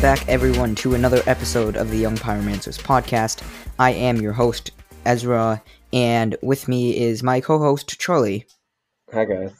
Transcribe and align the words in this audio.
Welcome 0.00 0.18
back, 0.18 0.28
everyone, 0.30 0.74
to 0.76 0.94
another 0.94 1.20
episode 1.26 1.76
of 1.76 1.90
the 1.90 1.98
Young 1.98 2.16
Pyromancers 2.16 2.80
podcast. 2.80 3.46
I 3.78 3.90
am 3.90 4.16
your 4.16 4.32
host, 4.32 4.70
Ezra, 5.04 5.62
and 5.92 6.36
with 6.40 6.68
me 6.68 6.96
is 6.96 7.22
my 7.22 7.42
co 7.42 7.58
host, 7.58 8.00
Charlie. 8.00 8.46
Hi, 9.12 9.26
guys. 9.26 9.52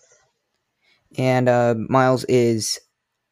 And 1.18 1.46
uh, 1.46 1.75
Miles 1.91 2.25
is 2.25 2.81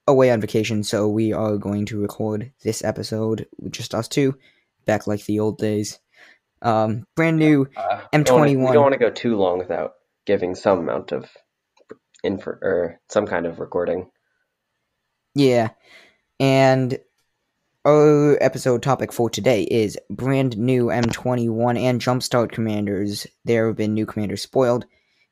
away 0.07 0.31
on 0.31 0.43
vacation, 0.43 0.85
so 0.85 1.09
we 1.09 1.33
are 1.33 1.57
going 1.57 1.87
to 1.87 1.99
record 1.99 2.53
this 2.63 2.85
episode 2.85 3.47
with 3.59 3.73
just 3.73 3.95
us 3.95 4.07
two, 4.07 4.37
back 4.85 5.07
like 5.07 5.25
the 5.25 5.41
old 5.41 5.57
days. 5.57 6.01
Um, 6.61 7.07
brand 7.17 7.39
new 7.39 7.69
Uh, 7.75 8.03
M21. 8.13 8.67
We 8.67 8.73
don't 8.75 8.83
want 8.83 8.93
to 8.93 8.99
go 8.99 9.09
too 9.09 9.35
long 9.39 9.57
without 9.57 9.95
giving 10.27 10.55
some 10.55 10.81
amount 10.81 11.13
of 11.13 11.25
info 12.23 12.51
or 12.61 13.01
some 13.09 13.27
kind 13.27 13.47
of 13.47 13.61
recording. 13.61 14.11
Yeah. 15.35 15.71
And 16.41 16.99
our 17.85 18.37
episode 18.41 18.83
topic 18.83 19.13
for 19.13 19.29
today 19.31 19.63
is 19.63 19.99
brand 20.11 20.57
new 20.57 20.87
M21 20.87 21.81
and 21.81 22.01
Jumpstart 22.01 22.53
commanders. 22.53 23.27
There 23.45 23.67
have 23.67 23.77
been 23.77 23.95
new 23.95 24.07
commanders 24.07 24.43
spoiled, 24.43 24.85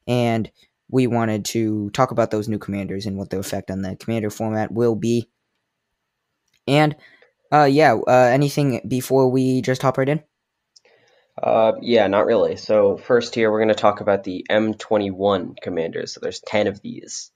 and 0.07 0.51
we 0.89 1.07
wanted 1.07 1.45
to 1.47 1.91
talk 1.91 2.11
about 2.11 2.31
those 2.31 2.49
new 2.49 2.59
commanders 2.59 3.07
and 3.07 3.17
what 3.17 3.31
their 3.31 3.41
effect 3.41 3.71
on 3.71 3.83
the 3.83 3.97
commander 3.97 4.31
format 4.31 4.73
will 4.73 4.97
be. 4.97 5.29
And, 6.67 6.97
uh, 7.53 7.69
yeah, 7.71 7.95
uh, 7.95 8.31
anything 8.33 8.81
before 8.89 9.31
we 9.31 9.63
just 9.63 9.83
hop 9.83 9.99
right 9.99 10.09
in? 10.09 10.23
Uh, 11.41 11.73
yeah, 11.83 12.07
not 12.07 12.27
really. 12.27 12.57
So 12.57 12.97
first 12.97 13.35
here, 13.35 13.51
we're 13.51 13.61
going 13.61 13.69
to 13.69 13.75
talk 13.75 14.01
about 14.01 14.25
the 14.25 14.47
M21 14.51 15.61
commanders. 15.61 16.15
So 16.15 16.21
there's 16.21 16.41
10 16.41 16.67
of 16.67 16.81
these. 16.81 17.31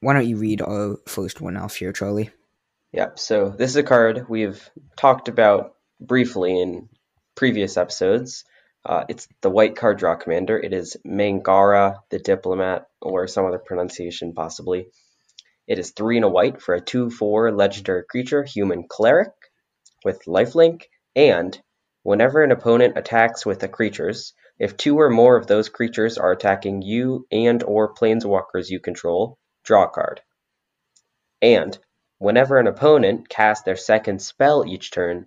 Why 0.00 0.14
don't 0.14 0.28
you 0.28 0.36
read 0.36 0.62
our 0.62 0.96
first 1.08 1.40
one 1.40 1.56
off 1.56 1.74
here, 1.74 1.92
Charlie? 1.92 2.30
Yep. 2.92 3.18
So 3.18 3.50
this 3.50 3.70
is 3.70 3.76
a 3.76 3.82
card 3.82 4.28
we've 4.28 4.70
talked 4.96 5.28
about 5.28 5.74
briefly 6.00 6.60
in 6.60 6.88
previous 7.34 7.76
episodes. 7.76 8.44
Uh, 8.86 9.04
it's 9.08 9.26
the 9.42 9.50
white 9.50 9.74
card 9.74 9.98
draw 9.98 10.14
commander. 10.14 10.56
It 10.56 10.72
is 10.72 10.96
Mangara 11.04 11.96
the 12.10 12.20
Diplomat, 12.20 12.86
or 13.02 13.26
some 13.26 13.44
other 13.44 13.58
pronunciation 13.58 14.34
possibly. 14.34 14.86
It 15.66 15.80
is 15.80 15.90
three 15.90 16.16
and 16.16 16.24
a 16.24 16.28
white 16.28 16.62
for 16.62 16.76
a 16.76 16.80
2 16.80 17.10
4 17.10 17.52
legendary 17.52 18.04
creature, 18.08 18.44
human 18.44 18.86
cleric, 18.88 19.32
with 20.04 20.24
lifelink. 20.26 20.84
And 21.16 21.60
whenever 22.04 22.44
an 22.44 22.52
opponent 22.52 22.96
attacks 22.96 23.44
with 23.44 23.58
the 23.58 23.68
creatures, 23.68 24.32
if 24.60 24.76
two 24.76 24.98
or 25.00 25.10
more 25.10 25.36
of 25.36 25.48
those 25.48 25.68
creatures 25.68 26.18
are 26.18 26.30
attacking 26.30 26.82
you 26.82 27.26
and 27.32 27.62
or 27.64 27.94
planeswalkers 27.94 28.70
you 28.70 28.80
control, 28.80 29.38
draw 29.68 29.84
a 29.84 29.88
card. 29.88 30.22
And 31.42 31.78
whenever 32.16 32.58
an 32.58 32.66
opponent 32.66 33.28
casts 33.28 33.64
their 33.64 33.76
second 33.76 34.22
spell 34.22 34.64
each 34.66 34.90
turn, 34.90 35.26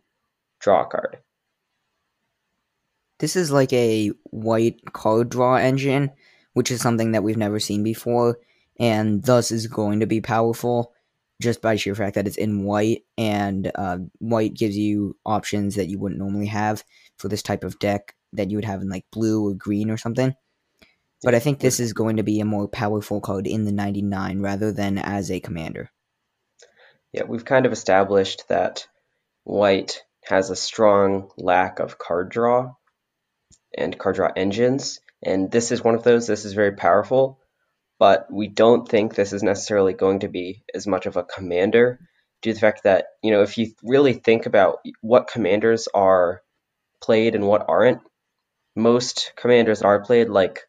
draw 0.59 0.81
a 0.81 0.87
card. 0.87 1.19
This 3.19 3.35
is 3.35 3.51
like 3.51 3.71
a 3.71 4.11
white 4.31 4.81
card 4.93 5.29
draw 5.29 5.57
engine, 5.57 6.09
which 6.53 6.71
is 6.71 6.81
something 6.81 7.11
that 7.11 7.21
we've 7.21 7.37
never 7.37 7.59
seen 7.59 7.83
before, 7.83 8.39
and 8.79 9.23
thus 9.23 9.51
is 9.51 9.67
going 9.67 9.99
to 9.99 10.07
be 10.07 10.21
powerful 10.21 10.91
just 11.39 11.61
by 11.61 11.75
sheer 11.75 11.93
fact 11.93 12.15
that 12.15 12.25
it's 12.25 12.37
in 12.37 12.63
white, 12.63 13.03
and 13.19 13.71
uh, 13.75 13.99
white 14.17 14.55
gives 14.55 14.75
you 14.75 15.15
options 15.23 15.75
that 15.75 15.87
you 15.87 15.99
wouldn't 15.99 16.19
normally 16.19 16.47
have 16.47 16.83
for 17.17 17.27
this 17.27 17.43
type 17.43 17.63
of 17.63 17.77
deck 17.77 18.15
that 18.33 18.49
you 18.49 18.57
would 18.57 18.65
have 18.65 18.81
in 18.81 18.89
like 18.89 19.05
blue 19.11 19.47
or 19.47 19.53
green 19.53 19.91
or 19.91 19.97
something. 19.97 20.35
But 21.23 21.35
I 21.35 21.39
think 21.39 21.59
this 21.59 21.79
is 21.79 21.93
going 21.93 22.17
to 22.17 22.23
be 22.23 22.39
a 22.39 22.45
more 22.45 22.67
powerful 22.67 23.21
card 23.21 23.45
in 23.47 23.65
the 23.65 23.71
99 23.71 24.41
rather 24.41 24.71
than 24.71 24.97
as 24.97 25.29
a 25.29 25.39
commander. 25.39 25.91
Yeah, 27.13 27.23
we've 27.27 27.45
kind 27.45 27.65
of 27.65 27.71
established 27.71 28.47
that 28.47 28.87
white 29.43 30.01
has 30.23 30.49
a 30.49 30.55
strong 30.55 31.29
lack 31.37 31.79
of 31.79 31.97
card 31.97 32.29
draw 32.29 32.73
and 33.77 33.97
card 33.97 34.15
draw 34.15 34.29
engines, 34.35 34.99
and 35.23 35.51
this 35.51 35.71
is 35.71 35.83
one 35.83 35.95
of 35.95 36.03
those. 36.03 36.27
This 36.27 36.45
is 36.45 36.53
very 36.53 36.73
powerful, 36.73 37.39
but 37.99 38.27
we 38.31 38.47
don't 38.47 38.87
think 38.87 39.13
this 39.13 39.33
is 39.33 39.43
necessarily 39.43 39.93
going 39.93 40.19
to 40.19 40.27
be 40.27 40.63
as 40.73 40.87
much 40.87 41.05
of 41.05 41.17
a 41.17 41.23
commander 41.23 41.99
due 42.41 42.51
to 42.51 42.53
the 42.55 42.59
fact 42.59 42.83
that, 42.83 43.05
you 43.21 43.31
know, 43.31 43.41
if 43.41 43.57
you 43.57 43.73
really 43.83 44.13
think 44.13 44.45
about 44.45 44.79
what 45.01 45.27
commanders 45.27 45.87
are 45.93 46.41
played 47.01 47.35
and 47.35 47.45
what 47.45 47.65
aren't, 47.67 48.01
most 48.75 49.33
commanders 49.35 49.81
are 49.81 50.03
played 50.03 50.29
like 50.29 50.61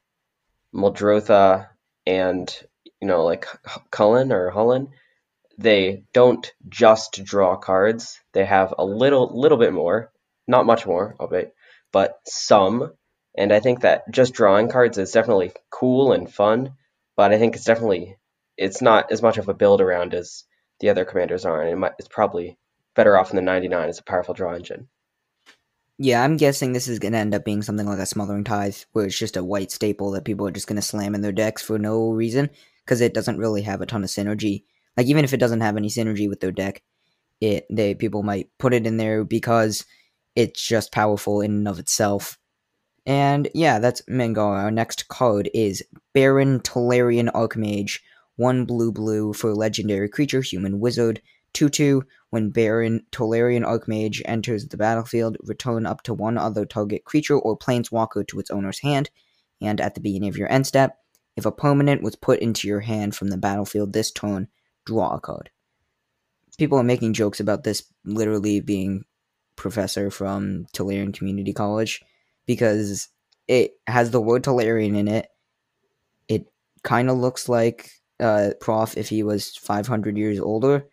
Muldrotha 0.74 1.68
and, 2.06 2.54
you 3.00 3.08
know, 3.08 3.24
like 3.24 3.46
Cullen 3.90 4.32
or 4.32 4.50
Hullen 4.50 4.88
they 5.58 6.04
don't 6.12 6.52
just 6.68 7.24
draw 7.24 7.56
cards. 7.56 8.18
They 8.32 8.44
have 8.44 8.74
a 8.78 8.84
little 8.84 9.30
little 9.38 9.58
bit 9.58 9.72
more, 9.72 10.10
not 10.46 10.66
much 10.66 10.86
more 10.86 11.14
of 11.20 11.32
it, 11.32 11.54
but 11.92 12.18
some. 12.24 12.92
And 13.36 13.52
I 13.52 13.60
think 13.60 13.80
that 13.80 14.10
just 14.10 14.34
drawing 14.34 14.68
cards 14.68 14.98
is 14.98 15.12
definitely 15.12 15.52
cool 15.70 16.12
and 16.12 16.32
fun, 16.32 16.74
but 17.16 17.32
I 17.32 17.38
think 17.38 17.54
it's 17.54 17.64
definitely 17.64 18.16
it's 18.56 18.82
not 18.82 19.10
as 19.12 19.22
much 19.22 19.38
of 19.38 19.48
a 19.48 19.54
build 19.54 19.80
around 19.80 20.14
as 20.14 20.44
the 20.80 20.90
other 20.90 21.04
commanders 21.04 21.44
are, 21.44 21.60
and 21.62 21.70
it 21.70 21.76
might, 21.76 21.92
it's 21.98 22.08
probably 22.08 22.58
better 22.94 23.16
off 23.16 23.30
in 23.30 23.36
the 23.36 23.42
99 23.42 23.88
as 23.88 23.98
a 23.98 24.04
powerful 24.04 24.34
draw 24.34 24.54
engine. 24.54 24.88
Yeah, 25.98 26.24
I'm 26.24 26.36
guessing 26.36 26.72
this 26.72 26.88
is 26.88 26.98
going 26.98 27.12
to 27.12 27.18
end 27.18 27.34
up 27.34 27.44
being 27.44 27.62
something 27.62 27.86
like 27.86 27.98
a 27.98 28.06
Smothering 28.06 28.44
Tithe, 28.44 28.76
where 28.92 29.06
it's 29.06 29.18
just 29.18 29.36
a 29.36 29.44
white 29.44 29.70
staple 29.70 30.10
that 30.12 30.24
people 30.24 30.46
are 30.46 30.52
just 30.52 30.66
going 30.66 30.76
to 30.76 30.82
slam 30.82 31.14
in 31.14 31.20
their 31.20 31.32
decks 31.32 31.62
for 31.62 31.78
no 31.78 32.10
reason, 32.10 32.50
because 32.84 33.00
it 33.00 33.14
doesn't 33.14 33.38
really 33.38 33.62
have 33.62 33.80
a 33.80 33.86
ton 33.86 34.02
of 34.02 34.10
synergy 34.10 34.64
like 34.96 35.06
even 35.06 35.24
if 35.24 35.32
it 35.32 35.38
doesn't 35.38 35.60
have 35.60 35.76
any 35.76 35.88
synergy 35.88 36.28
with 36.28 36.40
their 36.40 36.52
deck, 36.52 36.82
it 37.40 37.66
they 37.70 37.94
people 37.94 38.22
might 38.22 38.48
put 38.58 38.74
it 38.74 38.86
in 38.86 38.96
there 38.96 39.24
because 39.24 39.84
it's 40.36 40.64
just 40.64 40.92
powerful 40.92 41.40
in 41.40 41.52
and 41.52 41.68
of 41.68 41.78
itself. 41.78 42.38
And 43.04 43.48
yeah, 43.54 43.78
that's 43.78 44.02
Mangara. 44.08 44.62
Our 44.62 44.70
next 44.70 45.08
card 45.08 45.50
is 45.52 45.82
Barrin 46.14 46.60
Tolarian 46.62 47.32
Archmage. 47.32 48.00
One 48.36 48.64
blue 48.64 48.92
blue 48.92 49.32
for 49.32 49.54
legendary 49.54 50.08
creature, 50.08 50.40
human 50.40 50.78
wizard. 50.80 51.20
2 51.54 51.68
2. 51.68 52.02
When 52.30 52.50
Barrin 52.50 53.00
Tolarian 53.10 53.64
Archmage 53.64 54.22
enters 54.24 54.66
the 54.66 54.76
battlefield, 54.76 55.36
return 55.42 55.84
up 55.86 56.02
to 56.04 56.14
one 56.14 56.38
other 56.38 56.64
target 56.64 57.04
creature 57.04 57.38
or 57.38 57.58
planeswalker 57.58 58.26
to 58.28 58.40
its 58.40 58.50
owner's 58.50 58.80
hand. 58.80 59.10
And 59.60 59.80
at 59.80 59.94
the 59.94 60.00
beginning 60.00 60.28
of 60.28 60.36
your 60.36 60.50
end 60.50 60.66
step, 60.66 60.98
if 61.36 61.46
a 61.46 61.52
permanent 61.52 62.02
was 62.02 62.16
put 62.16 62.40
into 62.40 62.68
your 62.68 62.80
hand 62.80 63.14
from 63.14 63.28
the 63.28 63.36
battlefield 63.36 63.92
this 63.92 64.10
turn, 64.10 64.48
draw 64.84 65.14
a 65.14 65.20
card. 65.20 65.50
People 66.58 66.78
are 66.78 66.84
making 66.84 67.14
jokes 67.14 67.40
about 67.40 67.64
this 67.64 67.84
literally 68.04 68.60
being 68.60 69.04
professor 69.56 70.10
from 70.10 70.66
Tolarian 70.74 71.14
Community 71.14 71.52
College 71.52 72.02
because 72.46 73.08
it 73.48 73.72
has 73.86 74.10
the 74.10 74.20
word 74.20 74.44
Tolarian 74.44 74.96
in 74.96 75.08
it. 75.08 75.28
It 76.28 76.46
kind 76.82 77.08
of 77.10 77.18
looks 77.18 77.48
like 77.48 77.90
uh, 78.20 78.50
Prof 78.60 78.96
if 78.96 79.08
he 79.08 79.22
was 79.22 79.56
500 79.56 80.16
years 80.16 80.38
older. 80.38 80.88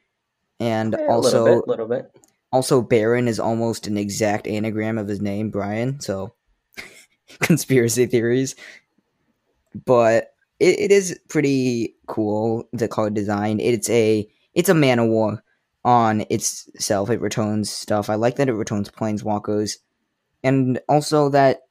And 0.60 0.96
Yeah, 1.00 1.08
also, 1.08 1.42
a 1.42 1.44
little 1.44 1.62
bit, 1.62 1.68
little 1.68 1.88
bit. 1.88 2.12
also 2.52 2.82
Barrin 2.82 3.28
is 3.28 3.40
almost 3.40 3.88
an 3.88 3.98
exact 3.98 4.48
anagram 4.48 4.98
of 4.98 5.08
his 5.08 5.22
name, 5.22 5.50
Brian. 5.52 6.00
So, 6.00 6.34
conspiracy 7.40 8.06
theories. 8.08 8.56
But 9.86 10.34
it, 10.60 10.80
it 10.80 10.92
is 10.92 11.20
pretty 11.30 11.96
cool 12.08 12.68
the 12.74 12.88
card 12.88 13.14
design. 13.14 13.60
It's 13.60 13.90
a 13.90 14.28
it's 14.54 14.70
a 14.70 14.74
Man-o'-War 14.74 15.42
on 15.86 16.22
itself. 16.30 17.10
It 17.10 17.22
returns 17.22 17.70
stuff. 17.70 18.10
I 18.10 18.16
like 18.16 18.36
that 18.38 18.50
it 18.50 18.54
returns 18.54 18.90
planeswalkers, 18.90 19.78
and 20.44 20.80
also 20.90 21.30
that 21.30 21.62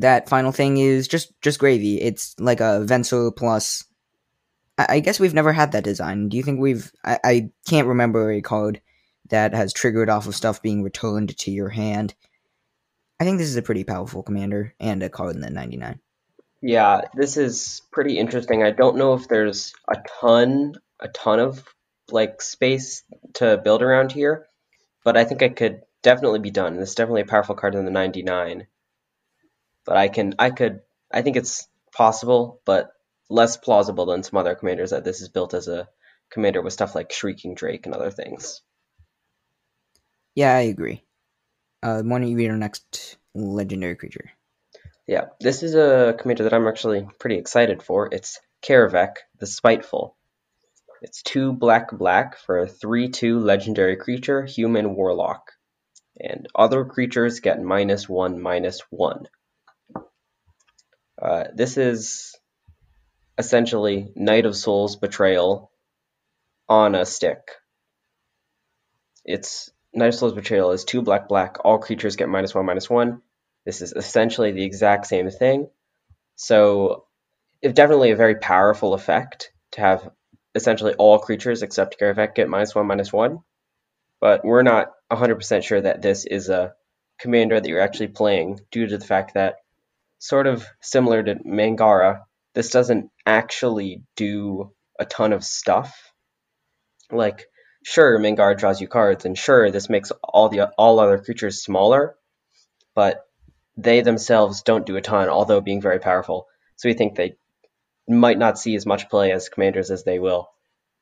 that 0.00 0.28
final 0.28 0.52
thing 0.52 0.78
is 0.78 1.06
just 1.06 1.40
just 1.42 1.58
gravy. 1.58 2.00
It's 2.00 2.34
like 2.40 2.60
a 2.60 2.82
Venser 2.84 3.34
plus. 3.36 3.84
I, 4.78 4.86
I 4.88 5.00
guess 5.00 5.20
we've 5.20 5.34
never 5.34 5.52
had 5.52 5.72
that 5.72 5.84
design. 5.84 6.28
Do 6.28 6.36
you 6.36 6.42
think 6.42 6.60
we've? 6.60 6.90
I, 7.04 7.18
I 7.24 7.50
can't 7.68 7.88
remember 7.88 8.30
a 8.30 8.40
card 8.40 8.80
that 9.30 9.52
has 9.54 9.72
triggered 9.72 10.08
off 10.08 10.26
of 10.26 10.34
stuff 10.34 10.62
being 10.62 10.82
returned 10.82 11.36
to 11.36 11.50
your 11.50 11.68
hand. 11.68 12.14
I 13.20 13.24
think 13.24 13.38
this 13.38 13.48
is 13.48 13.56
a 13.56 13.62
pretty 13.62 13.84
powerful 13.84 14.22
commander 14.22 14.74
and 14.80 15.02
a 15.02 15.10
card 15.10 15.34
in 15.34 15.42
the 15.42 15.50
ninety 15.50 15.76
nine. 15.76 16.00
Yeah, 16.60 17.02
this 17.14 17.36
is 17.36 17.82
pretty 17.92 18.18
interesting. 18.18 18.62
I 18.62 18.70
don't 18.70 18.96
know 18.96 19.14
if 19.14 19.28
there's 19.28 19.74
a 19.88 19.96
ton, 20.20 20.74
a 21.00 21.08
ton 21.08 21.40
of 21.40 21.62
like 22.10 22.42
space 22.42 23.04
to 23.34 23.58
build 23.58 23.82
around 23.82 24.12
here, 24.12 24.46
but 25.04 25.16
I 25.16 25.24
think 25.24 25.42
it 25.42 25.56
could 25.56 25.82
definitely 26.02 26.40
be 26.40 26.50
done. 26.50 26.76
This 26.76 26.90
is 26.90 26.94
definitely 26.94 27.22
a 27.22 27.26
powerful 27.26 27.54
card 27.54 27.74
in 27.74 27.84
the 27.84 27.90
99. 27.90 28.66
But 29.84 29.96
I 29.96 30.08
can, 30.08 30.34
I 30.38 30.50
could, 30.50 30.80
I 31.12 31.22
think 31.22 31.36
it's 31.36 31.68
possible, 31.92 32.60
but 32.64 32.90
less 33.28 33.56
plausible 33.56 34.06
than 34.06 34.22
some 34.22 34.38
other 34.38 34.54
commanders 34.54 34.90
that 34.90 35.04
this 35.04 35.20
is 35.20 35.28
built 35.28 35.54
as 35.54 35.68
a 35.68 35.88
commander 36.30 36.62
with 36.62 36.72
stuff 36.72 36.94
like 36.94 37.12
Shrieking 37.12 37.54
Drake 37.54 37.86
and 37.86 37.94
other 37.94 38.10
things. 38.10 38.62
Yeah, 40.34 40.54
I 40.54 40.62
agree. 40.62 41.02
Uh, 41.82 42.02
why 42.02 42.18
don't 42.18 42.28
you 42.28 42.36
read 42.36 42.50
our 42.50 42.56
next 42.56 43.16
legendary 43.34 43.96
creature? 43.96 44.30
Yeah, 45.06 45.26
this 45.40 45.62
is 45.62 45.74
a 45.74 46.14
commander 46.18 46.44
that 46.44 46.54
I'm 46.54 46.68
actually 46.68 47.08
pretty 47.18 47.38
excited 47.38 47.82
for. 47.82 48.08
It's 48.12 48.40
Kaervek 48.62 49.14
the 49.38 49.46
Spiteful. 49.46 50.16
It's 51.00 51.22
two 51.22 51.52
black 51.52 51.90
black 51.96 52.36
for 52.38 52.58
a 52.58 52.68
3 52.68 53.08
2 53.08 53.38
legendary 53.38 53.96
creature, 53.96 54.44
human 54.44 54.94
warlock. 54.94 55.52
And 56.20 56.48
other 56.54 56.84
creatures 56.84 57.40
get 57.40 57.62
minus 57.62 58.08
1 58.08 58.40
minus 58.40 58.80
1. 58.90 59.28
Uh, 61.20 61.44
this 61.54 61.76
is 61.76 62.37
essentially 63.38 64.10
Night 64.16 64.44
of 64.44 64.56
Souls' 64.56 64.96
Betrayal 64.96 65.70
on 66.68 66.94
a 66.94 67.06
stick. 67.06 67.52
It's 69.24 69.70
Night 69.94 70.08
of 70.08 70.14
Souls' 70.14 70.34
Betrayal 70.34 70.72
is 70.72 70.84
two 70.84 71.02
black 71.02 71.28
black. 71.28 71.64
All 71.64 71.78
creatures 71.78 72.16
get 72.16 72.28
minus 72.28 72.54
one 72.54 72.66
minus 72.66 72.90
one. 72.90 73.22
This 73.64 73.80
is 73.80 73.92
essentially 73.92 74.52
the 74.52 74.64
exact 74.64 75.06
same 75.06 75.30
thing. 75.30 75.68
So 76.36 77.04
it's 77.62 77.74
definitely 77.74 78.10
a 78.10 78.16
very 78.16 78.36
powerful 78.36 78.94
effect 78.94 79.52
to 79.72 79.80
have 79.80 80.10
essentially 80.54 80.94
all 80.94 81.18
creatures 81.18 81.62
except 81.62 81.98
Kaervek 82.00 82.34
get 82.34 82.48
minus 82.48 82.74
one 82.74 82.86
minus 82.86 83.12
one. 83.12 83.40
But 84.20 84.44
we're 84.44 84.62
not 84.62 84.92
100% 85.12 85.62
sure 85.62 85.80
that 85.80 86.02
this 86.02 86.26
is 86.26 86.48
a 86.48 86.74
commander 87.18 87.60
that 87.60 87.68
you're 87.68 87.80
actually 87.80 88.08
playing 88.08 88.60
due 88.70 88.86
to 88.86 88.98
the 88.98 89.04
fact 89.04 89.34
that, 89.34 89.56
sort 90.18 90.48
of 90.48 90.66
similar 90.80 91.22
to 91.22 91.36
Mangara, 91.44 92.22
this 92.58 92.70
doesn't 92.70 93.08
actually 93.24 94.02
do 94.16 94.72
a 94.98 95.04
ton 95.04 95.32
of 95.32 95.44
stuff. 95.44 96.12
Like, 97.08 97.46
sure, 97.84 98.18
Mangara 98.18 98.56
draws 98.56 98.80
you 98.80 98.88
cards, 98.88 99.24
and 99.24 99.38
sure, 99.38 99.70
this 99.70 99.88
makes 99.88 100.10
all 100.24 100.48
the 100.48 100.62
all 100.76 100.98
other 100.98 101.18
creatures 101.18 101.62
smaller, 101.62 102.16
but 102.96 103.20
they 103.76 104.00
themselves 104.00 104.62
don't 104.62 104.86
do 104.86 104.96
a 104.96 105.00
ton, 105.00 105.28
although 105.28 105.60
being 105.60 105.80
very 105.80 106.00
powerful. 106.00 106.48
So 106.74 106.88
we 106.88 106.94
think 106.94 107.14
they 107.14 107.36
might 108.08 108.38
not 108.38 108.58
see 108.58 108.74
as 108.74 108.84
much 108.84 109.08
play 109.08 109.30
as 109.30 109.48
commanders 109.48 109.92
as 109.92 110.02
they 110.02 110.18
will 110.18 110.48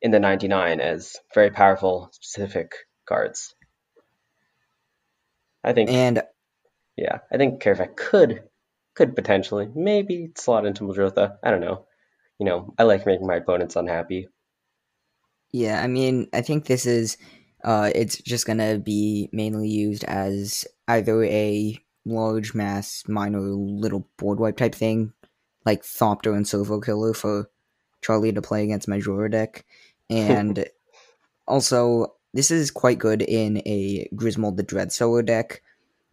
in 0.03 0.11
the 0.11 0.21
99 0.21 0.81
as 0.83 1.17
very 1.35 1.49
powerful 1.51 2.11
specific 2.13 2.73
cards. 3.09 3.55
I 5.65 5.73
think 5.73 5.89
And 5.89 6.23
yeah, 6.99 7.21
I 7.33 7.39
think 7.39 7.63
Kaervek 7.63 7.97
could 7.97 8.43
could 8.97 9.15
potentially 9.15 9.69
maybe 9.75 10.33
slot 10.37 10.67
into 10.67 10.85
Muldrotha. 10.85 11.37
I 11.43 11.51
don't 11.51 11.61
know. 11.61 11.87
You 12.39 12.47
know, 12.47 12.75
I 12.79 12.85
like 12.85 13.07
making 13.07 13.27
my 13.27 13.37
opponents 13.37 13.77
unhappy. 13.77 14.29
yeah, 15.53 15.83
I 15.83 15.87
mean, 15.87 16.29
I 16.33 16.43
think 16.43 16.67
this 16.67 16.87
is 16.87 17.17
uh 17.65 17.91
it's 17.95 18.19
just 18.19 18.47
gonna 18.47 18.79
be 18.79 19.29
mainly 19.33 19.69
used 19.69 20.05
as 20.05 20.67
either 20.89 21.25
a 21.25 21.79
large 22.05 22.55
mass 22.55 23.05
minor 23.09 23.41
little 23.41 24.09
board 24.19 24.39
wipe 24.41 24.57
type 24.57 24.75
thing, 24.75 25.13
like 25.65 25.83
Thopter 25.83 26.35
and 26.37 26.47
Silvo 26.47 26.81
Killer 26.81 27.15
for 27.15 27.51
Charlie 28.03 28.33
to 28.33 28.43
play 28.43 28.65
against 28.65 28.89
my 28.89 28.99
Jhoira 28.99 29.31
deck. 29.31 29.65
And 30.11 30.67
also 31.49 32.15
this 32.35 32.51
is 32.51 32.71
quite 32.71 32.99
good 32.99 33.23
in 33.23 33.59
a 33.67 34.09
Grismold 34.15 34.57
the 34.57 34.65
Dreadsower 34.65 35.25
deck. 35.25 35.63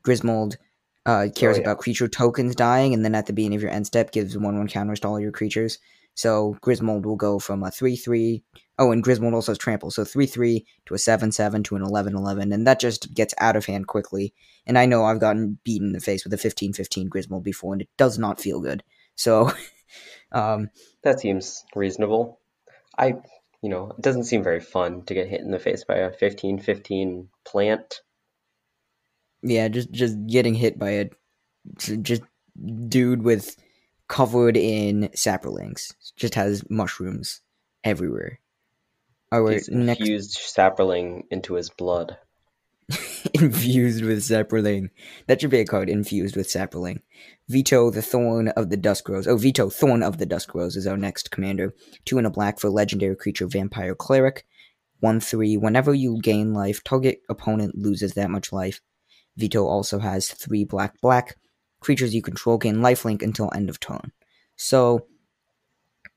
Grismold 0.03 0.57
uh, 1.05 1.27
cares 1.35 1.57
Oh, 1.57 1.59
yeah. 1.59 1.65
about 1.65 1.79
creature 1.79 2.07
tokens 2.07 2.55
dying, 2.55 2.93
and 2.93 3.03
then 3.03 3.15
at 3.15 3.25
the 3.27 3.33
beginning 3.33 3.57
of 3.57 3.61
your 3.61 3.71
end 3.71 3.87
step 3.87 4.11
gives 4.11 4.37
one 4.37 4.57
one 4.57 4.67
counters 4.67 4.99
to 5.01 5.07
all 5.07 5.19
your 5.19 5.31
creatures. 5.31 5.79
So 6.15 6.55
Grismold 6.61 7.05
will 7.05 7.15
go 7.15 7.39
from 7.39 7.63
a 7.63 7.71
three 7.71 7.95
three. 7.95 8.43
Oh, 8.79 8.91
and 8.91 9.03
Grismold 9.03 9.33
also 9.33 9.51
has 9.51 9.57
trample, 9.57 9.91
so 9.91 10.03
three 10.03 10.25
three 10.27 10.65
to 10.85 10.93
a 10.93 10.97
seven 10.97 11.31
seven 11.31 11.63
to 11.63 11.75
an 11.75 11.83
11-11, 11.83 12.53
and 12.53 12.65
that 12.67 12.79
just 12.79 13.13
gets 13.13 13.33
out 13.39 13.55
of 13.55 13.65
hand 13.65 13.87
quickly. 13.87 14.33
And 14.65 14.77
I 14.77 14.85
know 14.85 15.03
I've 15.05 15.19
gotten 15.19 15.59
beaten 15.63 15.87
in 15.87 15.93
the 15.93 15.99
face 15.99 16.23
with 16.23 16.33
a 16.33 16.37
15-15 16.37 17.09
Grismold 17.09 17.43
before, 17.43 17.73
and 17.73 17.81
it 17.81 17.89
does 17.97 18.17
not 18.17 18.39
feel 18.39 18.61
good. 18.61 18.83
So, 19.15 19.51
um, 20.31 20.69
That 21.03 21.19
seems 21.19 21.65
reasonable. 21.75 22.39
I, 22.97 23.15
you 23.61 23.69
know, 23.69 23.91
it 23.97 24.01
doesn't 24.01 24.23
seem 24.25 24.43
very 24.43 24.59
fun 24.59 25.03
to 25.05 25.13
get 25.13 25.27
hit 25.29 25.41
in 25.41 25.51
the 25.51 25.59
face 25.59 25.83
by 25.83 25.95
a 25.97 26.11
15-15 26.11 27.27
plant. 27.45 28.01
Yeah, 29.43 29.67
just 29.67 29.91
just 29.91 30.25
getting 30.27 30.55
hit 30.55 30.79
by 30.79 30.89
a 30.91 31.09
just 31.77 32.21
dude 32.87 33.23
with 33.23 33.55
covered 34.07 34.57
in 34.57 35.09
saplings, 35.15 35.93
just 36.15 36.35
has 36.35 36.63
mushrooms 36.69 37.41
everywhere. 37.83 38.39
Oh, 39.31 39.45
our 39.45 39.51
He's 39.51 39.69
next 39.69 40.01
infused 40.01 40.37
sapperling 40.37 41.23
into 41.31 41.55
his 41.55 41.69
blood. 41.69 42.17
infused 43.33 44.03
with 44.03 44.23
sapling. 44.23 44.89
That 45.27 45.41
should 45.41 45.49
be 45.49 45.59
a 45.59 45.65
card. 45.65 45.89
Infused 45.89 46.35
with 46.35 46.49
sapling. 46.49 47.01
Vito 47.49 47.89
the 47.89 48.01
Thorn 48.01 48.49
of 48.49 48.69
the 48.69 48.77
Dusk 48.77 49.09
Rose. 49.09 49.27
Oh, 49.27 49.37
Vito 49.37 49.69
Thorn 49.69 50.03
of 50.03 50.17
the 50.17 50.25
Dusk 50.25 50.53
Rose 50.53 50.75
is 50.75 50.87
our 50.87 50.97
next 50.97 51.31
commander. 51.31 51.73
Two 52.05 52.17
and 52.17 52.27
a 52.27 52.29
black 52.29 52.59
for 52.59 52.69
legendary 52.69 53.15
creature 53.15 53.47
Vampire 53.47 53.95
Cleric. 53.95 54.45
One 54.99 55.19
three. 55.19 55.57
Whenever 55.57 55.93
you 55.93 56.19
gain 56.21 56.53
life, 56.53 56.83
target 56.83 57.21
opponent 57.29 57.77
loses 57.77 58.13
that 58.13 58.29
much 58.29 58.53
life. 58.53 58.81
Vito 59.37 59.65
also 59.65 59.99
has 59.99 60.29
three 60.29 60.63
black 60.63 60.99
black. 61.01 61.37
Creatures 61.79 62.15
you 62.15 62.21
control 62.21 62.57
gain 62.57 62.77
lifelink 62.77 63.21
until 63.21 63.51
end 63.53 63.69
of 63.69 63.79
turn. 63.79 64.11
So 64.55 65.07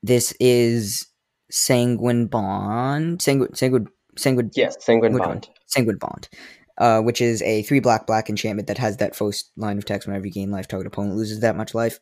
this 0.03 0.33
is 0.39 1.07
Sanguine 1.51 2.27
Bond. 2.27 3.21
Sanguine 3.21 3.53
Sanguine 3.53 3.87
Sanguine 4.17 4.51
Yes, 4.55 4.77
Sanguine 4.79 5.13
Which 5.13 5.21
one? 5.21 5.29
Bond. 5.29 5.49
Sanguine 5.65 5.97
Bond, 5.97 6.29
uh, 6.77 7.01
which 7.01 7.21
is 7.21 7.41
a 7.41 7.63
three 7.63 7.79
black 7.79 8.07
black 8.07 8.29
enchantment 8.29 8.67
that 8.67 8.77
has 8.77 8.97
that 8.97 9.15
first 9.15 9.51
line 9.57 9.77
of 9.77 9.85
text 9.85 10.07
whenever 10.07 10.25
you 10.25 10.31
gain 10.31 10.51
life, 10.51 10.67
target 10.67 10.87
opponent 10.87 11.15
loses 11.15 11.41
that 11.41 11.57
much 11.57 11.73
life. 11.73 11.99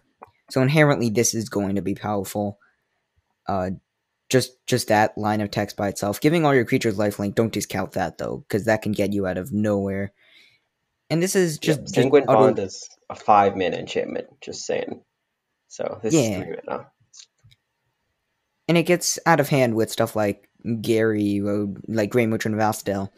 So 0.51 0.62
inherently, 0.62 1.09
this 1.09 1.33
is 1.33 1.50
going 1.50 1.75
to 1.75 1.81
be 1.81 1.95
powerful. 1.95 2.59
Uh, 3.47 3.71
just 4.29 4.65
just 4.67 4.88
that 4.88 5.17
line 5.17 5.41
of 5.41 5.51
text 5.51 5.77
by 5.77 5.88
itself, 5.88 6.19
giving 6.19 6.45
all 6.45 6.53
your 6.53 6.65
creatures 6.65 6.97
lifelink. 6.97 7.35
Don't 7.35 7.53
discount 7.53 7.94
that 7.94 8.17
though, 8.17 8.44
because 8.47 8.65
that 8.65 8.81
can 8.81 8.91
get 8.91 9.13
you 9.13 9.25
out 9.27 9.38
of 9.38 9.51
nowhere. 9.51 10.13
And 11.09 11.21
this 11.21 11.35
is 11.35 11.57
just, 11.59 11.79
Yep, 11.79 11.85
just 11.85 11.95
Sanguine 11.95 12.23
utter- 12.27 12.37
Bond 12.37 12.59
is 12.59 12.87
a 13.09 13.15
five 13.15 13.55
mana 13.55 13.77
enchantment, 13.77 14.27
just 14.41 14.65
saying. 14.65 15.01
So 15.67 15.99
this 16.01 16.13
Yeah. 16.13 16.21
is 16.21 16.43
three 16.43 16.55
mana. 16.65 16.87
and 18.67 18.77
it 18.79 18.83
gets 18.83 19.19
out 19.27 19.39
of 19.39 19.49
hand 19.49 19.75
with 19.75 19.91
stuff 19.91 20.15
like 20.15 20.49
Gary 20.81 21.39
or 21.39 21.67
like 21.87 22.09
Gray 22.09 22.25
Merchant 22.25 22.55
of 22.55 22.59
Asphodel, 22.61 23.13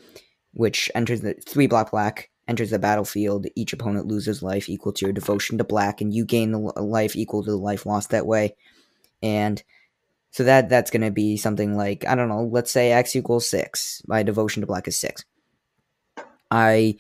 which 0.54 0.92
enters 0.94 1.22
the 1.22 1.36
three 1.48 1.68
black 1.68 1.92
black 1.92 2.30
enters 2.50 2.72
the 2.72 2.80
battlefield. 2.80 3.48
Each 3.56 3.72
opponent 3.74 4.08
loses 4.08 4.44
life 4.44 4.68
equal 4.68 4.92
to 4.94 5.06
your 5.06 5.14
devotion 5.14 5.58
to 5.58 5.64
black, 5.64 6.02
and 6.02 6.14
you 6.14 6.26
gain 6.26 6.52
the 6.52 6.60
life 6.60 7.16
equal 7.16 7.44
to 7.44 7.52
the 7.52 7.58
life 7.58 7.86
lost 7.86 8.10
that 8.10 8.26
way. 8.26 8.56
And 9.24 9.64
so 10.32 10.44
that 10.44 10.68
that's 10.68 10.92
gonna 10.92 11.12
be 11.12 11.38
something 11.38 11.78
like 11.78 12.06
I 12.06 12.16
don't 12.16 12.28
know. 12.30 12.44
Let's 12.44 12.72
say 12.72 12.92
X 12.92 13.16
equals 13.16 13.48
six. 13.48 14.02
My 14.08 14.24
devotion 14.24 14.60
to 14.62 14.68
black 14.68 14.88
is 14.90 14.98
six. 15.00 15.24
I 16.52 16.98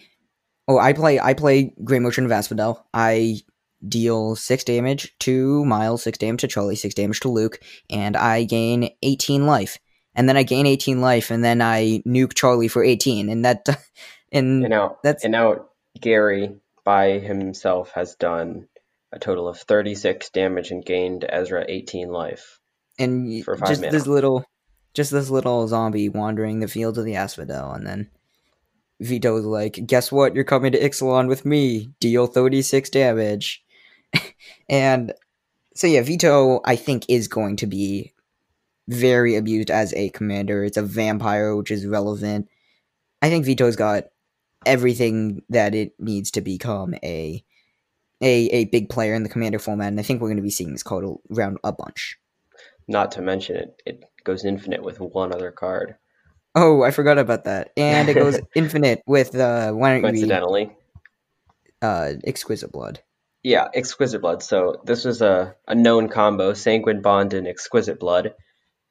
oh 0.67 0.79
I 0.79 0.93
play 0.93 1.19
I 1.19 1.33
play 1.33 1.73
Great 1.83 2.03
of 2.03 2.31
Asphodel. 2.31 2.85
I 2.93 3.41
deal 3.87 4.35
six 4.35 4.63
damage 4.63 5.13
to 5.19 5.63
Miles, 5.65 6.03
six 6.03 6.17
damage 6.17 6.41
to 6.41 6.47
Charlie, 6.47 6.75
six 6.75 6.93
damage 6.93 7.19
to 7.21 7.29
Luke, 7.29 7.59
and 7.89 8.17
I 8.17 8.43
gain 8.43 8.89
18 9.01 9.45
life. 9.45 9.77
And 10.15 10.27
then 10.27 10.35
I 10.35 10.43
gain 10.43 10.65
18 10.65 10.99
life, 10.99 11.29
and 11.29 11.43
then 11.43 11.61
I 11.61 12.01
nuke 12.07 12.33
Charlie 12.33 12.69
for 12.69 12.83
18, 12.83 13.29
and 13.29 13.45
that, 13.45 13.67
and 14.31 14.63
And 14.63 14.69
now, 14.69 14.97
that's 15.03 15.23
and 15.23 15.31
now 15.31 15.67
Gary 16.01 16.55
by 16.83 17.19
himself 17.19 17.91
has 17.91 18.15
done 18.15 18.67
a 19.11 19.19
total 19.19 19.47
of 19.47 19.59
36 19.59 20.29
damage 20.31 20.71
and 20.71 20.83
gained 20.83 21.23
Ezra 21.27 21.65
18 21.67 22.09
life. 22.09 22.59
and 22.97 23.43
for 23.43 23.57
five 23.57 23.69
just 23.69 23.81
this 23.81 24.07
little, 24.07 24.43
just 24.95 25.11
this 25.11 25.29
little 25.29 25.67
zombie 25.67 26.09
wandering 26.09 26.61
the 26.61 26.67
fields 26.67 26.97
of 26.97 27.05
the 27.05 27.15
Asphodel, 27.15 27.73
and 27.73 27.85
then 27.85 28.09
Vito's 28.99 29.45
like, 29.45 29.85
"Guess 29.85 30.11
what? 30.11 30.35
You're 30.35 30.43
coming 30.43 30.71
to 30.71 30.79
Ixalan 30.79 31.27
with 31.27 31.45
me. 31.45 31.91
Deal 31.99 32.27
36 32.27 32.89
damage." 32.89 33.63
and 34.69 35.13
so 35.75 35.87
yeah, 35.87 36.01
Vito 36.01 36.61
I 36.65 36.75
think 36.75 37.05
is 37.07 37.27
going 37.27 37.57
to 37.57 37.67
be 37.67 38.13
very 38.87 39.35
abused 39.35 39.69
as 39.69 39.93
a 39.93 40.09
commander. 40.09 40.63
It's 40.63 40.77
a 40.77 40.81
vampire, 40.81 41.55
which 41.55 41.71
is 41.71 41.85
relevant. 41.85 42.49
I 43.21 43.29
think 43.29 43.45
Vito's 43.45 43.75
got 43.75 44.05
everything 44.65 45.41
that 45.49 45.75
it 45.75 45.93
needs 45.99 46.31
to 46.31 46.41
become 46.41 46.93
a 47.03 47.43
a 48.21 48.49
a 48.49 48.65
big 48.65 48.89
player 48.89 49.13
in 49.13 49.23
the 49.23 49.29
commander 49.29 49.59
format, 49.59 49.89
and 49.89 49.99
I 49.99 50.03
think 50.03 50.21
we're 50.21 50.29
going 50.29 50.37
to 50.37 50.43
be 50.43 50.49
seeing 50.49 50.71
this 50.71 50.83
card 50.83 51.05
around 51.31 51.57
a 51.63 51.71
bunch. 51.71 52.17
Not 52.87 53.11
to 53.13 53.21
mention 53.21 53.57
it, 53.57 53.81
it 53.85 54.03
goes 54.23 54.45
infinite 54.45 54.83
with 54.83 54.99
one 54.99 55.33
other 55.33 55.51
card. 55.51 55.95
Oh, 56.59 56.81
I 56.81 56.89
forgot 56.89 57.19
about 57.19 57.43
that. 57.43 57.71
And 57.77 58.09
it 58.09 58.15
goes 58.15 58.39
infinite 58.55 59.03
with 59.05 59.35
uh 59.35 59.71
why 59.73 59.93
don't 59.93 60.01
Coincidentally, 60.01 60.75
uh 61.83 62.13
Exquisite 62.23 62.71
Blood. 62.71 62.99
yeah, 63.43 63.67
Exquisite 63.75 64.21
Blood. 64.21 64.41
So 64.41 64.81
this 64.83 65.05
was 65.05 65.21
a, 65.21 65.55
a 65.67 65.75
known 65.75 66.09
combo: 66.09 66.53
Sanguine 66.53 67.03
Bond 67.03 67.35
and 67.35 67.47
Exquisite 67.47 67.99
Blood. 67.99 68.33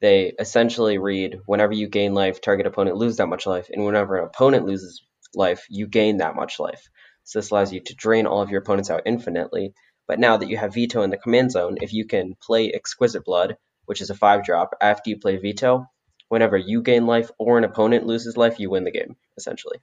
They 0.00 0.32
essentially 0.38 0.98
read 0.98 1.40
whenever 1.46 1.72
you 1.72 1.88
gain 1.88 2.14
life, 2.14 2.40
target 2.40 2.68
opponent 2.68 2.98
lose 2.98 3.16
that 3.16 3.26
much 3.26 3.46
life, 3.46 3.68
and 3.72 3.84
whenever 3.84 4.16
an 4.16 4.26
opponent 4.26 4.64
loses 4.64 5.02
life, 5.34 5.66
you 5.68 5.88
gain 5.88 6.18
that 6.18 6.36
much 6.36 6.60
life. 6.60 6.88
So 7.24 7.40
this 7.40 7.50
allows 7.50 7.72
you 7.72 7.80
to 7.80 7.96
drain 7.96 8.26
all 8.26 8.42
of 8.42 8.50
your 8.50 8.60
opponents 8.60 8.90
out 8.90 9.02
infinitely. 9.06 9.74
But 10.06 10.20
now 10.20 10.36
that 10.36 10.48
you 10.48 10.56
have 10.56 10.74
Vito 10.74 11.02
in 11.02 11.10
the 11.10 11.16
command 11.16 11.50
zone, 11.50 11.78
if 11.80 11.92
you 11.92 12.06
can 12.06 12.36
play 12.40 12.70
Exquisite 12.70 13.24
Blood, 13.24 13.56
which 13.86 14.00
is 14.00 14.10
a 14.10 14.14
five 14.14 14.44
drop, 14.44 14.74
after 14.80 15.10
you 15.10 15.18
play 15.18 15.36
Vito, 15.38 15.88
whenever 16.28 16.56
you 16.56 16.82
gain 16.82 17.06
life 17.06 17.30
or 17.38 17.58
an 17.58 17.64
opponent 17.64 18.06
loses 18.06 18.36
life, 18.36 18.58
you 18.58 18.70
win 18.70 18.84
the 18.84 18.90
game, 18.90 19.16
essentially. 19.36 19.78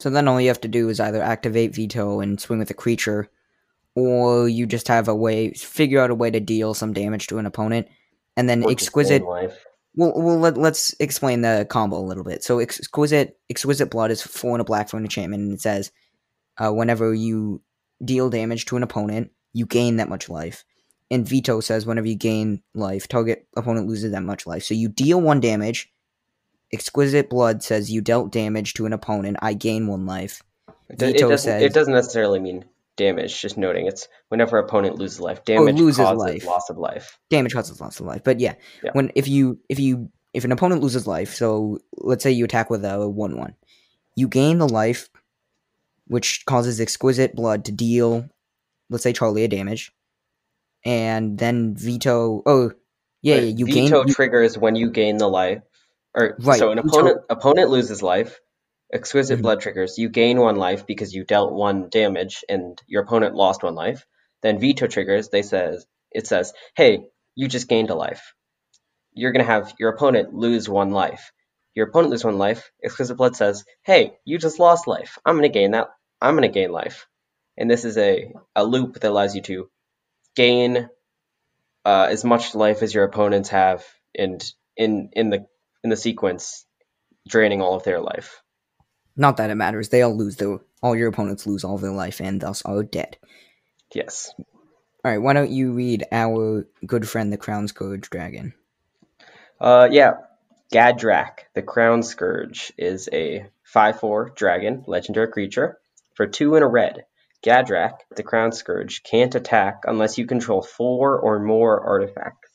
So 0.00 0.10
then 0.10 0.28
all 0.28 0.40
you 0.40 0.48
have 0.48 0.60
to 0.62 0.68
do 0.68 0.88
is 0.88 1.00
either 1.00 1.22
activate 1.22 1.74
Vito 1.74 2.20
and 2.20 2.40
swing 2.40 2.58
with 2.58 2.70
a 2.70 2.74
creature, 2.74 3.30
or 3.94 4.48
you 4.48 4.66
just 4.66 4.88
have 4.88 5.08
a 5.08 5.14
way, 5.14 5.52
figure 5.52 6.00
out 6.00 6.10
a 6.10 6.14
way 6.14 6.30
to 6.30 6.40
deal 6.40 6.74
some 6.74 6.92
damage 6.92 7.28
to 7.28 7.38
an 7.38 7.46
opponent, 7.46 7.88
and 8.36 8.48
then 8.48 8.64
Or 8.64 8.70
exquisite. 8.70 9.22
life. 9.22 9.64
Well, 9.94 10.12
well 10.14 10.38
let, 10.38 10.58
let's 10.58 10.94
explain 11.00 11.40
the 11.40 11.66
combo 11.70 11.98
a 11.98 12.04
little 12.04 12.24
bit. 12.24 12.44
So 12.44 12.58
exquisite, 12.58 13.38
exquisite 13.48 13.90
blood 13.90 14.10
is 14.10 14.20
four 14.22 14.52
and 14.52 14.60
a 14.60 14.64
black 14.64 14.90
for 14.90 14.98
an 14.98 15.04
enchantment, 15.04 15.42
and 15.42 15.52
it 15.54 15.62
says, 15.62 15.90
uh, 16.58 16.70
whenever 16.70 17.14
you 17.14 17.62
deal 18.04 18.28
damage 18.28 18.66
to 18.66 18.76
an 18.76 18.82
opponent, 18.82 19.30
you 19.54 19.64
gain 19.64 19.96
that 19.96 20.10
much 20.10 20.28
life. 20.28 20.64
And 21.10 21.26
Vito 21.28 21.60
says 21.60 21.86
whenever 21.86 22.06
you 22.08 22.16
gain 22.16 22.62
life, 22.74 23.06
target 23.08 23.46
opponent 23.56 23.86
loses 23.86 24.10
that 24.12 24.22
much 24.22 24.46
life. 24.46 24.64
So 24.64 24.74
you 24.74 24.88
deal 24.88 25.20
one 25.20 25.40
damage. 25.40 25.92
Exquisite 26.72 27.30
blood 27.30 27.62
says 27.62 27.90
you 27.92 28.00
dealt 28.00 28.32
damage 28.32 28.74
to 28.74 28.86
an 28.86 28.92
opponent. 28.92 29.36
I 29.40 29.54
gain 29.54 29.86
one 29.86 30.04
life. 30.04 30.42
It, 30.88 31.00
it 31.02 31.12
Vito 31.12 31.28
doesn't, 31.28 31.38
says- 31.52 31.62
it 31.62 31.72
doesn't 31.72 31.94
necessarily 31.94 32.40
mean 32.40 32.64
damage, 32.96 33.40
just 33.40 33.56
noting 33.56 33.86
it's 33.86 34.08
whenever 34.30 34.58
opponent 34.58 34.98
loses 34.98 35.20
life. 35.20 35.38
Oh, 35.40 35.42
damage 35.44 35.80
Oh, 35.80 35.84
loses 35.84 36.04
causes 36.04 36.18
life. 36.18 36.44
loss 36.46 36.70
of 36.70 36.78
life. 36.78 37.18
damage 37.30 37.52
causes 37.54 37.80
loss 37.80 38.00
of 38.00 38.06
life. 38.06 38.22
But 38.24 38.40
yeah, 38.40 38.54
Yeah. 38.82 38.90
when 38.94 39.12
if 39.14 39.28
you 39.28 39.60
if 39.68 39.78
you 39.78 40.10
if 40.34 40.44
an 40.44 40.50
opponent 40.52 40.82
loses 40.82 41.06
life, 41.06 41.34
so 41.34 41.78
let's 41.98 42.22
say 42.22 42.32
you 42.32 42.44
attack 42.44 42.68
with 42.68 42.84
a 42.84 43.08
one 43.08 43.36
one, 43.38 43.54
you 44.16 44.26
gain 44.28 44.58
the 44.58 44.68
life, 44.68 45.08
which 46.08 46.44
causes 46.46 46.80
exquisite 46.80 47.34
blood 47.36 47.64
to 47.66 47.72
deal, 47.72 48.28
let's 48.90 49.02
say 49.04 49.12
Charlie 49.12 49.44
a 49.44 49.48
damage, 49.48 49.92
and 50.86 51.38
then 51.38 51.76
Vito. 51.76 52.42
Oh, 52.46 52.72
yeah, 53.22 53.36
Right, 53.36 53.44
yeah 53.44 53.54
you 53.58 53.66
Vito 53.66 54.04
gain. 54.04 54.06
triggers 54.06 54.58
when 54.58 54.76
you 54.76 54.90
gain 54.92 55.18
the 55.18 55.28
life. 55.28 55.62
Or 56.14 56.38
Right, 56.38 56.58
so 56.58 56.70
an 56.72 56.78
Vito- 56.78 56.88
opponent 56.90 57.18
opponent 57.30 57.70
loses 57.70 58.02
life. 58.02 58.40
Exquisite 58.92 59.40
Mhm. 59.40 59.42
blood 59.42 59.60
triggers. 59.60 59.98
You 59.98 60.08
gain 60.10 60.40
one 60.40 60.56
life 60.56 60.86
because 60.86 61.14
you 61.14 61.24
dealt 61.24 61.52
one 61.52 61.90
damage 61.90 62.44
and 62.48 62.80
your 62.88 63.04
opponent 63.04 63.34
lost 63.36 63.62
one 63.64 63.76
life. 63.76 64.06
Then 64.42 64.60
Vito 64.60 64.88
triggers. 64.88 65.30
They 65.30 65.42
says 65.42 65.86
it 66.12 66.26
says, 66.28 66.54
"Hey, 66.76 67.08
you 67.36 67.48
just 67.48 67.68
gained 67.68 67.90
a 67.90 67.96
life. 67.96 68.34
You're 69.14 69.32
gonna 69.32 69.44
have 69.44 69.74
your 69.78 69.90
opponent 69.90 70.34
lose 70.34 70.68
one 70.68 70.92
life. 70.92 71.32
Your 71.74 71.88
opponent 71.88 72.12
lose 72.12 72.24
one 72.24 72.38
life. 72.38 72.70
Exquisite 72.84 73.16
blood 73.16 73.36
says, 73.36 73.64
"Hey, 73.84 74.18
you 74.24 74.38
just 74.38 74.60
lost 74.60 74.86
life. 74.88 75.18
I'm 75.26 75.36
gonna 75.36 75.48
gain 75.50 75.72
that. 75.72 75.88
I'm 76.20 76.34
gonna 76.36 76.48
gain 76.48 76.72
life." 76.72 77.08
And 77.58 77.70
this 77.70 77.84
is 77.84 77.98
a 77.98 78.32
a 78.56 78.64
loop 78.64 78.94
that 78.94 79.04
allows 79.10 79.34
you 79.36 79.42
to 79.42 79.70
gain 80.36 80.88
uh, 81.84 82.08
as 82.10 82.24
much 82.24 82.54
life 82.54 82.82
as 82.82 82.94
your 82.94 83.04
opponents 83.04 83.48
have, 83.48 83.84
and 84.16 84.44
in 84.76 85.10
in 85.12 85.30
the 85.30 85.46
in 85.82 85.90
the 85.90 85.96
sequence, 85.96 86.64
draining 87.26 87.60
all 87.60 87.74
of 87.74 87.82
their 87.82 88.00
life. 88.00 88.42
Not 89.16 89.38
that 89.38 89.50
it 89.50 89.54
matters. 89.54 89.88
They 89.88 90.02
all 90.02 90.16
lose 90.16 90.36
their. 90.36 90.58
All 90.82 90.94
your 90.94 91.08
opponents 91.08 91.46
lose 91.46 91.64
all 91.64 91.78
their 91.78 91.92
life 91.92 92.20
and 92.20 92.40
thus 92.40 92.62
are 92.62 92.82
dead. 92.82 93.16
Yes. 93.92 94.32
All 94.38 95.12
right, 95.12 95.18
why 95.18 95.32
don't 95.32 95.50
you 95.50 95.72
read 95.72 96.04
our 96.10 96.66
good 96.84 97.08
friend 97.08 97.32
the 97.32 97.36
Crown 97.36 97.68
Scourge 97.68 98.10
Dragon? 98.10 98.54
Uh, 99.60 99.88
yeah. 99.90 100.14
Gadrak, 100.72 101.46
the 101.54 101.62
Crown 101.62 102.02
Scourge, 102.02 102.72
is 102.76 103.08
a 103.12 103.46
5 103.62 104.00
4 104.00 104.30
dragon, 104.30 104.82
legendary 104.88 105.28
creature, 105.28 105.78
for 106.14 106.26
2 106.26 106.56
and 106.56 106.64
a 106.64 106.66
red. 106.66 107.04
Gadrak, 107.44 107.98
the 108.16 108.22
Crown 108.22 108.52
Scourge, 108.52 109.02
can't 109.02 109.34
attack 109.34 109.82
unless 109.84 110.18
you 110.18 110.26
control 110.26 110.62
4 110.62 111.18
or 111.18 111.38
more 111.38 111.80
artifacts. 111.80 112.50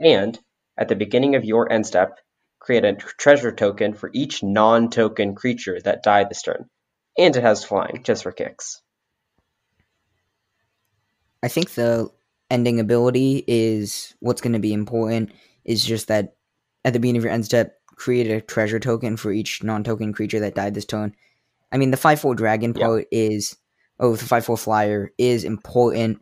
And, 0.00 0.38
at 0.78 0.88
the 0.88 0.96
beginning 0.96 1.34
of 1.34 1.44
your 1.44 1.70
end 1.70 1.86
step, 1.86 2.18
create 2.60 2.84
a 2.84 2.94
treasure 2.94 3.52
token 3.52 3.94
for 3.94 4.10
each 4.12 4.42
non 4.42 4.90
token 4.90 5.34
creature 5.34 5.80
that 5.84 6.02
died 6.02 6.30
this 6.30 6.42
turn. 6.42 6.66
And 7.18 7.36
it 7.36 7.42
has 7.42 7.64
flying, 7.64 8.02
just 8.04 8.22
for 8.22 8.32
kicks. 8.32 8.80
I 11.42 11.48
think 11.48 11.70
the 11.70 12.10
ending 12.50 12.80
ability 12.80 13.44
is 13.46 14.14
what's 14.20 14.40
going 14.40 14.52
to 14.54 14.58
be 14.58 14.72
important. 14.72 15.32
Is 15.64 15.84
just 15.84 16.08
that 16.08 16.34
at 16.84 16.92
the 16.92 16.98
beginning 16.98 17.18
of 17.18 17.24
your 17.24 17.32
end 17.32 17.44
step, 17.44 17.76
create 17.94 18.30
a 18.30 18.40
treasure 18.40 18.80
token 18.80 19.16
for 19.16 19.30
each 19.30 19.62
non-token 19.62 20.12
creature 20.12 20.40
that 20.40 20.54
died 20.54 20.74
this 20.74 20.84
turn. 20.84 21.14
I 21.70 21.78
mean, 21.78 21.90
the 21.90 21.96
five 21.96 22.20
four 22.20 22.34
dragon 22.34 22.74
Yeah. 22.76 22.86
part 22.86 23.06
is 23.12 23.56
oh, 24.00 24.16
the 24.16 24.24
five 24.24 24.44
four 24.44 24.56
flyer 24.56 25.12
is 25.18 25.44
important, 25.44 26.18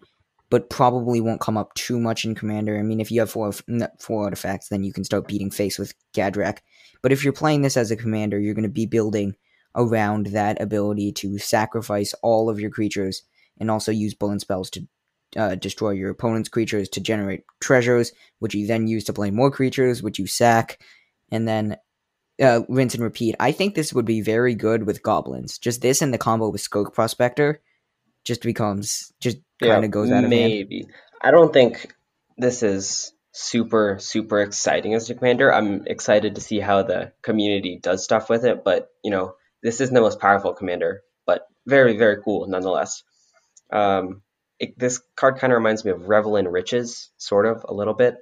but 0.51 0.71
probably 0.71 1.21
won't 1.21 1.41
come 1.41 1.57
up 1.57 1.73
too 1.75 1.99
much 1.99 2.25
in 2.25 2.35
commander. 2.35 2.79
I 2.79 2.83
mean, 2.83 3.01
if 3.01 3.11
you 3.11 3.21
have 3.21 3.31
four 3.31 3.53
four 3.99 4.25
artifacts, 4.25 4.69
then 4.69 4.85
you 4.85 4.93
can 4.93 5.05
start 5.05 5.29
beating 5.29 5.51
face 5.51 5.79
with 5.79 5.95
Gadrak. 6.15 6.59
But 7.03 7.13
if 7.13 7.25
you're 7.25 7.33
playing 7.33 7.63
this 7.63 7.77
as 7.77 7.91
a 7.91 7.97
commander, 7.97 8.39
you're 8.39 8.55
going 8.55 8.63
to 8.65 8.69
be 8.69 8.87
building 8.87 9.35
around 9.75 10.27
that 10.27 10.61
ability 10.61 11.13
to 11.13 11.39
sacrifice 11.39 12.13
all 12.23 12.51
of 12.51 12.61
your 12.61 12.71
creatures 12.71 13.23
and 13.59 13.71
also 13.71 13.93
use 13.93 14.15
burn 14.15 14.41
spells 14.41 14.71
to 14.71 14.87
uh, 15.37 15.55
destroy 15.55 15.91
your 15.91 16.11
opponent's 16.11 16.49
creatures 16.49 16.89
to 16.89 17.01
generate 17.01 17.45
treasures, 17.61 18.13
which 18.41 18.55
you 18.55 18.67
then 18.67 18.89
use 18.89 19.05
to 19.05 19.13
play 19.13 19.31
more 19.31 19.51
creatures, 19.51 20.03
which 20.03 20.19
you 20.19 20.27
sack, 20.27 20.83
and 21.31 21.47
then 21.47 21.77
uh, 22.41 22.63
rinse 22.69 22.95
and 22.95 23.05
repeat. 23.05 23.37
I 23.39 23.53
think 23.53 23.75
this 23.75 23.93
would 23.93 24.07
be 24.07 24.21
very 24.21 24.55
good 24.55 24.85
with 24.85 25.03
goblins. 25.03 25.59
Just 25.59 25.83
this 25.83 26.03
and 26.03 26.13
the 26.13 26.19
combo 26.19 26.49
with 26.49 26.61
Skirk 26.61 26.95
Prospector 26.95 27.61
just 28.25 28.43
becomes 28.43 29.13
just 29.21 29.39
kind 29.63 29.85
of 29.85 29.91
goes 29.91 30.11
out 30.11 30.25
of 30.25 30.31
hand. 30.31 30.31
maybe. 30.31 30.87
I 31.21 31.31
don't 31.31 31.53
think 31.53 31.95
this 32.37 32.63
is 32.63 33.13
super 33.33 33.99
super 34.01 34.41
exciting 34.41 34.95
as 34.95 35.09
a 35.11 35.15
commander. 35.15 35.53
I'm 35.53 35.87
excited 35.87 36.35
to 36.35 36.41
see 36.41 36.61
how 36.61 36.83
the 36.83 37.13
community 37.23 37.79
does 37.81 38.03
stuff 38.03 38.29
with 38.29 38.45
it, 38.45 38.65
but 38.65 38.89
you 39.05 39.11
know, 39.11 39.35
this 39.63 39.81
isn't 39.81 39.95
the 39.95 40.01
most 40.01 40.21
powerful 40.21 40.55
commander, 40.55 41.03
but 41.27 41.47
very 41.67 41.97
very 41.97 42.23
cool 42.23 42.47
nonetheless. 42.49 43.03
Um, 43.73 44.23
it, 44.59 44.79
this 44.79 45.01
card 45.17 45.39
kind 45.39 45.53
of 45.53 45.57
reminds 45.57 45.85
me 45.85 45.93
of 45.93 46.09
Revel 46.09 46.37
in 46.37 46.49
Riches, 46.49 47.11
sort 47.17 47.47
of 47.47 47.65
a 47.69 47.73
little 47.73 47.95
bit, 47.95 48.17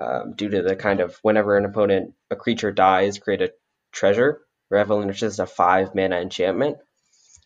um, 0.00 0.34
due 0.34 0.48
to 0.48 0.62
the 0.62 0.76
kind 0.76 1.00
of 1.00 1.18
whenever 1.22 1.56
an 1.56 1.64
opponent 1.64 2.14
a 2.30 2.36
creature 2.36 2.72
dies, 2.72 3.18
create 3.18 3.42
a 3.42 3.52
treasure. 3.92 4.40
Revel 4.70 5.02
in 5.02 5.08
Riches 5.08 5.34
is 5.34 5.38
a 5.38 5.46
five 5.46 5.94
mana 5.94 6.16
enchantment. 6.16 6.78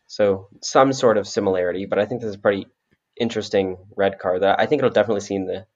So 0.06 0.48
some 0.62 0.92
sort 0.92 1.18
of 1.18 1.28
similarity, 1.28 1.84
but 1.84 1.98
I 1.98 2.06
think 2.06 2.20
this 2.22 2.30
is 2.30 2.36
a 2.36 2.40
pretty 2.40 2.66
interesting 3.20 3.76
red 3.96 4.18
card 4.18 4.42
that 4.42 4.58
I 4.58 4.66
think 4.66 4.80
it'll 4.80 4.90
definitely 4.90 5.20
see 5.20 5.34
in 5.34 5.46
the 5.46 5.66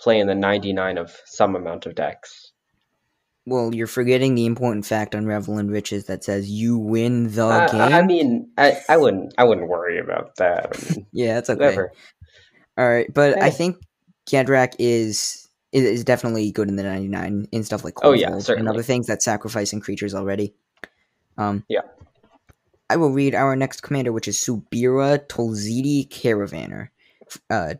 play 0.00 0.18
in 0.18 0.26
the 0.26 0.34
99 0.34 0.96
of 0.96 1.14
some 1.26 1.54
amount 1.56 1.86
of 1.86 1.94
decks. 1.94 2.52
Well, 3.46 3.74
you're 3.74 3.86
forgetting 3.86 4.34
the 4.34 4.46
important 4.46 4.86
fact 4.86 5.14
on 5.14 5.26
Revel 5.26 5.58
in 5.58 5.70
Riches 5.70 6.06
that 6.06 6.24
says 6.24 6.50
you 6.50 6.78
win 6.78 7.34
the 7.34 7.46
I, 7.46 7.66
game. 7.66 7.80
I 7.80 8.02
mean, 8.02 8.50
I, 8.56 8.78
I 8.88 8.96
wouldn't 8.96 9.34
I 9.36 9.44
wouldn't 9.44 9.68
worry 9.68 9.98
about 9.98 10.36
that. 10.36 10.72
I 10.72 10.94
mean, 10.94 11.06
yeah, 11.12 11.34
that's 11.34 11.50
okay. 11.50 11.58
whatever. 11.58 11.92
All 12.78 12.88
right, 12.88 13.12
but 13.12 13.42
I 13.42 13.50
think 13.50 13.76
Gadrak 14.30 14.74
is 14.78 15.48
is 15.72 15.84
is 15.84 16.04
definitely 16.04 16.50
good 16.50 16.68
in 16.68 16.76
the 16.76 16.82
99 16.82 17.46
in 17.52 17.64
stuff 17.64 17.84
like 17.84 17.94
Oh, 18.02 18.12
yeah, 18.12 18.38
and 18.48 18.68
other 18.68 18.82
things 18.82 19.06
that 19.06 19.22
sacrificing 19.22 19.80
creatures 19.80 20.14
already. 20.14 20.54
Um, 21.38 21.64
Yeah. 21.68 21.82
I 22.88 22.96
will 22.96 23.12
read 23.12 23.36
our 23.36 23.54
next 23.54 23.82
commander, 23.82 24.12
which 24.12 24.26
is 24.26 24.36
Subira 24.36 25.24
Tulzidi 25.28 26.08
Caravanner. 26.08 26.88
Uh, 27.48 27.74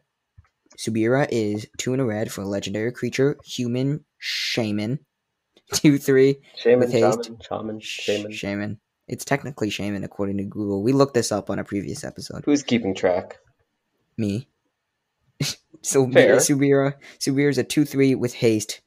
Subira 0.79 1.27
is 1.33 1.67
two 1.79 1.93
in 1.95 2.01
a 2.01 2.05
red 2.05 2.31
for 2.31 2.43
a 2.43 2.47
legendary 2.47 2.93
creature, 2.93 3.37
human 3.45 4.05
shaman, 4.19 5.01
two 5.75 5.99
three 5.99 6.37
Shaman, 6.57 6.79
With 6.81 6.93
haste. 6.93 7.25
shaman, 7.25 7.41
shaman, 7.43 7.81
shaman. 7.81 8.33
shaman. 8.33 8.81
It's 9.09 9.25
technically 9.25 9.71
shaman 9.71 10.05
according 10.05 10.37
to 10.37 10.45
Google. 10.45 10.85
We 10.85 10.93
looked 10.93 11.15
this 11.15 11.33
up 11.33 11.51
on 11.51 11.59
a 11.59 11.65
previous 11.65 12.05
episode. 12.05 12.45
Who's 12.45 12.63
keeping 12.63 12.95
track? 12.95 13.39
Me. 14.17 14.47
so 15.83 16.09
Fair. 16.11 16.37
Subira 16.37 16.95
Subira 17.19 17.51
is 17.51 17.59
a 17.59 17.65
two 17.65 17.85
three 17.85 18.15
with 18.15 18.35
haste, 18.35 18.81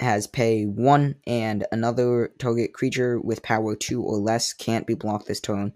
has 0.00 0.26
pay 0.26 0.64
one, 0.64 1.16
and 1.26 1.66
another 1.72 2.32
target 2.38 2.72
creature 2.72 3.20
with 3.20 3.42
power 3.42 3.74
two 3.74 4.02
or 4.02 4.18
less 4.18 4.52
can't 4.52 4.86
be 4.86 4.94
blocked 4.94 5.26
this 5.26 5.40
turn. 5.40 5.60
And 5.60 5.72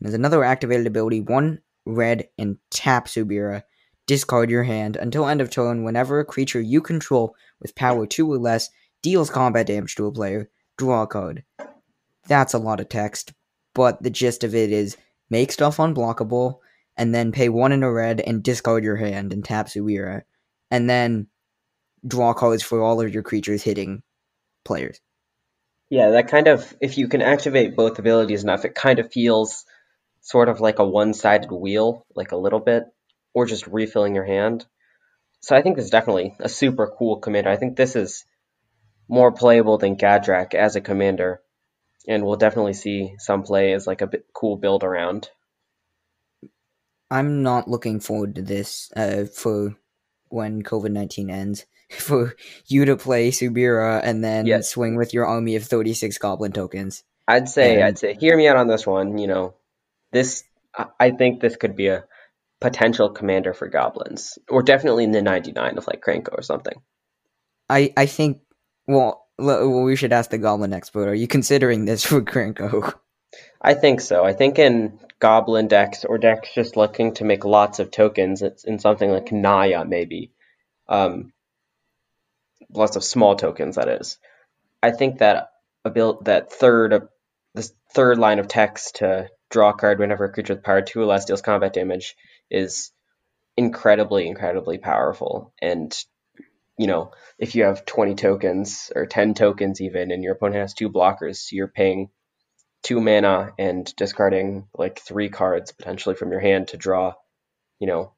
there's 0.00 0.14
another 0.14 0.44
activated 0.44 0.86
ability, 0.86 1.20
one 1.20 1.60
red 1.84 2.28
and 2.38 2.58
tap 2.70 3.06
Subira. 3.06 3.62
Discard 4.06 4.50
your 4.50 4.64
hand 4.64 4.96
until 4.96 5.26
end 5.26 5.40
of 5.40 5.50
turn. 5.50 5.84
Whenever 5.84 6.18
a 6.18 6.24
creature 6.24 6.60
you 6.60 6.80
control 6.80 7.36
with 7.60 7.76
power 7.76 8.04
two 8.06 8.30
or 8.30 8.36
less 8.36 8.68
deals 9.00 9.30
combat 9.30 9.66
damage 9.66 9.94
to 9.96 10.06
a 10.06 10.12
player, 10.12 10.50
draw 10.76 11.02
a 11.02 11.06
card. 11.06 11.44
That's 12.26 12.54
a 12.54 12.58
lot 12.58 12.80
of 12.80 12.88
text, 12.88 13.32
but 13.74 14.02
the 14.02 14.10
gist 14.10 14.44
of 14.44 14.54
it 14.54 14.72
is 14.72 14.96
make 15.30 15.52
stuff 15.52 15.76
unblockable, 15.76 16.58
and 16.96 17.14
then 17.14 17.32
pay 17.32 17.48
one 17.48 17.72
in 17.72 17.82
a 17.82 17.92
red 17.92 18.20
and 18.20 18.42
discard 18.42 18.84
your 18.84 18.96
hand 18.96 19.32
and 19.32 19.44
tap 19.44 19.66
Subira, 19.66 20.22
and 20.70 20.88
then 20.88 21.28
draw 22.06 22.34
cards 22.34 22.62
for 22.62 22.82
all 22.82 23.00
of 23.00 23.12
your 23.12 23.22
creatures 23.22 23.62
hitting 23.62 24.02
players. 24.64 25.00
Yeah, 25.90 26.10
that 26.10 26.28
kind 26.28 26.48
of 26.48 26.74
if 26.80 26.98
you 26.98 27.08
can 27.08 27.22
activate 27.22 27.76
both 27.76 27.98
abilities 27.98 28.42
enough, 28.42 28.64
it 28.64 28.74
kind 28.74 28.98
of 28.98 29.12
feels 29.12 29.64
sort 30.22 30.48
of 30.48 30.60
like 30.60 30.78
a 30.78 30.88
one-sided 30.88 31.50
wheel, 31.50 32.06
like 32.14 32.32
a 32.32 32.36
little 32.36 32.60
bit, 32.60 32.84
or 33.34 33.46
just 33.46 33.66
refilling 33.66 34.14
your 34.14 34.24
hand. 34.24 34.64
so 35.40 35.56
I 35.56 35.62
think 35.62 35.76
this 35.76 35.86
is 35.86 35.90
definitely 35.90 36.34
a 36.38 36.48
super 36.48 36.92
cool 36.96 37.18
commander. 37.18 37.50
I 37.50 37.56
think 37.56 37.76
this 37.76 37.96
is 37.96 38.24
more 39.08 39.32
playable 39.32 39.78
than 39.78 39.96
Gadrak 39.96 40.54
as 40.54 40.76
a 40.76 40.80
commander, 40.80 41.42
and 42.08 42.24
we'll 42.24 42.36
definitely 42.36 42.72
see 42.72 43.14
some 43.18 43.42
play 43.42 43.72
as 43.72 43.86
like 43.86 44.00
a 44.00 44.10
cool 44.32 44.56
build 44.56 44.84
around. 44.84 45.28
I'm 47.12 47.42
not 47.42 47.68
looking 47.68 48.00
forward 48.00 48.34
to 48.36 48.42
this 48.42 48.90
uh, 48.96 49.24
for 49.24 49.76
when 50.28 50.62
COVID 50.62 50.90
nineteen 50.92 51.28
ends. 51.30 51.66
For 51.98 52.34
you 52.68 52.86
to 52.86 52.96
play 52.96 53.30
Subira 53.30 54.00
and 54.02 54.24
then 54.24 54.46
Yes. 54.46 54.70
swing 54.70 54.96
with 54.96 55.12
your 55.12 55.26
army 55.26 55.56
of 55.56 55.64
thirty 55.64 55.92
six 55.92 56.16
goblin 56.16 56.52
tokens. 56.52 57.04
I'd 57.28 57.50
say, 57.50 57.74
And- 57.74 57.84
I'd 57.84 57.98
say, 57.98 58.14
hear 58.14 58.34
me 58.34 58.48
out 58.48 58.56
on 58.56 58.66
this 58.66 58.86
one. 58.86 59.18
You 59.18 59.26
know, 59.26 59.54
this 60.10 60.42
I- 60.98 61.10
think 61.10 61.40
this 61.42 61.56
could 61.56 61.76
be 61.76 61.88
a 61.88 62.04
potential 62.62 63.10
commander 63.10 63.52
for 63.52 63.68
goblins, 63.68 64.38
or 64.48 64.62
definitely 64.62 65.04
in 65.04 65.10
the 65.10 65.20
99 65.20 65.76
of 65.76 65.86
like 65.86 66.00
Krenko 66.00 66.32
or 66.38 66.40
something. 66.42 66.80
I 67.68 67.92
I 67.94 68.06
think 68.06 68.40
well, 68.86 69.26
we 69.38 69.94
should 69.96 70.14
ask 70.14 70.30
the 70.30 70.38
goblin 70.38 70.72
expert. 70.72 71.08
Are 71.08 71.14
you 71.14 71.28
considering 71.28 71.84
this 71.84 72.02
for 72.04 72.22
Krenko? 72.22 72.94
I 73.62 73.74
think 73.74 74.00
so. 74.00 74.24
I 74.24 74.32
think 74.32 74.58
in 74.58 74.98
goblin 75.20 75.68
decks 75.68 76.04
or 76.04 76.18
decks 76.18 76.52
just 76.52 76.76
looking 76.76 77.14
to 77.14 77.24
make 77.24 77.44
lots 77.44 77.78
of 77.78 77.92
tokens, 77.92 78.42
it's 78.42 78.64
in 78.64 78.80
something 78.80 79.08
like 79.08 79.30
Naya 79.30 79.84
maybe, 79.84 80.32
um, 80.88 81.32
lots 82.72 82.96
of 82.96 83.04
small 83.04 83.36
tokens. 83.36 83.76
That 83.76 83.88
is, 83.88 84.18
I 84.82 84.90
think 84.90 85.18
that 85.18 85.50
a 85.84 85.90
build 85.90 86.24
that 86.24 86.52
third 86.52 87.08
this 87.54 87.72
third 87.94 88.18
line 88.18 88.40
of 88.40 88.48
text 88.48 88.96
to 88.96 89.28
draw 89.48 89.70
a 89.70 89.74
card 89.74 90.00
whenever 90.00 90.24
a 90.24 90.32
creature 90.32 90.54
with 90.54 90.64
power 90.64 90.82
two 90.82 91.00
or 91.00 91.06
less 91.06 91.26
deals 91.26 91.42
combat 91.42 91.72
damage 91.72 92.16
is 92.50 92.90
incredibly, 93.56 94.26
incredibly 94.26 94.78
powerful. 94.78 95.52
And 95.62 95.96
you 96.78 96.88
know, 96.88 97.12
if 97.38 97.54
you 97.54 97.64
have 97.64 97.84
20 97.84 98.14
tokens 98.16 98.90
or 98.96 99.06
10 99.06 99.34
tokens 99.34 99.80
even, 99.80 100.10
and 100.10 100.24
your 100.24 100.32
opponent 100.32 100.62
has 100.62 100.74
two 100.74 100.90
blockers, 100.90 101.52
you're 101.52 101.68
paying 101.68 102.08
two 102.82 103.00
mana 103.00 103.52
and 103.58 103.94
discarding 103.96 104.66
like 104.76 104.98
three 105.00 105.28
cards 105.28 105.72
potentially 105.72 106.14
from 106.14 106.30
your 106.32 106.40
hand 106.40 106.68
to 106.68 106.76
draw, 106.76 107.14
you 107.80 107.86
know, 107.86 108.12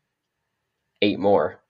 eight 1.03 1.19
more. 1.19 1.61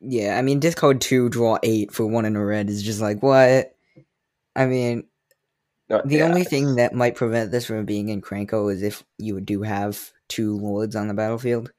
Yeah, 0.00 0.36
I 0.38 0.42
mean 0.42 0.60
discard 0.60 1.00
two, 1.00 1.28
draw 1.28 1.58
eight 1.62 1.92
for 1.92 2.06
one 2.06 2.24
in 2.24 2.36
a 2.36 2.44
red 2.44 2.70
is 2.70 2.82
just 2.82 3.00
like 3.00 3.22
what? 3.22 3.74
I 4.56 4.66
mean, 4.66 5.04
No, 5.88 6.02
the 6.04 6.22
only 6.22 6.44
thing 6.44 6.76
that 6.76 6.94
might 6.94 7.16
prevent 7.16 7.50
this 7.50 7.66
from 7.66 7.84
being 7.84 8.08
in 8.08 8.22
Krenko 8.22 8.72
is 8.72 8.82
if 8.82 9.04
you 9.18 9.40
do 9.40 9.62
have 9.62 10.12
two 10.28 10.56
lords 10.56 10.96
on 10.96 11.08
the 11.08 11.14
battlefield. 11.14 11.72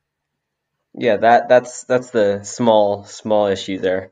yeah, 0.94 1.18
that 1.18 1.50
that's 1.50 1.84
that's 1.86 2.12
the 2.12 2.44
small 2.44 3.06
small 3.06 3.48
issue 3.48 3.80
there. 3.80 4.12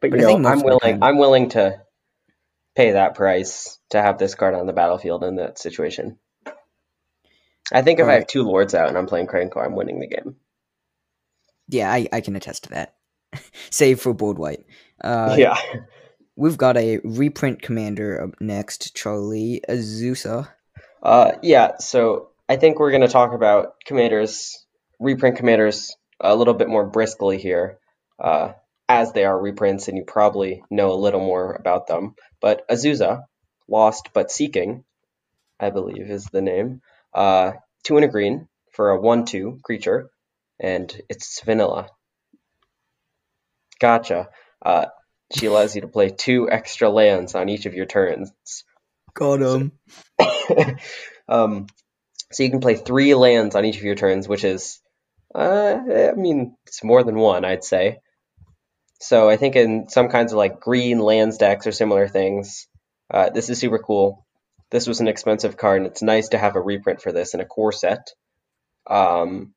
But 0.00 0.12
you 0.12 0.18
I 0.18 0.20
know, 0.20 0.42
I'm 0.44 0.62
willing 0.62 0.98
I'm 1.02 1.18
willing 1.18 1.50
to 1.50 1.82
pay 2.76 2.92
that 2.92 3.14
price 3.14 3.78
to 3.90 4.00
have 4.00 4.18
this 4.18 4.34
card 4.34 4.54
on 4.54 4.66
the 4.66 4.72
battlefield 4.72 5.24
in 5.24 5.36
that 5.36 5.58
situation. 5.58 6.18
I 7.72 7.82
think 7.82 7.98
if 7.98 8.06
I 8.06 8.12
have 8.12 8.26
two 8.26 8.44
lords 8.44 8.74
out 8.74 8.88
and 8.88 8.96
I'm 8.96 9.06
playing 9.06 9.26
Krenko, 9.26 9.64
I'm 9.64 9.74
winning 9.74 9.98
the 9.98 10.06
game. 10.06 10.36
Yeah, 11.68 11.90
I, 11.90 12.06
I 12.12 12.20
can 12.20 12.36
attest 12.36 12.64
to 12.64 12.70
that. 12.70 12.94
Save 13.70 14.00
for 14.00 14.14
board 14.14 14.38
white. 14.38 14.64
Uh, 15.02 15.34
yeah. 15.36 15.56
We've 16.36 16.58
got 16.58 16.76
a 16.76 17.00
reprint 17.02 17.62
commander 17.62 18.22
up 18.22 18.40
next, 18.40 18.94
Charlie 18.94 19.62
Azusa. 19.68 20.48
Uh, 21.02 21.32
yeah, 21.42 21.78
so 21.78 22.28
I 22.46 22.56
think 22.56 22.78
we're 22.78 22.90
going 22.90 23.00
to 23.00 23.08
talk 23.08 23.32
about 23.32 23.76
commanders, 23.86 24.66
reprint 25.00 25.38
commanders, 25.38 25.96
a 26.20 26.36
little 26.36 26.52
bit 26.52 26.68
more 26.68 26.86
briskly 26.86 27.38
here, 27.38 27.78
uh, 28.22 28.52
as 28.88 29.12
they 29.12 29.24
are 29.24 29.38
reprints, 29.38 29.88
and 29.88 29.96
you 29.96 30.04
probably 30.04 30.62
know 30.70 30.92
a 30.92 30.94
little 30.94 31.20
more 31.20 31.54
about 31.54 31.86
them. 31.86 32.14
But 32.40 32.68
Azusa, 32.68 33.24
Lost 33.68 34.10
But 34.12 34.30
Seeking, 34.30 34.84
I 35.58 35.70
believe 35.70 36.10
is 36.10 36.26
the 36.26 36.42
name, 36.42 36.82
uh, 37.12 37.52
two 37.82 37.96
and 37.96 38.04
a 38.04 38.08
green 38.08 38.48
for 38.72 38.90
a 38.90 39.00
1 39.00 39.24
2 39.24 39.60
creature, 39.64 40.10
and 40.60 40.94
it's 41.08 41.40
vanilla. 41.42 41.88
Gotcha. 43.80 44.28
Uh, 44.64 44.86
she 45.34 45.46
allows 45.46 45.74
you 45.74 45.80
to 45.82 45.88
play 45.88 46.10
two 46.10 46.48
extra 46.50 46.88
lands 46.88 47.34
on 47.34 47.48
each 47.48 47.66
of 47.66 47.74
your 47.74 47.86
turns. 47.86 48.32
Got 49.14 49.40
him. 49.40 49.72
um, 51.28 51.66
so 52.32 52.42
you 52.42 52.50
can 52.50 52.60
play 52.60 52.76
three 52.76 53.14
lands 53.14 53.54
on 53.54 53.64
each 53.64 53.76
of 53.78 53.82
your 53.82 53.94
turns, 53.94 54.28
which 54.28 54.44
is, 54.44 54.80
uh, 55.34 55.78
I 55.86 56.12
mean, 56.12 56.56
it's 56.66 56.84
more 56.84 57.02
than 57.02 57.16
one, 57.16 57.44
I'd 57.44 57.64
say. 57.64 57.98
So 58.98 59.28
I 59.28 59.36
think 59.36 59.56
in 59.56 59.88
some 59.88 60.08
kinds 60.08 60.32
of 60.32 60.38
like 60.38 60.60
green 60.60 60.98
lands 60.98 61.38
decks 61.38 61.66
or 61.66 61.72
similar 61.72 62.08
things, 62.08 62.66
uh, 63.10 63.30
this 63.30 63.50
is 63.50 63.58
super 63.58 63.78
cool. 63.78 64.26
This 64.70 64.86
was 64.86 65.00
an 65.00 65.08
expensive 65.08 65.56
card, 65.56 65.78
and 65.78 65.86
it's 65.86 66.02
nice 66.02 66.30
to 66.30 66.38
have 66.38 66.56
a 66.56 66.60
reprint 66.60 67.00
for 67.00 67.12
this 67.12 67.34
in 67.34 67.40
a 67.40 67.44
core 67.44 67.72
set. 67.72 68.08
Um, 68.88 69.54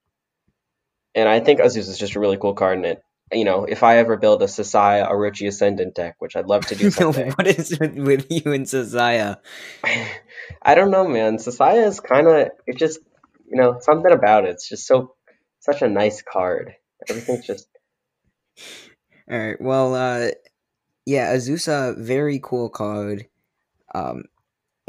and 1.15 1.27
I 1.27 1.39
think 1.39 1.59
Azus 1.59 1.89
is 1.89 1.97
just 1.97 2.15
a 2.15 2.19
really 2.19 2.37
cool 2.37 2.53
card, 2.53 2.77
and 2.77 2.85
it, 2.85 3.03
you 3.31 3.45
know, 3.45 3.65
if 3.65 3.81
I 3.81 3.97
ever 3.97 4.17
build 4.17 4.41
a 4.41 4.45
Sasaya 4.45 5.09
Orochi 5.09 5.47
Ascendant 5.47 5.95
deck, 5.95 6.15
which 6.19 6.35
I'd 6.35 6.45
love 6.45 6.65
to 6.67 6.75
do 6.75 6.91
someday. 6.91 7.29
what 7.35 7.47
is 7.47 7.77
with, 7.79 7.97
with 7.97 8.27
you 8.29 8.53
and 8.53 8.65
Sasaya? 8.65 9.37
I 10.61 10.75
don't 10.75 10.91
know, 10.91 11.07
man. 11.07 11.37
Sasaya 11.37 11.87
is 11.87 11.99
kind 11.99 12.27
of 12.27 12.49
it's 12.67 12.79
just 12.79 12.99
you 13.49 13.59
know 13.59 13.79
something 13.81 14.11
about 14.11 14.45
it. 14.45 14.51
It's 14.51 14.69
just 14.69 14.85
so 14.85 15.15
such 15.59 15.81
a 15.81 15.89
nice 15.89 16.21
card. 16.21 16.73
Everything's 17.09 17.45
just 17.45 17.67
All 19.29 19.37
right. 19.37 19.61
Well, 19.61 19.95
uh, 19.95 20.29
yeah, 21.05 21.33
Azusa, 21.35 21.97
very 21.97 22.39
cool 22.41 22.69
card. 22.69 23.27
Um, 23.93 24.23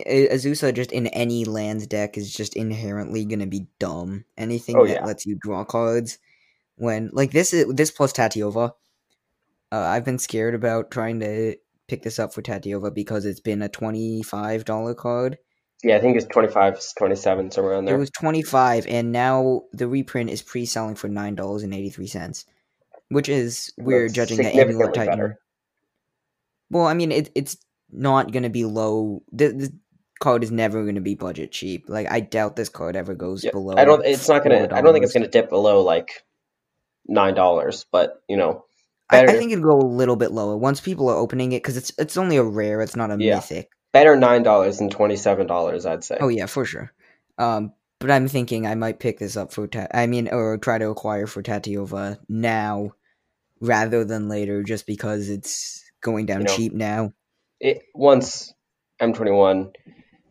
Azusa 0.06 0.72
just 0.74 0.92
in 0.92 1.08
any 1.08 1.44
lands 1.44 1.86
deck 1.86 2.16
is 2.16 2.32
just 2.32 2.56
inherently 2.56 3.24
gonna 3.26 3.46
be 3.46 3.66
dumb. 3.78 4.24
Anything 4.38 4.76
Oh, 4.78 4.86
that 4.86 4.92
yeah. 5.00 5.04
lets 5.04 5.26
you 5.26 5.38
draw 5.40 5.64
cards 5.64 6.18
when 6.76 7.10
like 7.12 7.32
this 7.32 7.52
is 7.52 7.66
this 7.74 7.90
plus 7.90 8.12
Tatyova. 8.12 8.72
Uh, 9.72 9.76
I've 9.78 10.04
been 10.04 10.18
scared 10.18 10.54
about 10.54 10.90
trying 10.90 11.20
to 11.20 11.56
pick 11.86 12.02
this 12.02 12.18
up 12.18 12.32
for 12.32 12.40
Tatyova 12.42 12.94
because 12.94 13.24
it's 13.26 13.40
been 13.40 13.60
a 13.62 13.68
twenty 13.68 14.22
five 14.22 14.64
dollar 14.64 14.94
card. 14.94 15.36
yeah. 15.84 15.96
I 15.96 16.00
think 16.00 16.16
it's 16.16 16.26
25, 16.26 16.80
27, 16.98 17.50
somewhere 17.50 17.72
around 17.74 17.84
there. 17.84 17.94
It 17.96 17.98
was 17.98 18.10
twenty 18.10 18.42
five, 18.42 18.86
and 18.86 19.12
now 19.12 19.62
the 19.72 19.86
reprint 19.86 20.30
is 20.30 20.40
pre 20.40 20.64
selling 20.64 20.94
for 20.94 21.08
nine 21.08 21.34
dollars 21.34 21.62
and 21.62 21.74
eighty 21.74 21.90
three 21.90 22.06
cents, 22.06 22.46
which 23.10 23.28
is 23.28 23.72
we're 23.76 24.02
That's 24.08 24.14
judging 24.14 24.38
the 24.38 24.54
Amulet 24.56 24.94
Titan. 24.94 25.12
better. 25.12 25.38
Well, 26.70 26.86
I 26.86 26.94
mean, 26.94 27.12
it, 27.12 27.30
it's 27.34 27.56
not 27.90 28.32
going 28.32 28.44
to 28.44 28.48
be 28.50 28.64
low. 28.64 29.22
The, 29.32 29.72
card 30.20 30.44
is 30.44 30.50
never 30.52 30.82
going 30.82 30.94
to 30.96 31.00
be 31.00 31.14
budget 31.14 31.50
cheap. 31.50 31.86
Like, 31.88 32.10
I 32.10 32.20
doubt 32.20 32.54
this 32.54 32.68
card 32.68 32.94
ever 32.94 33.14
goes 33.14 33.42
Yeah, 33.42 33.50
below. 33.52 33.74
I 33.76 33.84
don't. 33.84 34.04
It's 34.04 34.28
not 34.28 34.44
gonna. 34.44 34.68
I 34.70 34.80
don't 34.82 34.92
think 34.92 35.04
it's 35.04 35.14
gonna 35.14 35.28
dip 35.28 35.48
below 35.48 35.82
like 35.82 36.24
nine 37.08 37.34
dollars. 37.34 37.86
But 37.90 38.22
you 38.28 38.36
know, 38.36 38.64
I, 39.08 39.22
I 39.24 39.26
think 39.26 39.52
it'll 39.52 39.64
go 39.64 39.78
a 39.84 39.88
little 39.88 40.16
bit 40.16 40.30
lower 40.30 40.56
once 40.56 40.80
people 40.80 41.08
are 41.08 41.16
opening 41.16 41.52
it 41.52 41.62
because 41.62 41.76
it's 41.76 41.92
it's 41.98 42.16
only 42.16 42.36
a 42.36 42.42
rare. 42.44 42.80
It's 42.82 42.96
not 42.96 43.10
a 43.10 43.16
Yeah. 43.18 43.36
mythic. 43.36 43.70
better 43.92 44.14
nine 44.14 44.42
dollars 44.42 44.78
than 44.78 44.90
twenty 44.90 45.16
seven 45.16 45.46
dollars. 45.46 45.86
I'd 45.86 46.04
say. 46.04 46.18
Oh 46.20 46.28
yeah, 46.28 46.46
for 46.46 46.64
sure. 46.64 46.92
Um, 47.38 47.72
but 47.98 48.10
I'm 48.10 48.28
thinking 48.28 48.66
I 48.66 48.74
might 48.74 49.00
pick 49.00 49.18
this 49.18 49.36
up 49.36 49.52
for. 49.52 49.66
Ta- 49.66 49.88
I 49.92 50.06
mean, 50.06 50.28
or 50.28 50.58
try 50.58 50.78
to 50.78 50.90
acquire 50.90 51.26
for 51.26 51.42
Tatyova 51.42 52.18
now 52.28 52.92
rather 53.60 54.04
than 54.04 54.28
later, 54.28 54.62
just 54.62 54.86
because 54.86 55.28
it's 55.28 55.84
going 56.02 56.26
down 56.26 56.40
You 56.40 56.44
know, 56.46 56.56
cheap 56.56 56.72
now. 56.74 57.12
it, 57.60 57.82
once 57.94 58.52
M21 59.00 59.72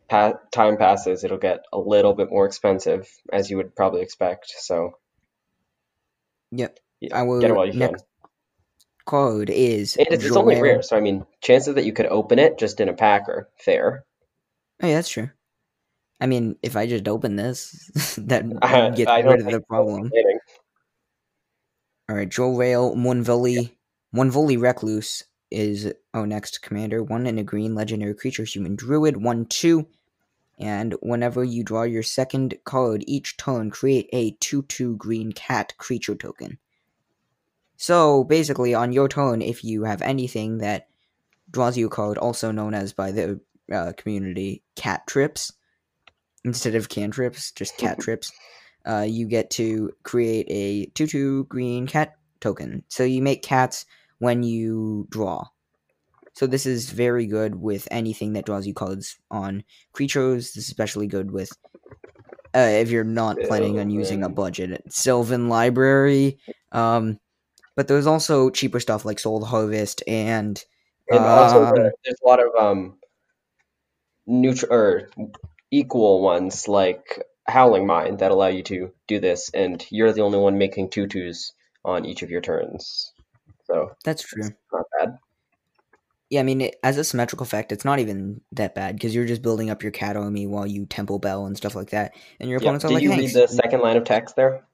pa- 0.10 0.40
time 0.52 0.78
passes, 0.78 1.24
it'll 1.24 1.38
get 1.38 1.60
a 1.74 1.80
little 1.80 2.14
bit 2.14 2.30
more 2.30 2.46
expensive, 2.46 3.10
as 3.32 3.50
you 3.50 3.58
would 3.58 3.76
probably 3.76 4.02
expect. 4.02 4.54
So, 4.58 4.94
Yep. 6.52 6.80
yeah, 7.02 7.18
I 7.18 7.24
will 7.24 7.42
get 7.42 7.52
it 7.52 7.56
while 7.56 7.66
you 7.68 7.74
can. 7.74 7.80
next 7.92 8.04
card 9.06 9.50
is 9.50 9.96
And 9.98 10.08
it's, 10.12 10.24
it's 10.26 10.36
only 10.38 10.56
rare, 10.62 10.82
so 10.82 10.98
I 10.98 11.02
mean, 11.02 11.26
chances 11.42 11.76
that 11.76 11.86
you 11.86 11.94
could 11.94 12.06
open 12.08 12.40
it 12.40 12.58
just 12.60 12.80
in 12.80 12.90
a 12.90 12.94
pack 12.94 13.28
are 13.30 13.50
fair. 13.58 14.06
Oh, 14.82 14.88
yeah, 14.88 14.96
that's 14.96 15.10
true. 15.10 15.30
I 16.22 16.28
mean, 16.28 16.58
if 16.64 16.76
I 16.76 16.88
just 16.88 17.08
open 17.08 17.36
this, 17.36 18.16
that 18.18 18.46
I, 18.62 18.92
gets 18.94 19.12
I 19.12 19.20
rid 19.22 19.42
of 19.42 19.50
the 19.50 19.62
problem. 19.62 20.14
kidding. 20.14 20.39
All 22.10 22.16
right, 22.16 22.28
Joel 22.28 22.58
Rail, 22.58 22.96
Mwonvuli, 22.96 23.70
Mwonvuli 24.16 24.60
Recluse 24.60 25.26
is 25.52 25.94
our 26.16 26.26
next 26.26 26.64
commander. 26.64 27.04
One 27.04 27.28
in 27.28 27.38
a 27.38 27.44
green 27.44 27.76
legendary 27.76 28.16
creature, 28.16 28.46
human 28.46 28.76
druid, 28.76 29.18
one 29.18 29.46
two. 29.46 29.88
And 30.58 30.96
whenever 31.04 31.44
you 31.44 31.64
draw 31.64 31.84
your 31.84 32.02
second 32.02 32.58
card 32.64 33.04
each 33.06 33.38
turn, 33.38 33.70
create 33.70 34.10
a 34.12 34.32
2 34.32 34.64
2 34.64 34.98
green 34.98 35.34
cat 35.34 35.78
creature 35.78 36.16
token. 36.16 36.58
So 37.78 38.24
basically, 38.24 38.74
on 38.74 38.92
your 38.92 39.08
turn, 39.08 39.44
if 39.44 39.64
you 39.64 39.84
have 39.84 40.02
anything 40.02 40.58
that 40.58 40.88
draws 41.52 41.78
you 41.78 41.86
a 41.86 41.92
card, 41.92 42.18
also 42.18 42.50
known 42.50 42.74
as 42.74 42.92
by 42.92 43.12
the 43.12 43.40
uh, 43.72 43.94
community 43.96 44.64
cat 44.76 45.06
trips, 45.06 45.54
instead 46.44 46.74
of 46.74 46.90
cantrips, 46.90 47.52
just 47.52 47.78
cat 47.78 48.00
trips, 48.02 48.32
uh, 48.86 49.06
you 49.08 49.28
get 49.28 49.50
to 49.52 49.92
create 50.04 50.48
a 50.50 50.86
2 50.96 51.08
2 51.08 51.44
green 51.46 51.88
cat 51.88 52.16
token. 52.40 52.84
So 52.88 53.04
you 53.04 53.22
make 53.22 53.44
cats 53.44 53.86
when 54.20 54.44
you 54.44 55.08
draw. 55.10 55.48
So 56.34 56.48
this 56.48 56.66
is 56.66 56.90
very 56.90 57.26
good 57.26 57.56
with 57.56 57.88
anything 57.92 58.34
that 58.34 58.46
draws 58.46 58.66
you 58.66 58.74
cards 58.74 59.18
on 59.30 59.64
creatures. 59.92 60.54
This 60.54 60.64
is 60.64 60.70
especially 60.70 61.08
good 61.08 61.32
with 61.32 61.52
uh, 62.56 62.60
if 62.60 62.90
you're 62.90 63.04
not 63.04 63.38
planning 63.42 63.80
on 63.80 63.90
using 63.90 64.24
a 64.24 64.30
budget. 64.30 64.82
Sylvan 64.90 65.50
Library. 65.50 66.40
Um, 66.72 67.20
but 67.76 67.88
there's 67.88 68.08
also 68.08 68.50
cheaper 68.50 68.80
stuff 68.80 69.06
like 69.06 69.20
Soul 69.20 69.44
Harvest 69.44 70.04
and 70.08 70.64
And 71.10 71.20
also, 71.20 71.66
um, 71.66 71.76
the, 71.76 71.92
there's 72.04 72.20
a 72.24 72.28
lot 72.28 72.40
of 72.40 72.56
um, 72.60 72.98
neutral 74.28 74.72
or 74.72 75.10
equal 75.72 76.22
ones 76.22 76.68
like 76.68 77.24
Howling 77.50 77.86
Mine 77.86 78.18
that 78.18 78.32
allow 78.32 78.48
you 78.48 78.64
to 78.64 78.92
do 79.08 79.20
this, 79.20 79.50
and 79.54 79.86
you're 79.90 80.14
the 80.14 80.22
only 80.22 80.40
one 80.40 80.58
making 80.58 80.90
tutus 80.90 81.54
on 81.84 82.06
each 82.06 82.22
of 82.22 82.30
your 82.30 82.42
turns. 82.42 83.14
So 83.66 83.92
that's 84.04 84.24
true. 84.24 84.50
not 84.72 84.86
bad. 85.00 85.18
Yeah, 86.30 86.42
I 86.42 86.44
mean, 86.44 86.62
it, 86.62 86.76
as 86.84 86.98
a 86.98 87.04
symmetrical 87.04 87.44
effect, 87.44 87.72
it's 87.72 87.86
not 87.86 88.00
even 88.00 88.42
that 88.52 88.76
bad 88.76 88.96
because 88.96 89.16
you're 89.16 89.26
just 89.26 89.42
building 89.42 89.70
up 89.72 89.82
your 89.82 89.92
cat 89.92 90.16
army 90.16 90.46
while 90.46 90.68
you 90.68 90.86
Temple 90.86 91.18
Bell 91.18 91.46
and 91.46 91.58
stuff 91.58 91.76
like 91.76 91.90
that, 91.90 92.14
and 92.40 92.50
your 92.50 92.60
Yeah. 92.60 92.68
opponents 92.68 92.86
are 92.86 92.90
Did 92.90 92.96
like, 92.96 93.04
you 93.04 93.10
read 93.12 93.34
the 93.34 93.48
second 93.48 93.82
line 93.82 93.98
of 93.98 94.04
text 94.04 94.36
there? 94.36 94.66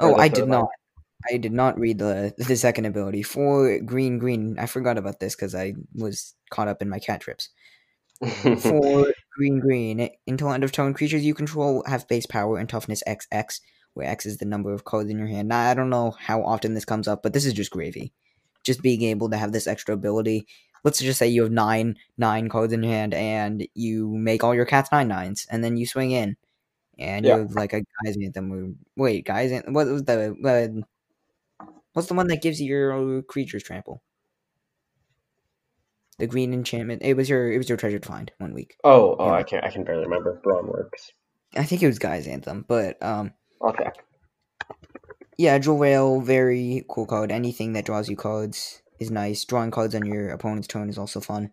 oh, 0.00 0.16
I 0.16 0.28
did 0.28 0.40
line? 0.40 0.50
not. 0.50 0.68
I 1.32 1.36
did 1.36 1.52
not 1.52 1.78
read 1.78 1.98
the 1.98 2.34
the 2.36 2.56
second 2.56 2.86
ability 2.86 3.22
for 3.22 3.78
green 3.78 4.18
green. 4.18 4.58
I 4.58 4.66
forgot 4.66 4.98
about 4.98 5.20
this 5.20 5.36
because 5.36 5.54
I 5.54 5.74
was 5.94 6.34
caught 6.50 6.66
up 6.66 6.82
in 6.82 6.88
my 6.88 6.98
cat 6.98 7.20
trips. 7.20 7.50
For 8.58 9.12
green 9.36 9.60
green, 9.60 10.10
until 10.26 10.50
end 10.52 10.64
of 10.64 10.72
turn, 10.72 10.94
creatures 10.94 11.24
you 11.24 11.34
control 11.34 11.82
have 11.86 12.08
base 12.08 12.26
power 12.26 12.58
and 12.58 12.68
toughness 12.68 13.02
XX, 13.06 13.60
where 13.94 14.08
X 14.08 14.26
is 14.26 14.38
the 14.38 14.44
number 14.44 14.72
of 14.72 14.84
cards 14.84 15.10
in 15.10 15.18
your 15.18 15.28
hand. 15.28 15.48
Now, 15.48 15.70
I 15.70 15.74
don't 15.74 15.90
know 15.90 16.12
how 16.12 16.42
often 16.42 16.74
this 16.74 16.84
comes 16.84 17.08
up, 17.08 17.22
but 17.22 17.32
this 17.32 17.44
is 17.46 17.52
just 17.54 17.70
gravy. 17.70 18.12
Just 18.64 18.82
being 18.82 19.02
able 19.02 19.30
to 19.30 19.36
have 19.36 19.52
this 19.52 19.66
extra 19.66 19.94
ability. 19.94 20.46
Let's 20.84 20.98
just 21.00 21.18
say 21.18 21.28
you 21.28 21.42
have 21.44 21.52
nine 21.52 21.96
nine 22.18 22.48
cards 22.48 22.72
in 22.72 22.82
your 22.82 22.92
hand, 22.92 23.14
and 23.14 23.66
you 23.74 24.08
make 24.10 24.42
all 24.44 24.54
your 24.54 24.66
cats 24.66 24.90
nine 24.92 25.08
nines, 25.08 25.46
and 25.50 25.62
then 25.64 25.76
you 25.76 25.86
swing 25.86 26.10
in, 26.12 26.36
and 26.98 27.24
Yeah. 27.26 27.36
you're 27.38 27.48
like 27.48 27.72
a 27.72 27.82
Gaea's 28.04 28.18
Anthem. 28.22 28.78
Wait, 28.96 29.24
guys, 29.24 29.52
anthem. 29.52 29.74
What 29.74 29.86
was 29.88 30.04
the 30.04 30.36
uh, 30.44 31.68
what's 31.92 32.08
the 32.08 32.14
one 32.14 32.28
that 32.28 32.42
gives 32.42 32.60
you 32.60 32.68
your 32.68 33.22
creatures 33.22 33.62
trample? 33.62 34.02
The 36.22 36.28
green 36.28 36.54
enchantment. 36.54 37.02
It 37.02 37.16
was 37.16 37.28
your 37.28 37.50
it 37.50 37.58
was 37.58 37.68
your 37.68 37.76
treasured 37.76 38.06
find 38.06 38.30
one 38.38 38.54
week. 38.54 38.76
oh, 38.84 39.16
oh, 39.18 39.26
Yeah. 39.26 39.32
I 39.32 39.42
can't. 39.42 39.64
I 39.64 39.72
can 39.72 39.82
barely 39.82 40.04
remember. 40.04 40.40
Brawn 40.44 40.68
works. 40.68 41.10
I 41.56 41.64
think 41.64 41.82
it 41.82 41.88
was 41.88 41.98
Gaea's 41.98 42.28
Anthem, 42.28 42.64
but 42.68 43.02
um, 43.02 43.32
I'll 43.60 43.74
yeah, 45.36 45.58
Jolrael, 45.58 46.22
very 46.22 46.84
cool 46.88 47.06
card. 47.06 47.32
Anything 47.32 47.72
that 47.72 47.86
draws 47.86 48.08
you 48.08 48.14
cards 48.14 48.82
is 49.00 49.10
nice. 49.10 49.44
Drawing 49.44 49.72
cards 49.72 49.96
on 49.96 50.06
your 50.06 50.28
opponent's 50.28 50.68
turn 50.68 50.88
is 50.88 50.96
also 50.96 51.18
fun. 51.18 51.50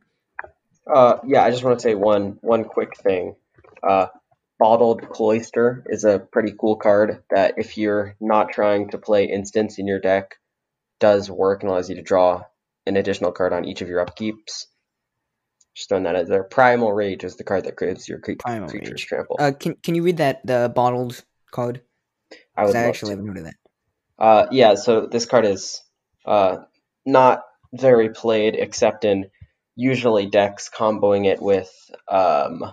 Uh, 0.86 1.17
yeah, 1.25 1.43
I 1.43 1.49
just 1.49 1.63
want 1.63 1.79
to 1.79 1.82
say 1.84 1.95
one 1.95 2.38
one 2.41 2.63
quick 2.63 2.95
thing. 2.95 3.38
Uh, 3.82 4.05
Bottled 4.60 5.10
Cloister 5.10 5.84
is 5.88 6.03
a 6.03 6.19
pretty 6.19 6.53
cool 6.55 6.75
card 6.75 7.23
that 7.32 7.55
if 7.58 7.75
you're 7.75 8.15
not 8.21 8.51
trying 8.51 8.91
to 8.91 8.99
play 8.99 9.25
instants 9.25 9.79
in 9.79 9.88
your 9.88 9.99
deck, 9.99 10.36
does 10.99 11.27
work 11.27 11.63
and 11.63 11.71
allows 11.71 11.89
you 11.89 11.95
to 11.95 12.03
draw 12.03 12.43
an 12.86 12.98
additional 12.98 13.32
card 13.32 13.54
on 13.54 13.65
each 13.65 13.82
of 13.82 13.89
your 13.89 14.06
upkeeps. 14.06 14.65
Just 15.76 15.89
throwing 15.89 16.04
that 16.04 16.15
out 16.15 16.28
there. 16.28 16.44
Primal 16.44 16.92
Rage 16.92 17.24
is 17.24 17.36
the 17.36 17.44
card 17.44 17.65
that 17.65 17.78
gives 17.78 18.10
your 18.10 18.20
cre- 18.20 18.34
Primal 18.39 18.70
creatures 18.70 18.92
Rage. 18.92 19.06
trample. 19.06 19.38
Uh, 19.39 19.52
can 19.58 19.76
can 19.76 19.96
you 19.96 20.04
read 20.04 20.18
that 20.18 20.46
the 20.46 20.72
bottled 20.74 21.24
card? 21.52 21.82
I 22.56 22.65
would 22.65 22.76
I, 22.76 22.84
actually 22.84 23.12
to. 23.12 23.18
haven't 23.18 23.28
heard 23.28 23.38
of 23.38 23.44
that. 23.46 23.56
Uh, 24.18 24.48
yeah, 24.52 24.76
so 24.76 25.08
this 25.08 25.26
card 25.26 25.46
is 25.46 25.82
uh, 26.26 26.58
not 27.06 27.44
very 27.74 28.10
played 28.10 28.56
except 28.56 29.06
in 29.06 29.30
usually 29.76 30.26
decks 30.26 30.70
comboing 30.70 31.26
it 31.26 31.42
with 31.42 31.72
um, 32.10 32.63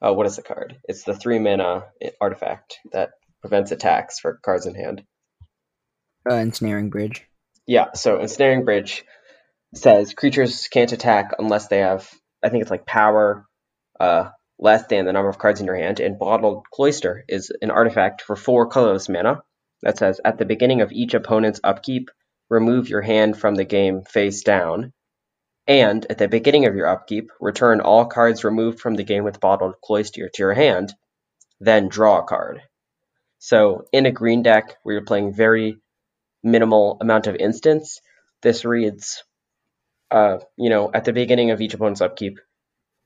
uh, 0.00 0.12
what 0.12 0.26
is 0.26 0.36
the 0.36 0.42
card? 0.42 0.76
It's 0.84 1.02
the 1.02 1.14
three 1.14 1.38
mana 1.38 1.84
artifact 2.20 2.78
that 2.92 3.12
prevents 3.40 3.72
attacks 3.72 4.20
for 4.20 4.38
cards 4.44 4.66
in 4.66 4.74
hand. 4.74 5.02
Uh, 6.30 6.34
ensnaring 6.36 6.90
bridge. 6.90 7.26
Yeah, 7.66 7.92
so 7.94 8.20
ensnaring 8.20 8.64
bridge 8.64 9.04
says 9.74 10.14
creatures 10.14 10.68
can't 10.68 10.92
attack 10.92 11.32
unless 11.38 11.68
they 11.68 11.78
have 11.78 12.08
I 12.42 12.50
think 12.50 12.62
it's 12.62 12.70
like 12.70 12.86
power 12.86 13.46
uh, 13.98 14.28
less 14.58 14.86
than 14.86 15.06
the 15.06 15.12
number 15.12 15.30
of 15.30 15.38
cards 15.38 15.60
in 15.60 15.66
your 15.66 15.76
hand. 15.76 16.00
And 16.00 16.18
bottled 16.18 16.64
cloister 16.70 17.24
is 17.26 17.50
an 17.62 17.70
artifact 17.70 18.22
for 18.22 18.36
four 18.36 18.68
colorless 18.68 19.08
mana 19.08 19.42
that 19.82 19.98
says 19.98 20.20
at 20.24 20.38
the 20.38 20.44
beginning 20.44 20.82
of 20.82 20.92
each 20.92 21.14
opponent's 21.14 21.60
upkeep, 21.64 22.10
remove 22.50 22.88
your 22.88 23.00
hand 23.00 23.38
from 23.38 23.54
the 23.54 23.64
game 23.64 24.02
face 24.02 24.42
down. 24.42 24.92
And 25.66 26.06
at 26.10 26.18
the 26.18 26.28
beginning 26.28 26.66
of 26.66 26.74
your 26.74 26.86
upkeep, 26.86 27.30
return 27.40 27.80
all 27.80 28.04
cards 28.04 28.44
removed 28.44 28.80
from 28.80 28.94
the 28.94 29.04
game 29.04 29.24
with 29.24 29.40
bottled 29.40 29.80
cloister 29.82 30.28
to 30.28 30.42
your 30.42 30.52
hand, 30.52 30.92
then 31.60 31.88
draw 31.88 32.20
a 32.20 32.24
card. 32.24 32.60
So 33.38 33.86
in 33.92 34.04
a 34.04 34.12
green 34.12 34.42
deck 34.42 34.76
where 34.82 34.96
you're 34.96 35.04
playing 35.04 35.32
very 35.34 35.78
minimal 36.44 36.98
amount 37.00 37.26
of 37.26 37.36
instants, 37.36 38.00
this 38.42 38.64
reads, 38.64 39.24
uh, 40.10 40.38
you 40.56 40.70
know, 40.70 40.90
at 40.92 41.04
the 41.04 41.12
beginning 41.12 41.50
of 41.50 41.60
each 41.60 41.74
opponent's 41.74 42.00
upkeep, 42.00 42.38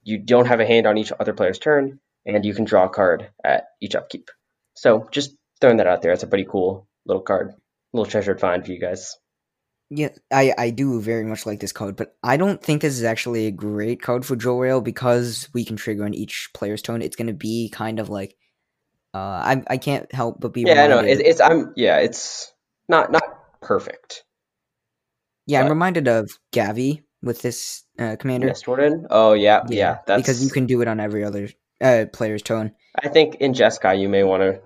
you 0.02 0.18
don't 0.18 0.46
have 0.46 0.60
a 0.60 0.66
hand 0.66 0.86
on 0.86 0.98
each 0.98 1.12
other 1.18 1.32
player's 1.32 1.58
turn, 1.58 2.00
and 2.26 2.44
you 2.44 2.54
can 2.54 2.64
draw 2.64 2.86
a 2.86 2.88
card 2.88 3.30
at 3.44 3.68
each 3.80 3.94
upkeep. 3.94 4.30
So 4.74 5.08
just 5.10 5.36
throwing 5.60 5.78
that 5.78 5.86
out 5.86 6.02
there. 6.02 6.12
It's 6.12 6.22
a 6.22 6.28
pretty 6.28 6.46
cool 6.48 6.86
little 7.06 7.22
card, 7.22 7.54
little 7.92 8.10
treasured 8.10 8.40
find 8.40 8.64
for 8.64 8.72
you 8.72 8.80
guys. 8.80 9.16
Yeah, 9.90 10.10
I, 10.30 10.52
I 10.58 10.70
do 10.70 11.00
very 11.00 11.24
much 11.24 11.46
like 11.46 11.60
this 11.60 11.72
code, 11.72 11.96
but 11.96 12.14
I 12.22 12.36
don't 12.36 12.62
think 12.62 12.82
this 12.82 12.94
is 12.94 13.04
actually 13.04 13.46
a 13.46 13.50
great 13.50 14.02
code 14.02 14.26
for 14.26 14.36
Jolrael 14.36 14.84
because 14.84 15.48
we 15.54 15.64
can 15.64 15.76
trigger 15.76 16.04
on 16.04 16.12
each 16.12 16.50
player's 16.52 16.82
turn. 16.82 17.00
It's 17.00 17.16
gonna 17.16 17.32
be 17.32 17.70
kind 17.70 17.98
of 17.98 18.10
like 18.10 18.36
uh 19.14 19.18
I 19.18 19.62
I 19.66 19.76
can't 19.78 20.12
help 20.12 20.40
but 20.40 20.52
be 20.52 20.62
Yeah, 20.62 20.84
I 20.84 20.86
know. 20.88 20.98
It, 20.98 21.20
it's 21.20 21.40
I'm 21.40 21.72
yeah, 21.74 21.98
it's 22.00 22.52
not 22.86 23.10
not 23.10 23.22
perfect. 23.60 24.24
yeah, 25.46 25.62
I'm 25.62 25.68
reminded 25.68 26.08
of 26.08 26.30
Gavi 26.52 27.02
with 27.22 27.42
this 27.42 27.84
uh, 27.98 28.16
commander. 28.18 28.46
Nest 28.46 28.66
Warden. 28.66 29.06
Oh 29.10 29.32
yeah, 29.32 29.64
yeah. 29.68 29.98
that's 30.06 30.22
because 30.22 30.44
you 30.44 30.50
can 30.50 30.66
do 30.66 30.80
it 30.82 30.88
on 30.88 31.00
every 31.00 31.24
other 31.24 31.48
uh, 31.80 32.06
player's 32.12 32.42
turn. 32.42 32.74
I 33.00 33.08
think 33.08 33.36
in 33.36 33.52
Jeskai 33.54 34.00
you 34.00 34.08
may 34.08 34.24
want 34.24 34.42
to 34.42 34.60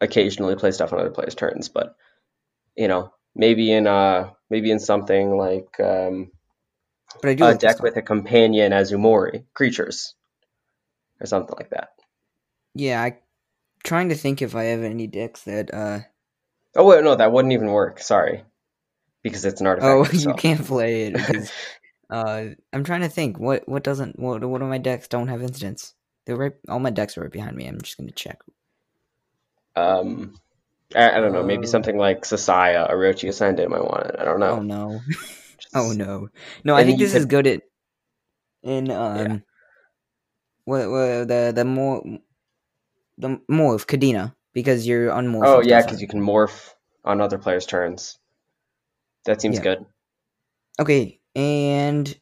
occasionally 0.00 0.56
play 0.56 0.70
stuff 0.70 0.92
on 0.92 1.00
other 1.00 1.10
players' 1.10 1.34
turns, 1.34 1.68
but 1.68 1.96
you 2.76 2.88
know, 2.88 3.12
maybe 3.34 3.72
in 3.72 3.86
uh 3.86 4.30
maybe 4.50 4.70
in 4.70 4.78
something 4.78 5.36
like 5.36 5.78
um, 5.80 6.30
But 7.22 7.30
I 7.30 7.34
do 7.34 7.44
a 7.44 7.46
like 7.46 7.60
deck 7.60 7.82
with 7.82 7.96
a 7.96 8.02
companion 8.02 8.72
Azumori 8.72 9.44
creatures 9.54 10.14
or 11.20 11.26
something 11.26 11.54
like 11.56 11.70
that. 11.70 11.90
Yeah, 12.74 13.02
I 13.02 13.18
trying 13.84 14.08
to 14.10 14.14
think 14.14 14.42
if 14.42 14.54
I 14.54 14.64
have 14.64 14.82
any 14.82 15.06
decks 15.06 15.42
that 15.42 15.72
uh 15.72 16.00
Oh 16.76 16.84
wait, 16.84 17.02
no, 17.02 17.14
that 17.14 17.32
wouldn't 17.32 17.52
even 17.52 17.68
work. 17.72 18.00
Sorry, 18.00 18.44
because 19.22 19.44
it's 19.44 19.60
an 19.60 19.66
artifact. 19.66 20.14
oh 20.14 20.18
you 20.30 20.34
can't 20.34 20.64
play 20.64 21.04
it 21.06 21.12
because 21.16 21.50
uh 22.10 22.44
I'm 22.72 22.84
trying 22.84 23.00
to 23.00 23.08
think 23.08 23.38
what 23.38 23.68
what 23.68 23.82
doesn't 23.82 24.18
what 24.18 24.44
what 24.44 24.62
of 24.62 24.68
my 24.68 24.78
decks 24.78 25.08
don't 25.08 25.28
have 25.28 25.42
instants. 25.42 25.94
They're 26.26 26.36
right 26.36 26.52
all 26.68 26.78
my 26.78 26.90
decks 26.90 27.16
are 27.16 27.22
right 27.22 27.32
behind 27.32 27.56
me. 27.56 27.66
I'm 27.66 27.80
just 27.80 27.96
gonna 27.96 28.12
check. 28.12 28.40
Um, 29.74 30.38
I, 30.94 31.10
I 31.16 31.20
don't 31.20 31.32
know. 31.32 31.42
Maybe 31.42 31.64
Uh, 31.66 31.70
something 31.70 31.96
like 31.96 32.22
Sasaya, 32.22 32.90
Orochi 32.90 33.28
Ascendant 33.28 33.70
might 33.70 33.82
want 33.84 34.06
it. 34.06 34.16
I 34.18 34.24
don't 34.24 34.40
know. 34.40 34.56
Oh 34.58 34.62
no. 34.62 35.00
Just- 35.58 35.74
Oh 35.74 35.92
no. 35.92 36.28
No, 36.64 36.74
I 36.76 36.84
think 36.84 36.98
this 36.98 37.14
is 37.14 37.26
good 37.26 37.46
at 37.46 37.62
in 38.62 38.90
um 38.90 39.42
what, 40.64 40.88
what 40.90 41.28
the 41.28 41.52
the 41.54 41.64
more 41.64 42.02
the 43.18 43.40
morph 43.50 43.86
Kadena 43.86 44.34
because 44.56 44.86
you're 44.86 45.10
unmorph. 45.10 45.44
Oh 45.44 45.60
yeah, 45.60 45.82
because 45.82 46.00
you 46.00 46.08
can 46.08 46.22
morph 46.22 46.72
on 47.04 47.20
other 47.20 47.36
players' 47.36 47.66
turns. 47.66 48.18
That 49.26 49.42
seems 49.42 49.56
Yeah. 49.56 49.62
good. 49.62 49.86
Okay, 50.80 51.20
and 51.34 52.18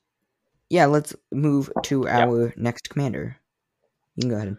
yeah, 0.69 0.87
let's 0.87 1.15
move 1.31 1.71
to 1.85 2.09
our 2.09 2.53
next 2.57 2.91
commander. 2.91 3.37
You 4.17 4.23
can 4.23 4.31
go 4.31 4.37
ahead. 4.37 4.57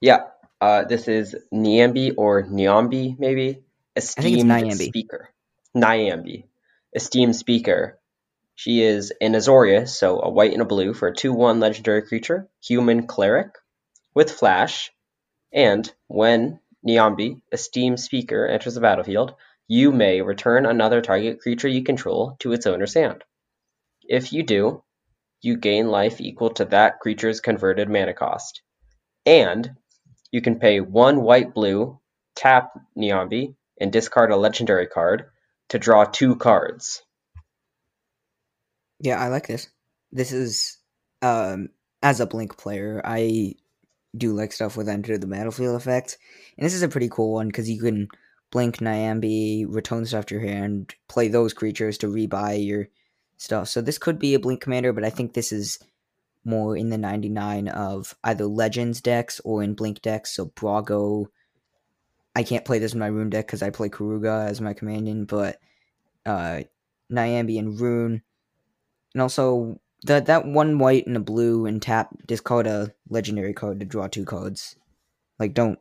Yeah. 0.00 0.20
Uh, 0.60 0.84
this 0.84 1.06
is 1.06 1.36
Niambi 1.54 2.14
or 2.16 2.42
Niambi, 2.42 3.16
maybe. 3.18 3.62
Esteemed 3.94 4.50
Nyambi. 4.50 4.88
speaker. 4.88 5.28
Nyambi. 5.76 6.44
Esteemed 6.92 7.36
speaker. 7.36 8.00
She 8.56 8.82
is 8.82 9.12
an 9.20 9.34
Azorius, 9.34 9.90
so 9.90 10.18
a 10.20 10.30
white 10.30 10.52
and 10.54 10.62
a 10.62 10.64
blue 10.64 10.92
for 10.94 11.08
a 11.08 11.14
2 11.14 11.32
1 11.32 11.60
legendary 11.60 12.02
creature, 12.02 12.48
human 12.64 13.06
cleric, 13.06 13.50
with 14.14 14.30
flash. 14.32 14.90
And 15.52 15.92
when 16.08 16.58
Niambi, 16.86 17.40
esteemed 17.52 17.98
speaker, 17.98 18.46
enters 18.46 18.74
the 18.74 18.80
battlefield, 18.80 19.34
you 19.68 19.90
may 19.90 20.22
return 20.22 20.66
another 20.66 21.00
target 21.00 21.40
creature 21.40 21.68
you 21.68 21.82
control 21.82 22.36
to 22.38 22.52
its 22.52 22.66
owner's 22.66 22.94
hand. 22.94 23.24
If 24.02 24.32
you 24.32 24.44
do, 24.44 24.84
you 25.40 25.56
gain 25.56 25.88
life 25.88 26.20
equal 26.20 26.50
to 26.50 26.64
that 26.66 27.00
creature's 27.00 27.40
converted 27.40 27.88
mana 27.88 28.14
cost. 28.14 28.62
And 29.24 29.76
you 30.30 30.40
can 30.40 30.58
pay 30.58 30.80
one 30.80 31.22
white 31.22 31.54
blue, 31.54 32.00
tap 32.36 32.72
Niambi, 32.96 33.56
and 33.80 33.92
discard 33.92 34.30
a 34.30 34.36
legendary 34.36 34.86
card 34.86 35.26
to 35.70 35.78
draw 35.78 36.04
two 36.04 36.36
cards. 36.36 37.02
Yeah, 39.00 39.20
I 39.20 39.28
like 39.28 39.46
this. 39.46 39.68
This 40.12 40.32
is 40.32 40.78
um 41.22 41.70
as 42.02 42.20
a 42.20 42.26
blink 42.26 42.56
player, 42.56 43.02
I 43.04 43.54
do 44.16 44.32
like 44.32 44.52
stuff 44.52 44.76
with 44.76 44.88
enter 44.88 45.18
the 45.18 45.26
battlefield 45.26 45.76
effect. 45.76 46.18
And 46.56 46.64
this 46.64 46.74
is 46.74 46.82
a 46.82 46.88
pretty 46.88 47.08
cool 47.08 47.34
one 47.34 47.48
because 47.48 47.68
you 47.68 47.80
can 47.80 48.08
blink 48.50 48.78
Niambi, 48.78 49.66
return 49.68 50.06
stuff 50.06 50.26
to 50.26 50.34
your 50.36 50.44
hand, 50.44 50.94
play 51.08 51.28
those 51.28 51.52
creatures 51.52 51.98
to 51.98 52.06
rebuy 52.06 52.64
your 52.64 52.88
stuff. 53.36 53.68
So 53.68 53.80
this 53.80 53.98
could 53.98 54.18
be 54.18 54.34
a 54.34 54.38
blink 54.38 54.60
commander, 54.60 54.92
but 54.92 55.04
I 55.04 55.10
think 55.10 55.34
this 55.34 55.52
is 55.52 55.78
more 56.44 56.76
in 56.76 56.90
the 56.90 56.98
99 56.98 57.68
of 57.68 58.14
either 58.24 58.46
legends 58.46 59.00
decks 59.00 59.40
or 59.44 59.62
in 59.62 59.74
blink 59.74 60.00
decks. 60.02 60.34
So 60.34 60.46
Brago. 60.46 61.26
I 62.34 62.42
can't 62.42 62.66
play 62.66 62.78
this 62.78 62.92
in 62.92 62.98
my 63.00 63.06
rune 63.06 63.30
deck 63.30 63.46
because 63.46 63.62
I 63.62 63.70
play 63.70 63.88
Keruga 63.88 64.46
as 64.46 64.60
my 64.60 64.74
companion, 64.74 65.24
but 65.24 65.58
uh, 66.26 66.60
Niambi 67.10 67.58
and 67.58 67.80
Rune. 67.80 68.20
And 69.14 69.22
also 69.22 69.80
that 70.04 70.26
that 70.26 70.46
one 70.46 70.78
white 70.78 71.06
and 71.06 71.16
a 71.16 71.20
blue 71.20 71.66
and 71.66 71.80
tap 71.80 72.10
discard 72.26 72.66
a 72.66 72.92
legendary 73.08 73.54
card 73.54 73.80
to 73.80 73.86
draw 73.86 74.06
two 74.06 74.24
cards. 74.24 74.76
Like 75.38 75.54
don't 75.54 75.78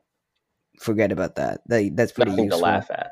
forget 0.79 1.11
about 1.11 1.35
that. 1.35 1.61
that 1.67 1.95
that's 1.95 2.11
pretty 2.11 2.31
Nothing 2.31 2.45
useful. 2.45 2.59
to 2.59 2.65
laugh 2.65 2.91
at. 2.91 3.11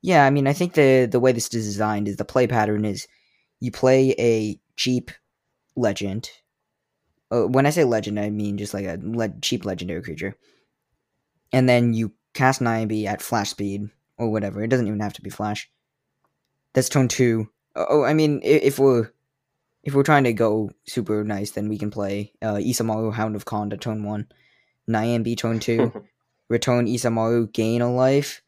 Yeah, 0.00 0.24
I 0.24 0.30
mean, 0.30 0.46
I 0.46 0.52
think 0.52 0.74
the 0.74 1.08
the 1.10 1.20
way 1.20 1.32
this 1.32 1.52
is 1.54 1.66
designed 1.66 2.08
is 2.08 2.16
the 2.16 2.24
play 2.24 2.46
pattern 2.46 2.84
is 2.84 3.06
you 3.60 3.70
play 3.70 4.14
a 4.18 4.60
cheap 4.76 5.10
legend. 5.76 6.30
Uh, 7.30 7.42
when 7.46 7.66
I 7.66 7.70
say 7.70 7.84
legend, 7.84 8.18
I 8.18 8.30
mean 8.30 8.56
just 8.58 8.74
like 8.74 8.86
a 8.86 8.98
le- 9.02 9.38
cheap 9.40 9.64
legendary 9.64 10.02
creature, 10.02 10.36
and 11.52 11.68
then 11.68 11.92
you 11.94 12.12
cast 12.34 12.60
Niambi 12.60 13.04
at 13.06 13.20
flash 13.22 13.50
speed 13.50 13.90
or 14.16 14.30
whatever. 14.30 14.62
It 14.62 14.68
doesn't 14.68 14.86
even 14.86 15.00
have 15.00 15.12
to 15.14 15.22
be 15.22 15.30
flash. 15.30 15.70
That's 16.74 16.88
turn 16.88 17.08
two. 17.08 17.48
Oh, 17.74 18.02
I 18.04 18.14
mean, 18.14 18.40
if 18.42 18.78
we're 18.78 19.10
if 19.82 19.94
we're 19.94 20.02
trying 20.02 20.24
to 20.24 20.32
go 20.32 20.70
super 20.86 21.24
nice, 21.24 21.52
then 21.52 21.68
we 21.68 21.78
can 21.78 21.90
play 21.90 22.32
uh, 22.42 22.54
Isamaru 22.54 23.12
Hound 23.12 23.36
of 23.36 23.44
to 23.44 23.76
turn 23.76 24.04
one, 24.04 24.26
Niambi 24.88 25.36
turn 25.36 25.60
two, 25.60 25.92
return 26.48 26.86
Isamaru, 26.86 27.52
gain 27.52 27.80
a 27.82 27.92
life, 27.92 28.42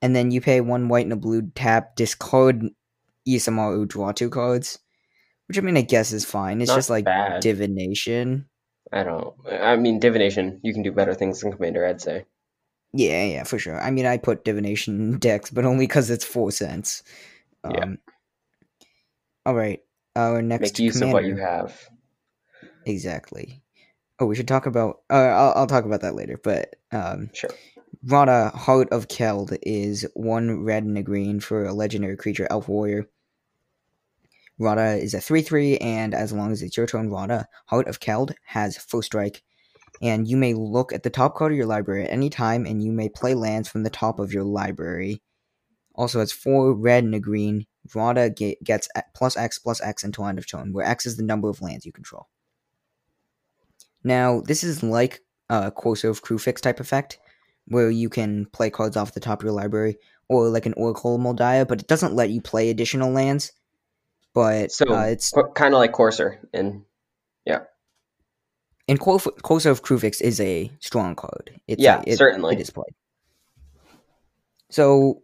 and 0.00 0.14
then 0.14 0.30
you 0.30 0.40
pay 0.40 0.60
one 0.60 0.88
white 0.88 1.04
and 1.06 1.12
a 1.12 1.16
blue 1.16 1.50
tap, 1.54 1.96
discard 1.96 2.64
Isamaru, 3.28 3.86
draw 3.86 4.12
two 4.12 4.30
cards. 4.30 4.78
Which 5.46 5.58
I 5.58 5.62
mean, 5.62 5.76
I 5.76 5.82
guess 5.82 6.12
is 6.12 6.24
fine. 6.24 6.60
It's 6.60 6.68
Not 6.68 6.76
just 6.76 6.90
like 6.90 7.04
bad. 7.04 7.40
divination. 7.40 8.46
I 8.92 9.02
don't. 9.02 9.34
I 9.50 9.76
mean, 9.76 9.98
divination. 9.98 10.60
You 10.62 10.72
can 10.72 10.82
do 10.82 10.92
better 10.92 11.12
things 11.12 11.40
than 11.40 11.52
commander. 11.52 11.84
I'd 11.84 12.00
say. 12.00 12.24
Yeah, 12.92 13.24
yeah, 13.24 13.44
for 13.44 13.58
sure. 13.58 13.80
I 13.80 13.90
mean, 13.90 14.06
I 14.06 14.16
put 14.16 14.44
divination 14.44 15.00
in 15.00 15.18
decks, 15.18 15.50
but 15.50 15.64
only 15.64 15.86
because 15.86 16.08
it's 16.10 16.24
four 16.24 16.52
cents. 16.52 17.02
Um, 17.64 17.72
Yeah. 17.74 17.94
All 19.46 19.54
right. 19.54 19.80
Our 20.16 20.42
next 20.42 20.60
Make 20.62 20.78
use 20.80 20.94
commander. 20.98 21.18
of 21.18 21.22
what 21.22 21.28
you 21.28 21.36
have. 21.36 21.88
Exactly. 22.86 23.62
Oh, 24.18 24.26
we 24.26 24.34
should 24.34 24.48
talk 24.48 24.66
about. 24.66 25.00
Uh, 25.08 25.14
I'll, 25.14 25.52
I'll 25.56 25.66
talk 25.66 25.84
about 25.84 26.02
that 26.02 26.14
later. 26.14 26.38
But 26.42 26.76
um, 26.92 27.30
Sure. 27.32 27.50
Radha 28.04 28.50
Heart 28.56 28.90
of 28.92 29.08
Keld 29.08 29.56
is 29.62 30.06
one 30.14 30.62
red 30.64 30.84
and 30.84 30.96
a 30.98 31.02
green 31.02 31.40
for 31.40 31.64
a 31.64 31.72
legendary 31.72 32.16
creature, 32.16 32.46
Elf 32.50 32.68
Warrior. 32.68 33.06
Radha 34.58 34.96
is 34.96 35.14
a 35.14 35.20
3 35.20 35.42
3, 35.42 35.78
and 35.78 36.14
as 36.14 36.32
long 36.32 36.52
as 36.52 36.62
it's 36.62 36.76
your 36.76 36.86
turn, 36.86 37.10
Radha, 37.10 37.46
Heart 37.66 37.88
of 37.88 38.00
Keld 38.00 38.34
has 38.44 38.76
first 38.76 39.06
strike. 39.06 39.42
And 40.02 40.26
you 40.28 40.36
may 40.36 40.54
look 40.54 40.92
at 40.92 41.02
the 41.02 41.10
top 41.10 41.34
card 41.34 41.52
of 41.52 41.58
your 41.58 41.66
library 41.66 42.04
at 42.04 42.12
any 42.12 42.30
time, 42.30 42.66
and 42.66 42.82
you 42.82 42.92
may 42.92 43.08
play 43.08 43.34
lands 43.34 43.68
from 43.68 43.82
the 43.82 43.90
top 43.90 44.18
of 44.18 44.32
your 44.32 44.44
library. 44.44 45.22
Also, 45.94 46.20
it's 46.20 46.32
4 46.32 46.74
red 46.74 47.04
and 47.04 47.14
a 47.14 47.20
green. 47.20 47.66
Radha 47.94 48.30
ge- 48.30 48.56
gets 48.62 48.88
plus 49.14 49.36
X 49.36 49.58
plus 49.58 49.80
X 49.80 50.04
until 50.04 50.26
end 50.26 50.38
of 50.38 50.46
turn, 50.46 50.72
where 50.72 50.86
X 50.86 51.06
is 51.06 51.16
the 51.16 51.22
number 51.22 51.48
of 51.48 51.60
lands 51.62 51.84
you 51.86 51.92
control. 51.92 52.28
Now, 54.02 54.40
this 54.40 54.64
is 54.64 54.82
like 54.82 55.20
a 55.48 55.70
Courser 55.70 56.14
Crew 56.14 56.38
Fix 56.38 56.60
type 56.60 56.80
effect, 56.80 57.18
where 57.66 57.90
you 57.90 58.08
can 58.08 58.46
play 58.46 58.70
cards 58.70 58.96
off 58.96 59.12
the 59.14 59.20
top 59.20 59.40
of 59.40 59.44
your 59.44 59.52
library, 59.52 59.98
or 60.28 60.48
like 60.48 60.66
an 60.66 60.74
Oracle 60.76 61.18
Mul 61.18 61.34
Daya, 61.34 61.66
but 61.66 61.80
it 61.80 61.88
doesn't 61.88 62.14
let 62.14 62.30
you 62.30 62.40
play 62.40 62.70
additional 62.70 63.10
lands. 63.12 63.52
But 64.32 64.70
So 64.72 64.86
uh, 64.94 65.02
it's 65.04 65.32
kind 65.54 65.74
of 65.74 65.78
like 65.78 65.92
Courser, 65.92 66.38
and 66.54 66.84
yeah. 67.44 67.60
and 68.88 68.98
Cor- 69.00 69.18
Courser 69.18 69.70
of 69.70 69.82
Kruphix 69.82 70.20
is 70.22 70.40
a 70.40 70.70
strong 70.80 71.16
card. 71.16 71.60
It's 71.66 71.82
Yeah, 71.82 72.02
it, 72.06 72.16
certainly. 72.16 72.54
it 72.54 72.60
is 72.60 72.70
played. 72.70 72.94
So 74.70 75.22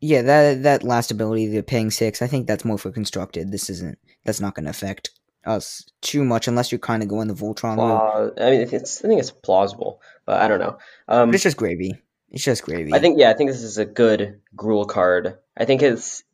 yeah, 0.00 0.22
that 0.22 0.62
that 0.62 0.82
last 0.82 1.10
ability, 1.10 1.48
the 1.48 1.62
paying 1.62 1.90
six, 1.90 2.22
I 2.22 2.26
think 2.26 2.46
that's 2.46 2.64
more 2.64 2.78
for 2.78 2.90
constructed. 2.90 3.50
This 3.50 3.70
isn't. 3.70 3.98
That's 4.24 4.40
not 4.40 4.54
going 4.54 4.64
to 4.64 4.70
affect 4.70 5.10
us 5.46 5.88
too 6.02 6.24
much 6.24 6.48
unless 6.48 6.72
you're 6.72 6.78
kind 6.78 7.02
of 7.02 7.08
going 7.08 7.28
the 7.28 7.34
Voltron. 7.34 8.32
I 8.40 8.50
mean, 8.50 8.60
it's, 8.60 9.04
I 9.04 9.08
think 9.08 9.20
it's 9.20 9.30
plausible, 9.30 10.02
but 10.24 10.42
I 10.42 10.48
don't 10.48 10.58
know. 10.58 10.78
Um, 11.08 11.28
But 11.28 11.36
it's 11.36 11.44
just 11.44 11.56
gravy. 11.56 12.02
It's 12.30 12.44
just 12.44 12.64
gravy. 12.64 12.92
I 12.92 12.98
think 12.98 13.18
yeah, 13.18 13.30
I 13.30 13.34
think 13.34 13.50
this 13.50 13.62
is 13.62 13.78
a 13.78 13.84
good 13.84 14.40
Gruul 14.56 14.88
card. 14.88 15.38
I 15.56 15.64
think 15.64 15.82
it's 15.82 16.24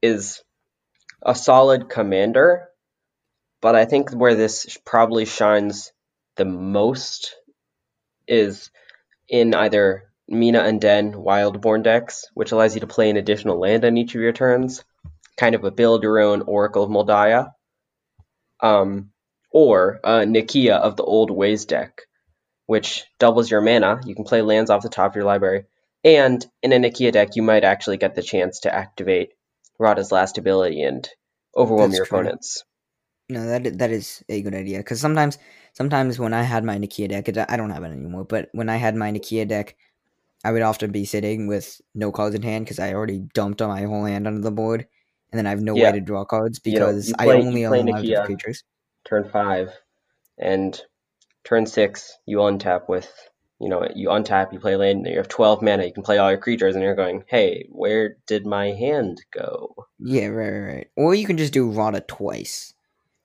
is 0.00 0.42
a 1.24 1.34
solid 1.34 1.88
commander, 1.88 2.68
but 3.60 3.76
I 3.76 3.84
think 3.84 4.10
where 4.10 4.34
this 4.34 4.78
probably 4.84 5.26
shines 5.26 5.92
the 6.36 6.44
most 6.44 7.36
is 8.26 8.70
in 9.28 9.54
either 9.54 10.10
Mina 10.32 10.60
and 10.60 10.80
Denn 10.80 11.12
Wildborn 11.12 11.82
decks, 11.82 12.24
which 12.34 12.52
allows 12.52 12.74
you 12.74 12.80
to 12.80 12.86
play 12.86 13.10
an 13.10 13.18
additional 13.18 13.60
land 13.60 13.84
on 13.84 13.96
each 13.98 14.14
of 14.14 14.20
your 14.22 14.32
turns, 14.32 14.82
kind 15.36 15.54
of 15.54 15.64
a 15.64 15.70
build 15.70 16.02
your 16.02 16.20
own 16.20 16.42
Oracle 16.42 16.84
of 16.84 16.90
Mul 16.90 17.06
Daya, 17.06 17.52
um, 18.60 19.10
or 19.50 20.00
uh, 20.02 20.20
Nikya 20.20 20.78
of 20.78 20.96
the 20.96 21.04
Old 21.04 21.30
Ways 21.30 21.66
deck, 21.66 22.02
which 22.66 23.04
doubles 23.18 23.50
your 23.50 23.60
mana. 23.60 24.00
You 24.06 24.14
can 24.14 24.24
play 24.24 24.40
lands 24.40 24.70
off 24.70 24.82
the 24.82 24.88
top 24.88 25.12
of 25.12 25.16
your 25.16 25.26
library. 25.26 25.64
And 26.02 26.44
in 26.62 26.72
a 26.72 26.78
Nikya 26.78 27.12
deck, 27.12 27.36
you 27.36 27.42
might 27.42 27.62
actually 27.62 27.98
get 27.98 28.14
the 28.14 28.22
chance 28.22 28.60
to 28.60 28.74
activate 28.74 29.30
Radha's 29.78 30.12
last 30.12 30.38
ability 30.38 30.82
and 30.82 31.06
overwhelm 31.54 31.90
That's 31.90 31.98
your 31.98 32.06
true. 32.06 32.18
opponents. 32.18 32.64
No, 33.28 33.46
that 33.46 33.78
that 33.78 33.90
is 33.90 34.22
a 34.28 34.42
good 34.42 34.54
idea 34.54 34.78
because 34.78 35.00
sometimes 35.00 35.38
sometimes 35.74 36.18
when 36.18 36.34
I 36.34 36.42
had 36.42 36.64
my 36.64 36.78
Nikya 36.78 37.08
deck, 37.08 37.28
I 37.50 37.56
don't 37.56 37.70
have 37.70 37.84
it 37.84 37.92
anymore. 37.92 38.24
But 38.24 38.48
when 38.52 38.68
I 38.68 38.76
had 38.76 38.96
my 38.96 39.12
Nikya 39.12 39.46
deck, 39.46 39.76
I 40.44 40.52
would 40.52 40.62
often 40.62 40.90
be 40.90 41.04
sitting 41.04 41.46
with 41.46 41.80
no 41.94 42.10
cards 42.10 42.34
in 42.34 42.42
hand 42.42 42.64
because 42.64 42.78
I 42.78 42.94
already 42.94 43.20
dumped 43.34 43.60
my 43.60 43.82
whole 43.82 44.04
hand 44.04 44.26
onto 44.26 44.40
the 44.40 44.50
board, 44.50 44.86
and 45.30 45.38
then 45.38 45.46
I 45.46 45.50
have 45.50 45.60
no 45.62 45.74
Yeah. 45.76 45.86
way 45.86 45.92
to 45.92 46.00
draw 46.00 46.24
cards 46.24 46.60
You 46.64 46.72
know, 46.72 46.86
because 46.86 47.08
you 47.08 47.14
I 47.18 47.24
play- 47.24 47.40
you 47.40 47.46
only 47.46 47.66
own 47.66 47.86
live 47.86 48.24
creatures. 48.24 48.64
Turn 49.04 49.28
five, 49.28 49.72
and 50.38 50.80
turn 51.44 51.66
six, 51.66 52.16
you 52.26 52.38
untap 52.38 52.88
with, 52.88 53.12
you 53.60 53.68
know, 53.68 53.86
you 53.94 54.08
untap, 54.08 54.52
you 54.52 54.58
play 54.60 54.76
land, 54.76 55.06
you 55.06 55.16
have 55.16 55.28
12 55.28 55.62
mana, 55.62 55.84
you 55.84 55.92
can 55.92 56.02
play 56.02 56.18
all 56.18 56.30
your 56.30 56.40
creatures, 56.40 56.74
and 56.74 56.82
you're 56.84 56.94
going, 56.94 57.24
hey, 57.28 57.66
where 57.70 58.16
did 58.26 58.46
my 58.46 58.72
hand 58.72 59.20
go? 59.32 59.74
Yeah, 59.98 60.26
right, 60.26 60.50
right, 60.50 60.74
right. 60.74 60.90
Or 60.96 61.14
you 61.14 61.26
can 61.26 61.36
just 61.36 61.52
do 61.52 61.70
Radha 61.70 62.00
twice. 62.00 62.74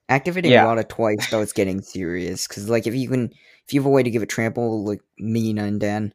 Activating 0.08 0.52
Yeah. 0.52 0.64
Radha 0.64 0.84
twice 0.84 1.24
starts 1.26 1.52
getting 1.52 1.80
serious 1.82 2.46
because, 2.48 2.68
like, 2.68 2.86
if 2.86 2.94
you 2.94 3.08
can, 3.08 3.30
if 3.66 3.72
you 3.74 3.80
have 3.80 3.86
a 3.86 3.90
way 3.90 4.02
to 4.02 4.10
give 4.10 4.22
it 4.22 4.28
trample, 4.28 4.84
like 4.84 5.00
Mina 5.18 5.64
and 5.64 5.80
Denn, 5.80 6.14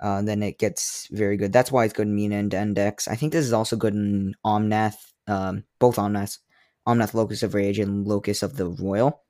uh, 0.00 0.22
then 0.22 0.42
it 0.42 0.58
gets 0.58 1.08
very 1.10 1.36
good. 1.36 1.52
That's 1.52 1.70
why 1.70 1.84
it's 1.84 1.92
good 1.92 2.06
in 2.06 2.14
Mina 2.14 2.48
and 2.52 2.74
decks. 2.74 3.06
I 3.06 3.16
think 3.16 3.32
this 3.32 3.44
is 3.44 3.52
also 3.52 3.76
good 3.76 3.94
in 3.94 4.34
Omnath, 4.44 4.96
um, 5.26 5.64
both 5.78 5.96
Omnaths, 5.96 6.38
Omnath 6.88 7.14
Locus 7.14 7.42
of 7.42 7.54
Rage 7.54 7.78
and 7.78 8.06
Locus 8.06 8.42
of 8.42 8.56
the 8.56 8.66
Roil, 8.66 9.22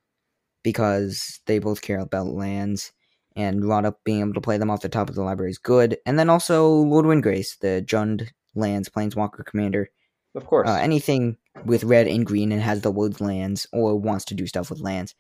because 0.63 1.41
they 1.47 1.59
both 1.59 1.83
care 1.83 1.99
about 1.99 2.27
lands. 2.27 2.93
And 3.37 3.65
Radha 3.65 3.95
being 4.05 4.21
able 4.21 4.35
to 4.35 4.41
play 4.41 4.59
them 4.59 4.71
off 4.71 4.83
the 4.83 4.89
top 4.89 5.09
of 5.09 5.15
the 5.15 5.23
library 5.23 5.51
is 5.51 5.59
good. 5.59 5.99
And 6.05 6.19
then 6.19 6.29
also 6.29 6.69
Lord 6.69 7.07
Windgrace, 7.07 7.59
the 7.59 7.83
Jund 7.87 8.29
lands 8.55 8.89
Planeswalker 8.89 9.45
commander. 9.45 9.89
Of 10.35 10.47
course. 10.47 10.69
Uh, 10.69 10.75
anything 10.75 11.37
with 11.65 11.85
red 11.85 12.07
and 12.07 12.27
green 12.27 12.53
and 12.53 12.63
has 12.63 12.83
the 12.83 12.91
words 12.91 13.21
lands 13.21 13.67
or 13.73 13.97
wants 13.97 14.25
to 14.27 14.35
do 14.35 14.47
stuff 14.47 14.71
with 14.71 14.81
lands. 14.81 15.15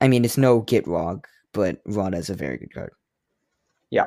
I 0.00 0.08
mean, 0.08 0.24
it's 0.24 0.38
no 0.38 0.62
Gitrog, 0.62 1.24
but 1.52 1.80
Radha 1.86 2.18
is 2.18 2.30
a 2.30 2.34
very 2.34 2.58
good 2.58 2.72
card. 2.72 2.92
Yeah. 3.90 4.06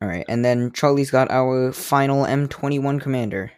All 0.00 0.08
right, 0.08 0.26
and 0.28 0.44
then 0.44 0.72
Charlie's 0.72 1.10
got 1.10 1.30
our 1.30 1.72
final 1.72 2.24
M21 2.24 3.00
commander. 3.00 3.52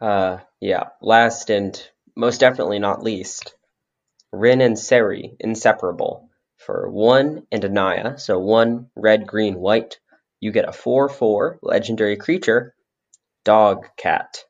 Uh, 0.00 0.38
yeah. 0.60 0.88
Last 1.00 1.50
and 1.50 1.80
most 2.16 2.40
definitely 2.40 2.78
not 2.78 3.02
least, 3.02 3.54
Rin 4.32 4.60
and 4.60 4.78
Seri, 4.78 5.36
inseparable. 5.40 6.28
For 6.56 6.88
one 6.88 7.46
and 7.52 7.62
a 7.64 7.68
Naya, 7.68 8.16
so 8.18 8.38
one 8.38 8.88
red, 8.96 9.26
green, 9.26 9.56
white, 9.56 9.98
you 10.40 10.50
get 10.50 10.68
a 10.68 10.72
4 10.72 11.10
4 11.10 11.58
legendary 11.62 12.16
creature, 12.16 12.74
Dog 13.44 13.86
Cat. 13.98 14.44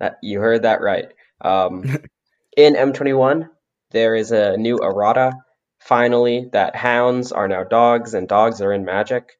That, 0.00 0.18
you 0.22 0.40
heard 0.40 0.62
that 0.62 0.80
right. 0.80 1.12
Um, 1.42 1.82
in 2.56 2.74
M21, 2.74 3.50
there 3.90 4.14
is 4.14 4.32
a 4.32 4.56
new 4.56 4.78
errata 4.78 5.32
finally 5.78 6.48
that 6.52 6.74
hounds 6.74 7.32
are 7.32 7.48
now 7.48 7.64
dogs 7.64 8.14
and 8.14 8.26
dogs 8.26 8.62
are 8.62 8.72
in 8.72 8.86
magic, 8.86 9.38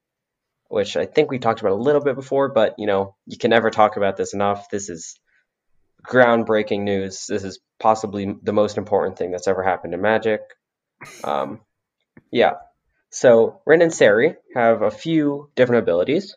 which 0.75 0.97
I 0.97 1.07
think 1.07 1.31
we 1.31 1.39
talked 1.39 1.61
about 1.61 1.71
a 1.71 1.77
little 1.77 2.01
bit 2.01 2.17
before, 2.17 2.49
but 2.49 2.75
you 2.79 2.89
know, 2.89 3.15
you 3.27 3.39
can 3.39 3.51
never 3.51 3.71
talk 3.71 3.97
about 3.97 4.17
this 4.17 4.35
enough. 4.35 4.69
This 4.71 4.89
is 4.89 5.17
groundbreaking 6.05 6.81
news. 6.81 7.27
This 7.29 7.45
is 7.45 7.61
possibly 7.79 8.35
the 8.43 8.53
most 8.53 8.77
important 8.77 9.17
thing 9.17 9.31
that's 9.31 9.47
ever 9.47 9.63
happened 9.63 9.95
in 9.95 10.01
Magic. 10.01 10.41
Um, 11.23 11.61
yeah. 12.33 12.55
So 13.11 13.61
Rin 13.65 13.83
and 13.83 13.95
Seri 13.95 14.35
have 14.57 14.83
a 14.83 14.91
few 14.91 15.49
different 15.55 15.85
abilities. 15.85 16.37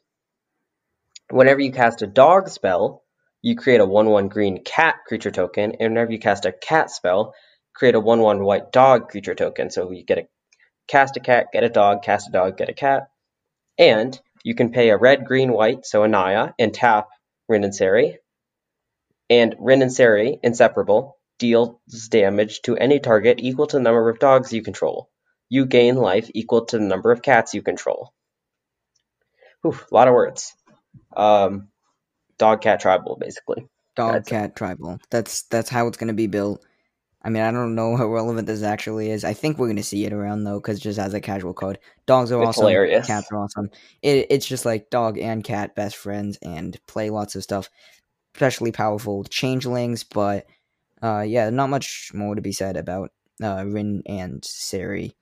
Whenever 1.31 1.59
you 1.59 1.71
cast 1.71 2.03
a 2.03 2.07
dog 2.07 2.47
spell, 2.49 3.03
you 3.41 3.55
create 3.55 3.81
a 3.81 3.87
1 3.87 4.07
1 4.07 4.27
green 4.27 4.63
cat 4.63 4.97
creature 5.07 5.31
token, 5.31 5.71
and 5.79 5.93
whenever 5.93 6.11
you 6.11 6.19
cast 6.19 6.45
a 6.45 6.51
cat 6.51 6.91
spell, 6.91 7.33
create 7.73 7.95
a 7.95 7.99
1 7.99 8.19
1 8.19 8.43
white 8.43 8.71
dog 8.71 9.09
creature 9.09 9.33
token. 9.33 9.71
So 9.71 9.89
you 9.89 10.03
get 10.05 10.19
a 10.19 10.27
cast 10.87 11.17
a 11.17 11.21
cat, 11.21 11.47
get 11.51 11.63
a 11.63 11.69
dog, 11.69 12.03
cast 12.03 12.29
a 12.29 12.31
dog, 12.31 12.55
get 12.55 12.69
a 12.69 12.73
cat. 12.73 13.09
And 13.79 14.19
you 14.43 14.55
can 14.55 14.71
pay 14.71 14.89
a 14.89 14.97
red, 14.97 15.25
green, 15.25 15.51
white, 15.51 15.85
so 15.85 16.03
a 16.03 16.07
Naya, 16.07 16.51
and 16.59 16.73
tap 16.73 17.07
Rin 17.47 17.63
and 17.63 17.75
Seri. 17.75 18.17
And 19.29 19.55
Rin 19.59 19.81
and 19.81 19.91
Seri, 19.93 20.39
inseparable, 20.43 21.17
deals 21.39 21.77
damage 22.09 22.61
to 22.63 22.77
any 22.77 22.99
target 22.99 23.39
equal 23.39 23.67
to 23.67 23.77
the 23.77 23.83
number 23.83 24.09
of 24.09 24.19
dogs 24.19 24.53
you 24.53 24.61
control. 24.61 25.09
You 25.49 25.65
gain 25.65 25.95
life 25.95 26.29
equal 26.33 26.65
to 26.65 26.77
the 26.77 26.83
number 26.83 27.11
of 27.11 27.21
cats 27.21 27.53
you 27.53 27.61
control. 27.61 28.13
Whew, 29.61 29.79
a 29.91 29.93
lot 29.93 30.07
of 30.07 30.13
words. 30.13 30.53
Um, 31.15 31.69
dog 32.37 32.61
cat 32.61 32.79
tribal, 32.79 33.17
basically. 33.19 33.67
Dog 33.95 34.13
That's 34.13 34.27
it. 34.27 34.31
cat 34.31 34.55
tribal. 34.55 34.99
That's 35.09 35.43
that's 35.43 35.69
how 35.69 35.87
it's 35.87 35.97
gonna 35.97 36.13
be 36.13 36.27
built. 36.27 36.63
I 37.27 37.29
mean, 37.29 37.43
I 37.43 37.51
don't 37.51 37.75
know 37.75 37.97
how 37.97 38.07
relevant 38.07 38.47
this 38.47 38.63
actually 38.63 39.11
is. 39.11 39.25
I 39.25 39.33
think 39.33 39.57
we're 39.57 39.67
gonna 39.67 39.83
see 39.83 40.05
it 40.05 40.13
around 40.13 40.45
though, 40.45 40.61
because 40.61 40.79
just 40.79 40.97
as 40.97 41.13
a 41.13 41.19
casual 41.19 41.53
code, 41.53 41.77
dogs 42.05 42.31
are 42.31 42.41
It's 42.41 42.51
awesome. 42.51 42.61
hilarious. 42.61 43.05
Cats 43.05 43.27
are 43.33 43.37
awesome. 43.37 43.69
It, 44.01 44.27
it's 44.29 44.45
just 44.45 44.65
like 44.65 44.89
dog 44.89 45.17
and 45.17 45.43
cat 45.43 45.75
best 45.75 45.97
friends 45.97 46.39
and 46.41 46.79
play 46.87 47.09
lots 47.09 47.35
of 47.35 47.43
stuff. 47.43 47.69
Especially 48.33 48.71
powerful 48.71 49.25
changelings, 49.25 50.05
but 50.05 50.45
uh, 51.03 51.25
yeah, 51.27 51.49
not 51.49 51.69
much 51.69 52.11
more 52.13 52.33
to 52.33 52.41
be 52.41 52.53
said 52.53 52.77
about 52.77 53.11
uh, 53.43 53.65
Rin 53.65 54.03
and 54.05 54.45
Seri. 54.45 55.13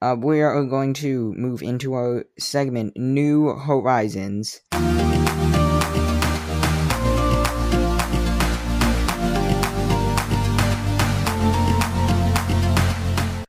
Uh, 0.00 0.16
we 0.18 0.40
are 0.40 0.64
going 0.64 0.94
to 0.94 1.34
move 1.34 1.62
into 1.62 1.92
our 1.92 2.24
segment 2.38 2.96
New 2.96 3.54
Horizons. 3.54 4.62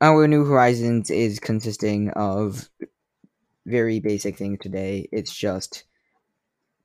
Our 0.01 0.27
New 0.27 0.45
Horizons 0.45 1.09
is 1.09 1.39
consisting 1.39 2.09
of 2.11 2.69
very 3.65 3.99
basic 3.99 4.37
things 4.37 4.59
today. 4.61 5.09
It's 5.11 5.35
just 5.35 5.83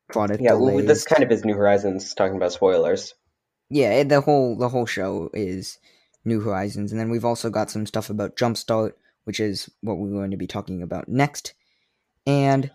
product 0.09 0.43
Yeah, 0.43 0.55
well, 0.55 0.79
this 0.83 1.05
kind 1.05 1.23
of 1.23 1.31
is 1.31 1.45
New 1.45 1.55
Horizons 1.55 2.15
talking 2.15 2.37
about 2.37 2.53
spoilers. 2.53 3.15
yeah, 3.71 4.03
the 4.03 4.21
whole 4.21 4.57
the 4.57 4.69
whole 4.69 4.87
show 4.87 5.31
is 5.33 5.79
New 6.25 6.41
Horizons, 6.41 6.93
and 6.93 7.01
then 7.01 7.11
we've 7.11 7.25
also 7.25 7.51
got 7.51 7.71
some 7.71 7.87
stuff 7.87 8.11
about 8.11 8.37
Jumpstart, 8.37 8.93
which 9.25 9.41
is 9.41 9.71
what 9.81 9.99
we're 9.99 10.11
going 10.11 10.31
to 10.31 10.37
be 10.37 10.47
talking 10.47 10.83
about 10.83 11.09
next. 11.09 11.55
And 12.27 12.71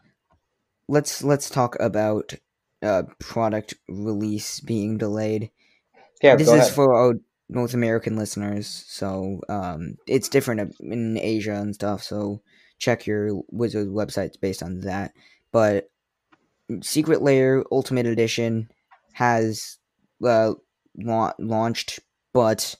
let's 0.88 1.24
let's 1.24 1.50
talk 1.50 1.78
about 1.80 2.34
uh, 2.82 3.04
product 3.20 3.74
release 3.88 4.60
being 4.60 4.98
delayed. 4.98 5.52
Yeah, 6.22 6.36
this 6.36 6.48
is 6.48 6.54
ahead. 6.54 6.74
for 6.74 6.94
our 6.94 7.14
North 7.50 7.74
American 7.74 8.18
listeners, 8.18 8.86
so 8.88 9.42
um, 9.48 9.98
it's 10.06 10.28
different 10.28 10.76
in 10.82 11.18
Asia 11.18 11.54
and 11.54 11.74
stuff. 11.74 12.04
So 12.04 12.42
check 12.78 13.08
your 13.08 13.42
Wizard 13.50 13.88
websites 13.88 14.40
based 14.40 14.62
on 14.62 14.82
that. 14.82 15.14
But 15.52 15.90
Secret 16.82 17.22
Lair 17.22 17.64
Ultimate 17.72 18.06
Edition 18.06 18.70
has 19.14 19.78
uh, 20.26 20.54
la- 20.98 21.34
launched, 21.40 22.02
but 22.34 22.76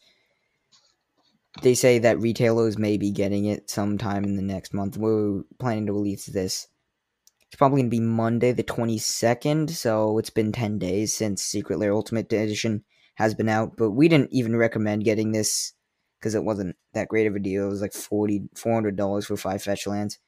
they 1.62 1.74
say 1.74 2.00
that 2.00 2.20
retailers 2.20 2.78
may 2.78 2.98
be 2.98 3.12
getting 3.12 3.46
it 3.46 3.70
sometime 3.70 4.26
in 4.26 4.36
the 4.36 4.42
next 4.42 4.74
month. 4.74 4.98
We're 4.98 5.44
planning 5.60 5.86
to 5.86 5.94
release 5.94 6.26
this. 6.26 6.68
It's 7.48 7.56
probably 7.56 7.82
gonna 7.82 7.90
be 7.90 8.02
Monday 8.02 8.52
the 8.52 8.64
twenty 8.64 8.98
second, 8.98 9.72
so 9.72 10.18
it's 10.18 10.30
been 10.30 10.52
ten 10.52 10.78
days 10.78 11.16
since 11.16 11.42
Secret 11.42 11.80
Lair 11.80 11.94
Ultimate 11.94 12.32
Edition 12.34 12.84
has 13.18 13.34
been 13.34 13.50
out. 13.50 13.76
But 13.78 13.92
we 13.92 14.08
didn't 14.08 14.32
even 14.32 14.56
recommend 14.56 15.04
getting 15.04 15.32
this 15.32 15.74
because 16.20 16.36
it 16.36 16.44
wasn't 16.44 16.76
that 16.94 17.08
great 17.08 17.28
of 17.28 17.36
a 17.36 17.40
deal. 17.40 17.66
It 17.66 17.70
was 17.70 17.82
like 17.82 17.94
40 17.94 18.50
dollars 18.96 19.26
for 19.26 19.38
five 19.38 19.62
fetch 19.62 19.88
lands. 19.88 20.20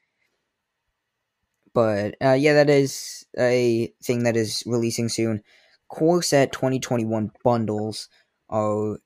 But 1.73 2.15
uh, 2.21 2.34
yeah, 2.34 2.54
that 2.54 2.69
is 2.69 3.25
a 3.38 3.93
thing 4.04 4.23
that 4.23 4.36
is 4.36 4.63
releasing 4.65 5.08
soon. 5.08 5.43
Core 5.88 6.23
Set 6.23 6.52
2021 6.52 7.32
bundles 7.43 8.10
are 8.49 8.97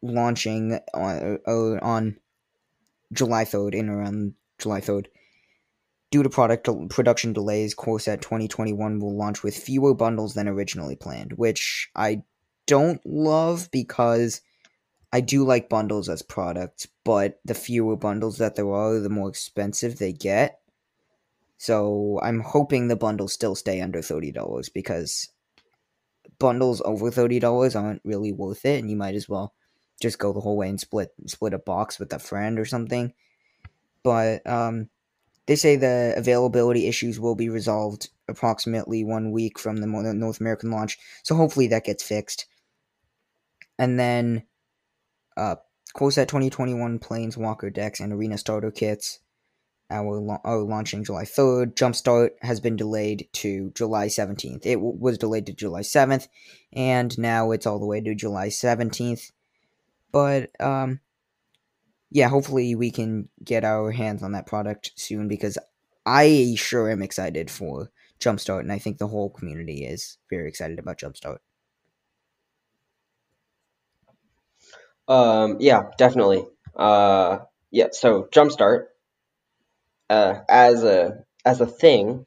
launching 0.00 0.78
on, 0.92 1.38
uh, 1.46 1.78
on 1.82 2.16
July 3.12 3.44
3rd, 3.44 3.74
in 3.74 3.88
around 3.88 4.34
July 4.58 4.80
3rd. 4.80 5.06
Due 6.10 6.22
to 6.22 6.30
product 6.30 6.68
production 6.90 7.32
delays, 7.32 7.74
Core 7.74 7.98
Set 7.98 8.22
2021 8.22 9.00
will 9.00 9.16
launch 9.16 9.42
with 9.42 9.56
fewer 9.56 9.94
bundles 9.94 10.34
than 10.34 10.46
originally 10.46 10.94
planned, 10.94 11.32
which 11.32 11.90
I 11.96 12.22
don't 12.66 13.04
love 13.04 13.70
because 13.70 14.40
I 15.12 15.20
do 15.20 15.44
like 15.44 15.68
bundles 15.68 16.08
as 16.08 16.22
products, 16.22 16.88
but 17.04 17.40
the 17.44 17.54
fewer 17.54 17.96
bundles 17.96 18.38
that 18.38 18.56
there 18.56 18.72
are, 18.72 18.98
the 18.98 19.08
more 19.08 19.28
expensive 19.28 19.98
they 19.98 20.12
get. 20.12 20.60
So 21.56 22.18
I'm 22.22 22.40
hoping 22.40 22.88
the 22.88 22.96
bundles 22.96 23.32
still 23.32 23.54
stay 23.54 23.80
under 23.80 24.02
thirty 24.02 24.32
dollars 24.32 24.68
because 24.68 25.30
bundles 26.38 26.82
over 26.84 27.10
thirty 27.10 27.38
dollars 27.38 27.76
aren't 27.76 28.02
really 28.04 28.32
worth 28.32 28.64
it, 28.64 28.80
and 28.80 28.90
you 28.90 28.96
might 28.96 29.14
as 29.14 29.28
well 29.28 29.54
just 30.00 30.18
go 30.18 30.32
the 30.32 30.40
whole 30.40 30.56
way 30.56 30.68
and 30.68 30.80
split 30.80 31.12
split 31.26 31.54
a 31.54 31.58
box 31.58 31.98
with 31.98 32.12
a 32.12 32.18
friend 32.18 32.58
or 32.58 32.64
something. 32.64 33.12
But 34.02 34.46
um, 34.46 34.90
they 35.46 35.56
say 35.56 35.76
the 35.76 36.14
availability 36.16 36.88
issues 36.88 37.20
will 37.20 37.36
be 37.36 37.48
resolved 37.48 38.08
approximately 38.28 39.04
one 39.04 39.30
week 39.30 39.58
from 39.58 39.76
the 39.76 39.86
North 39.86 40.40
American 40.40 40.70
launch, 40.70 40.98
so 41.22 41.36
hopefully 41.36 41.68
that 41.68 41.84
gets 41.84 42.02
fixed. 42.02 42.46
And 43.78 43.98
then, 43.98 44.44
uh, 45.36 45.56
Core 45.94 46.10
Set 46.10 46.28
2021 46.28 46.98
Planeswalker 46.98 47.72
decks 47.72 48.00
and 48.00 48.12
Arena 48.12 48.36
Starter 48.38 48.70
kits 48.70 49.20
our, 49.90 50.40
are 50.44 50.58
launching 50.58 51.04
July 51.04 51.24
3rd. 51.24 51.74
Jumpstart 51.74 52.30
has 52.40 52.60
been 52.60 52.76
delayed 52.76 53.28
to 53.34 53.70
July 53.74 54.06
17th. 54.06 54.64
It 54.64 54.74
w- 54.74 54.96
was 54.98 55.18
delayed 55.18 55.46
to 55.46 55.52
July 55.52 55.80
7th, 55.80 56.28
and 56.72 57.16
now 57.18 57.50
it's 57.50 57.66
all 57.66 57.78
the 57.78 57.86
way 57.86 58.00
to 58.00 58.14
July 58.14 58.48
17th. 58.48 59.30
But, 60.10 60.50
um, 60.60 61.00
yeah, 62.10 62.28
hopefully 62.28 62.74
we 62.74 62.90
can 62.90 63.28
get 63.42 63.64
our 63.64 63.90
hands 63.90 64.22
on 64.22 64.32
that 64.32 64.46
product 64.46 64.92
soon 64.96 65.28
because 65.28 65.58
I 66.06 66.54
sure 66.56 66.90
am 66.90 67.02
excited 67.02 67.50
for 67.50 67.90
Jumpstart, 68.20 68.60
and 68.60 68.72
I 68.72 68.78
think 68.78 68.98
the 68.98 69.08
whole 69.08 69.30
community 69.30 69.84
is 69.84 70.18
very 70.30 70.48
excited 70.48 70.78
about 70.78 70.98
Jumpstart. 70.98 71.38
Um, 75.08 75.58
yeah, 75.60 75.90
definitely. 75.98 76.44
Uh, 76.76 77.38
yeah, 77.70 77.88
so 77.92 78.28
Jumpstart 78.32 78.86
uh, 80.10 80.34
as 80.48 80.84
a 80.84 81.24
as 81.44 81.60
a 81.60 81.66
thing 81.66 82.26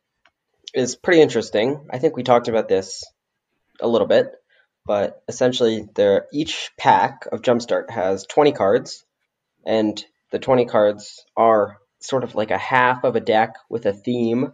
is 0.73 0.95
pretty 0.95 1.21
interesting. 1.21 1.87
I 1.91 1.99
think 1.99 2.15
we 2.15 2.23
talked 2.23 2.47
about 2.47 2.67
this 2.67 3.03
a 3.79 3.87
little 3.87 4.07
bit, 4.07 4.31
but 4.85 5.21
essentially, 5.27 5.87
there 5.95 6.27
each 6.31 6.71
pack 6.77 7.27
of 7.31 7.41
Jumpstart 7.41 7.89
has 7.89 8.25
20 8.25 8.51
cards, 8.51 9.05
and 9.65 10.03
the 10.31 10.39
20 10.39 10.65
cards 10.65 11.25
are 11.35 11.77
sort 11.99 12.23
of 12.23 12.35
like 12.35 12.51
a 12.51 12.57
half 12.57 13.03
of 13.03 13.15
a 13.15 13.21
deck 13.21 13.55
with 13.69 13.85
a 13.85 13.93
theme, 13.93 14.53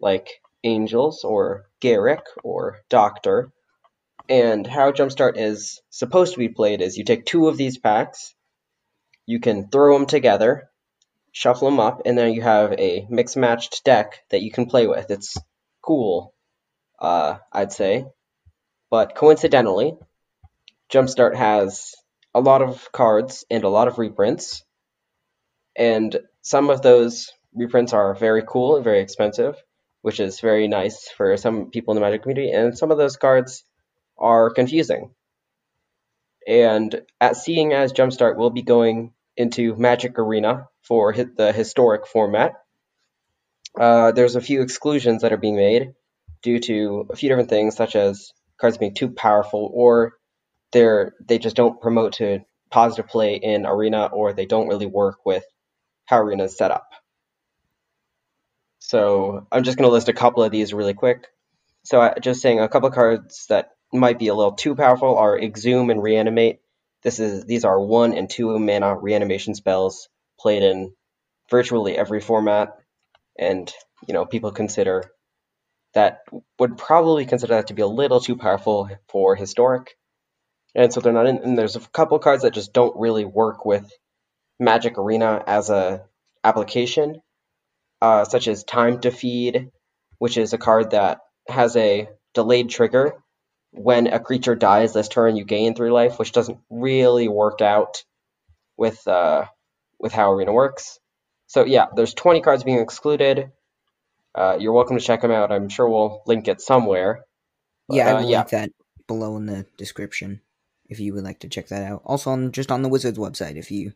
like 0.00 0.28
Angels 0.64 1.24
or 1.24 1.66
Garrick 1.80 2.24
or 2.42 2.78
Doctor. 2.88 3.50
And 4.28 4.66
how 4.66 4.90
Jumpstart 4.90 5.36
is 5.36 5.80
supposed 5.90 6.32
to 6.32 6.38
be 6.38 6.48
played 6.48 6.80
is 6.80 6.96
you 6.96 7.04
take 7.04 7.26
two 7.26 7.48
of 7.48 7.56
these 7.56 7.78
packs, 7.78 8.34
you 9.24 9.40
can 9.40 9.68
throw 9.68 9.96
them 9.96 10.06
together, 10.06 10.68
shuffle 11.32 11.70
them 11.70 11.80
up, 11.80 12.02
and 12.06 12.16
then 12.16 12.32
you 12.32 12.42
have 12.42 12.72
a 12.72 13.06
mix 13.08 13.36
matched 13.36 13.84
deck 13.84 14.24
that 14.30 14.42
you 14.42 14.50
can 14.50 14.66
play 14.66 14.86
with. 14.86 15.10
It's 15.10 15.36
cool, 15.82 16.34
uh, 16.98 17.36
I'd 17.52 17.72
say. 17.72 18.06
But 18.90 19.14
coincidentally, 19.14 19.94
Jumpstart 20.90 21.36
has 21.36 21.94
a 22.34 22.40
lot 22.40 22.62
of 22.62 22.90
cards 22.92 23.44
and 23.50 23.64
a 23.64 23.68
lot 23.68 23.88
of 23.88 23.98
reprints, 23.98 24.64
and 25.76 26.18
some 26.42 26.70
of 26.70 26.82
those 26.82 27.32
reprints 27.54 27.92
are 27.92 28.14
very 28.14 28.42
cool 28.46 28.76
and 28.76 28.84
very 28.84 29.00
expensive, 29.00 29.56
which 30.02 30.20
is 30.20 30.40
very 30.40 30.68
nice 30.68 31.08
for 31.10 31.36
some 31.36 31.70
people 31.70 31.92
in 31.92 31.96
the 31.96 32.00
Magic 32.00 32.22
community, 32.22 32.50
and 32.50 32.76
some 32.76 32.90
of 32.90 32.98
those 32.98 33.16
cards 33.16 33.64
are 34.18 34.50
confusing. 34.50 35.10
And 36.46 37.02
at 37.20 37.36
seeing 37.36 37.72
as 37.72 37.92
Jumpstart 37.92 38.36
will 38.36 38.50
be 38.50 38.62
going 38.62 39.12
into 39.36 39.76
Magic 39.76 40.18
Arena 40.18 40.68
for 40.82 41.12
the 41.12 41.52
historic 41.52 42.06
format. 42.06 42.52
Uh, 43.78 44.12
there's 44.12 44.36
a 44.36 44.40
few 44.40 44.62
exclusions 44.62 45.22
that 45.22 45.32
are 45.32 45.38
being 45.38 45.56
made 45.56 45.92
due 46.42 46.60
to 46.60 47.06
a 47.10 47.16
few 47.16 47.28
different 47.28 47.50
things, 47.50 47.76
such 47.76 47.96
as 47.96 48.32
cards 48.58 48.78
being 48.78 48.94
too 48.94 49.10
powerful, 49.10 49.70
or 49.74 50.14
they're 50.72 51.14
they 51.26 51.38
just 51.38 51.56
don't 51.56 51.80
promote 51.80 52.14
to 52.14 52.40
positive 52.70 53.08
play 53.08 53.34
in 53.34 53.66
Arena, 53.66 54.06
or 54.06 54.32
they 54.32 54.46
don't 54.46 54.68
really 54.68 54.86
work 54.86 55.26
with 55.26 55.44
how 56.06 56.18
Arena 56.18 56.44
is 56.44 56.56
set 56.56 56.70
up. 56.70 56.88
So 58.78 59.46
I'm 59.50 59.64
just 59.64 59.76
going 59.76 59.88
to 59.88 59.92
list 59.92 60.08
a 60.08 60.12
couple 60.12 60.44
of 60.44 60.52
these 60.52 60.72
really 60.72 60.94
quick. 60.94 61.26
So 61.84 62.00
I, 62.00 62.14
just 62.20 62.40
saying 62.40 62.60
a 62.60 62.68
couple 62.68 62.88
of 62.88 62.94
cards 62.94 63.46
that 63.48 63.70
might 63.98 64.18
be 64.18 64.28
a 64.28 64.34
little 64.34 64.52
too 64.52 64.74
powerful 64.74 65.16
are 65.16 65.38
Exhume 65.38 65.90
and 65.90 66.02
Reanimate. 66.02 66.60
This 67.02 67.20
is 67.20 67.44
these 67.44 67.64
are 67.64 67.80
one 67.80 68.12
and 68.14 68.28
two 68.28 68.58
mana 68.58 68.96
reanimation 68.96 69.54
spells 69.54 70.08
played 70.38 70.62
in 70.62 70.94
virtually 71.50 71.96
every 71.96 72.20
format, 72.20 72.78
and 73.38 73.72
you 74.08 74.14
know 74.14 74.26
people 74.26 74.52
consider 74.52 75.04
that 75.94 76.20
would 76.58 76.76
probably 76.76 77.26
consider 77.26 77.54
that 77.54 77.68
to 77.68 77.74
be 77.74 77.82
a 77.82 77.86
little 77.86 78.20
too 78.20 78.36
powerful 78.36 78.88
for 79.08 79.36
historic, 79.36 79.96
and 80.74 80.92
so 80.92 81.00
they're 81.00 81.12
not 81.12 81.26
in. 81.26 81.38
And 81.38 81.58
there's 81.58 81.76
a 81.76 81.80
couple 81.80 82.18
cards 82.18 82.42
that 82.42 82.54
just 82.54 82.72
don't 82.72 82.98
really 82.98 83.24
work 83.24 83.64
with 83.64 83.90
Magic 84.58 84.98
Arena 84.98 85.42
as 85.46 85.70
a 85.70 86.04
application, 86.44 87.20
uh, 88.00 88.24
such 88.24 88.48
as 88.48 88.64
Time 88.64 89.00
to 89.00 89.10
Feed, 89.10 89.70
which 90.18 90.38
is 90.38 90.52
a 90.52 90.58
card 90.58 90.90
that 90.90 91.20
has 91.48 91.76
a 91.76 92.08
delayed 92.34 92.70
trigger 92.70 93.14
when 93.76 94.06
a 94.06 94.18
creature 94.18 94.54
dies 94.54 94.92
this 94.92 95.08
turn, 95.08 95.36
you 95.36 95.44
gain 95.44 95.74
three 95.74 95.90
life, 95.90 96.18
which 96.18 96.32
doesn't 96.32 96.58
really 96.70 97.28
work 97.28 97.60
out 97.60 98.04
with 98.76 99.06
uh, 99.06 99.46
with 99.98 100.12
how 100.12 100.32
Arena 100.32 100.52
works. 100.52 100.98
So 101.46 101.64
yeah, 101.64 101.86
there's 101.94 102.14
20 102.14 102.40
cards 102.40 102.64
being 102.64 102.80
excluded. 102.80 103.52
Uh, 104.34 104.56
you're 104.58 104.72
welcome 104.72 104.98
to 104.98 105.04
check 105.04 105.22
them 105.22 105.30
out. 105.30 105.52
I'm 105.52 105.68
sure 105.68 105.88
we'll 105.88 106.22
link 106.26 106.48
it 106.48 106.60
somewhere. 106.60 107.24
But, 107.88 107.96
yeah, 107.96 108.08
I 108.08 108.12
uh, 108.12 108.22
will 108.22 108.30
yeah. 108.30 108.38
link 108.38 108.50
that 108.50 108.70
below 109.06 109.36
in 109.36 109.46
the 109.46 109.66
description 109.76 110.40
if 110.88 111.00
you 111.00 111.14
would 111.14 111.24
like 111.24 111.40
to 111.40 111.48
check 111.48 111.68
that 111.68 111.82
out. 111.82 112.02
Also, 112.04 112.30
on 112.30 112.52
just 112.52 112.70
on 112.70 112.82
the 112.82 112.88
Wizards 112.88 113.18
website, 113.18 113.56
if 113.56 113.70
you 113.70 113.92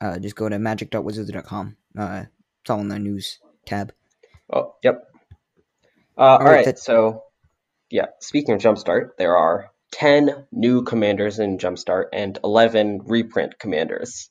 uh, 0.00 0.18
just 0.18 0.36
go 0.36 0.48
to 0.48 0.58
magic.wizards.com. 0.58 1.76
Uh, 1.96 2.24
it's 2.60 2.70
all 2.70 2.80
in 2.80 2.88
the 2.88 2.98
news 2.98 3.38
tab. 3.64 3.92
Oh, 4.52 4.74
yep. 4.82 5.10
Uh, 6.16 6.20
all, 6.20 6.38
all 6.38 6.44
right, 6.44 6.66
right 6.66 6.78
so 6.78 7.23
yeah, 7.90 8.06
speaking 8.20 8.54
of 8.54 8.60
Jumpstart, 8.60 9.10
there 9.18 9.36
are 9.36 9.70
10 9.92 10.46
new 10.50 10.82
commanders 10.82 11.38
in 11.38 11.58
Jumpstart 11.58 12.06
and 12.12 12.38
11 12.42 13.02
reprint 13.04 13.58
commanders. 13.58 14.30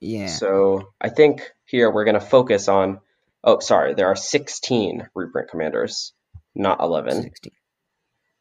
Yeah. 0.00 0.26
So 0.26 0.88
I 1.00 1.10
think 1.10 1.42
here 1.66 1.90
we're 1.90 2.04
going 2.04 2.14
to 2.14 2.20
focus 2.20 2.68
on. 2.68 3.00
Oh, 3.44 3.58
sorry, 3.58 3.94
there 3.94 4.06
are 4.06 4.16
16 4.16 5.08
reprint 5.14 5.50
commanders, 5.50 6.12
not 6.54 6.80
11. 6.80 7.22
16. 7.22 7.52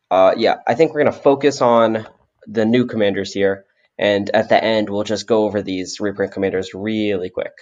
Uh, 0.09 0.33
yeah, 0.37 0.55
I 0.67 0.75
think 0.75 0.93
we're 0.93 1.03
going 1.03 1.13
to 1.13 1.19
focus 1.19 1.61
on 1.61 2.07
the 2.47 2.65
new 2.65 2.85
commanders 2.85 3.33
here, 3.33 3.65
and 3.97 4.29
at 4.29 4.49
the 4.49 4.63
end 4.63 4.89
we'll 4.89 5.03
just 5.03 5.27
go 5.27 5.45
over 5.45 5.61
these 5.61 5.99
reprint 5.99 6.33
commanders 6.33 6.73
really 6.73 7.29
quick. 7.29 7.53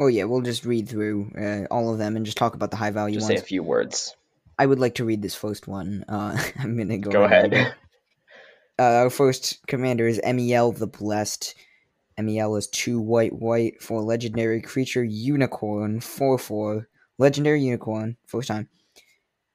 Oh 0.00 0.06
yeah, 0.06 0.24
we'll 0.24 0.40
just 0.40 0.64
read 0.64 0.88
through 0.88 1.30
uh, 1.38 1.72
all 1.72 1.92
of 1.92 1.98
them 1.98 2.16
and 2.16 2.24
just 2.24 2.38
talk 2.38 2.54
about 2.54 2.70
the 2.70 2.78
high 2.78 2.90
value 2.90 3.16
just 3.16 3.28
ones. 3.28 3.38
say 3.38 3.44
a 3.44 3.46
few 3.46 3.62
words. 3.62 4.16
I 4.58 4.64
would 4.64 4.78
like 4.78 4.94
to 4.94 5.04
read 5.04 5.20
this 5.20 5.34
first 5.34 5.68
one. 5.68 6.06
Uh, 6.08 6.42
I'm 6.58 6.76
gonna 6.78 6.96
go. 6.96 7.10
Go 7.10 7.24
ahead. 7.24 7.74
Uh, 8.78 8.82
our 8.82 9.10
first 9.10 9.66
commander 9.66 10.08
is 10.08 10.18
Emiel 10.24 10.76
the 10.76 10.86
Blessed. 10.86 11.54
Emiel 12.18 12.56
is 12.58 12.66
two 12.66 12.98
white 12.98 13.34
white 13.34 13.82
for 13.82 14.00
legendary 14.00 14.62
creature 14.62 15.04
unicorn 15.04 16.00
four 16.00 16.38
four 16.38 16.88
legendary 17.18 17.60
unicorn 17.60 18.16
first 18.26 18.48
time. 18.48 18.70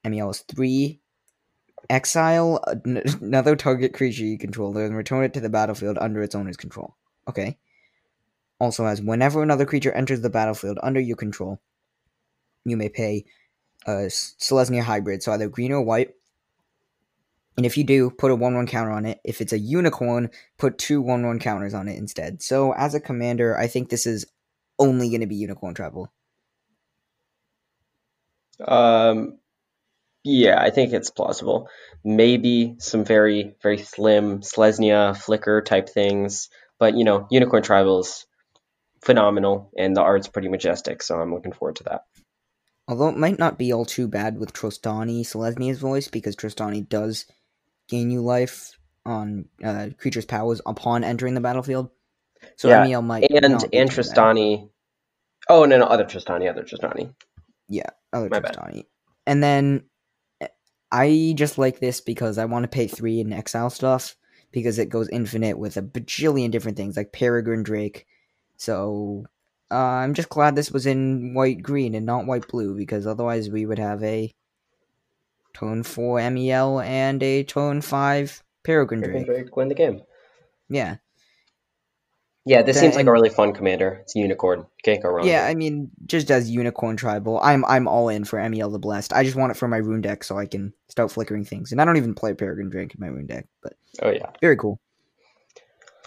Emiel 0.06 0.30
is 0.30 0.42
three. 0.42 1.02
Exile 1.90 2.64
another 2.86 3.56
target 3.56 3.94
creature 3.94 4.24
you 4.24 4.38
control 4.38 4.78
and 4.78 4.96
return 4.96 5.24
it 5.24 5.34
to 5.34 5.40
the 5.40 5.50
battlefield 5.50 5.98
under 6.00 6.22
its 6.22 6.36
owner's 6.36 6.58
control. 6.58 6.96
Okay 7.28 7.58
also 8.60 8.86
has 8.86 9.02
whenever 9.02 9.44
another 9.44 9.66
creature 9.66 9.92
enters 9.92 10.22
the 10.22 10.30
battlefield 10.30 10.80
under 10.82 11.00
your 11.00 11.18
control, 11.18 11.60
you 12.64 12.78
may 12.78 12.90
pay 12.90 13.26
a 13.86 14.08
Selesnya 14.10 14.82
hybrid, 14.82 15.22
so 15.22 15.32
either 15.32 15.50
green 15.50 15.72
or 15.72 15.82
white. 15.82 16.14
And 17.58 17.66
if 17.66 17.78
you 17.78 17.84
do, 17.84 18.10
put 18.10 18.32
a 18.32 18.36
1 18.36 18.56
1 18.56 18.68
counter 18.68 18.92
on 18.92 19.06
it. 19.06 19.20
If 19.24 19.40
it's 19.40 19.54
a 19.54 19.60
unicorn, 19.60 20.30
put 20.58 20.78
two 20.78 21.02
1 21.02 21.26
1 21.26 21.40
counters 21.40 21.74
on 21.74 21.88
it 21.88 21.98
instead. 21.98 22.42
So, 22.42 22.74
as 22.74 22.96
a 22.96 23.00
commander, 23.00 23.58
I 23.58 23.68
think 23.68 23.90
this 23.90 24.06
is 24.06 24.26
only 24.78 25.10
going 25.10 25.22
to 25.22 25.28
be 25.28 25.36
unicorn 25.36 25.74
travel. 25.74 26.12
Um, 28.60 29.38
yeah, 30.24 30.60
I 30.60 30.70
think 30.70 30.92
it's 30.92 31.12
plausible. 31.12 31.70
Maybe 32.04 32.76
some 32.80 33.06
very, 33.06 33.56
very 33.62 33.78
slim 33.78 34.42
Selesnya 34.42 35.16
flicker 35.16 35.62
type 35.62 35.88
things. 35.88 36.50
But, 36.78 36.98
you 36.98 37.06
know, 37.06 37.28
unicorn 37.32 37.64
tribals 37.64 38.26
phenomenal, 39.06 39.72
and 39.78 39.96
the 39.96 40.02
art's 40.02 40.28
pretty 40.28 40.50
majestic. 40.50 41.04
So 41.04 41.20
I'm 41.20 41.34
looking 41.34 41.54
forward 41.54 41.78
to 41.78 41.84
that. 41.86 42.06
Although 42.88 43.10
it 43.10 43.18
might 43.18 43.40
not 43.40 43.58
be 43.58 43.72
all 43.74 43.86
too 43.86 44.08
bad 44.08 44.38
with 44.38 44.54
Trostani 44.54 45.22
Selesnya's 45.22 45.80
voice, 45.80 46.08
because 46.08 46.36
Trostani 46.36 46.88
does 46.88 47.26
gain 47.88 48.12
you 48.12 48.22
life 48.22 48.78
on 49.06 49.46
uh, 49.64 49.90
creatures' 49.98 50.26
powers 50.26 50.62
upon 50.66 51.04
entering 51.04 51.36
the 51.36 51.42
battlefield. 51.42 51.90
So 52.58 52.70
yeah, 52.70 52.86
Emiel 52.86 53.04
might 53.04 53.30
and 53.32 53.46
and 53.74 53.90
Trostani. 53.90 54.70
Oh 55.50 55.66
no, 55.66 55.78
no, 55.78 55.86
other 55.86 56.06
Trostani, 56.06 56.50
other 56.50 56.64
Trostani. 56.64 57.14
Yeah, 57.68 57.90
other 58.14 58.30
My 58.30 58.40
Trostani. 58.40 58.74
Bad. 58.74 58.86
And 59.28 59.44
then 59.44 59.84
eh, 60.42 60.48
I 60.92 61.34
just 61.36 61.58
like 61.58 61.80
this 61.80 62.02
because 62.02 62.38
I 62.38 62.46
want 62.46 62.64
to 62.64 62.70
pay 62.70 62.88
three 62.88 63.20
in 63.20 63.34
exile 63.34 63.70
stuff 63.70 64.16
because 64.52 64.80
it 64.80 64.90
goes 64.90 65.10
infinite 65.10 65.58
with 65.58 65.78
a 65.78 65.82
bajillion 65.82 66.52
different 66.52 66.78
things 66.78 66.96
like 66.98 67.12
Peregrine 67.12 67.64
Drake, 67.64 68.06
so 68.58 69.26
uh, 69.72 69.76
I'm 69.76 70.14
just 70.14 70.30
glad 70.30 70.56
this 70.56 70.72
was 70.72 70.86
in 70.86 71.34
white 71.34 71.62
green 71.62 71.96
and 71.96 72.06
not 72.06 72.26
white 72.26 72.48
blue 72.48 72.76
because 72.76 73.08
otherwise 73.08 73.50
we 73.50 73.66
would 73.66 73.80
have 73.80 74.04
a 74.04 74.32
tone 75.54 75.84
4 75.84 76.30
MEL 76.32 76.80
and 76.82 77.22
a 77.24 77.44
tone 77.44 77.82
5 77.82 78.44
Peregrine 78.64 79.02
Drake. 79.02 79.26
Drake 79.26 79.56
win 79.56 79.70
the 79.70 79.76
game. 79.76 80.02
Yeah. 80.70 80.98
Yeah, 82.48 82.62
this 82.62 82.80
seems 82.80 82.96
like 82.96 83.08
a 83.08 83.12
really 83.12 83.30
fun 83.30 83.54
commander. 83.54 84.02
It's 84.04 84.16
unicorn. 84.16 84.68
Can't 84.84 85.02
go 85.02 85.10
wrong. 85.10 85.26
Yeah, 85.26 85.48
I 85.48 85.56
mean, 85.56 85.90
just 86.06 86.30
as 86.30 86.48
unicorn 86.48 86.96
tribal, 86.96 87.40
I'm 87.42 87.66
I'm 87.66 87.88
all 87.88 88.08
in 88.08 88.24
for 88.24 88.38
Emiel 88.38 88.72
the 88.72 88.78
Blessed. 88.78 89.14
I 89.14 89.24
just 89.24 89.36
want 89.36 89.50
it 89.50 89.56
for 89.56 89.68
my 89.68 89.78
Roon 89.78 90.02
deck 90.02 90.24
so 90.24 90.38
I 90.38 90.46
can 90.46 90.72
start 90.88 91.12
flickering 91.12 91.44
things. 91.44 91.72
And 91.72 91.82
I 91.82 91.86
don't 91.86 91.98
even 91.98 92.14
play 92.14 92.36
Peregrine 92.36 92.70
Drake 92.70 92.94
in 92.94 93.00
my 93.00 93.08
Roon 93.08 93.26
deck, 93.26 93.48
but 93.64 93.74
oh 94.04 94.12
yeah, 94.12 94.30
very 94.42 94.58
cool. 94.58 94.80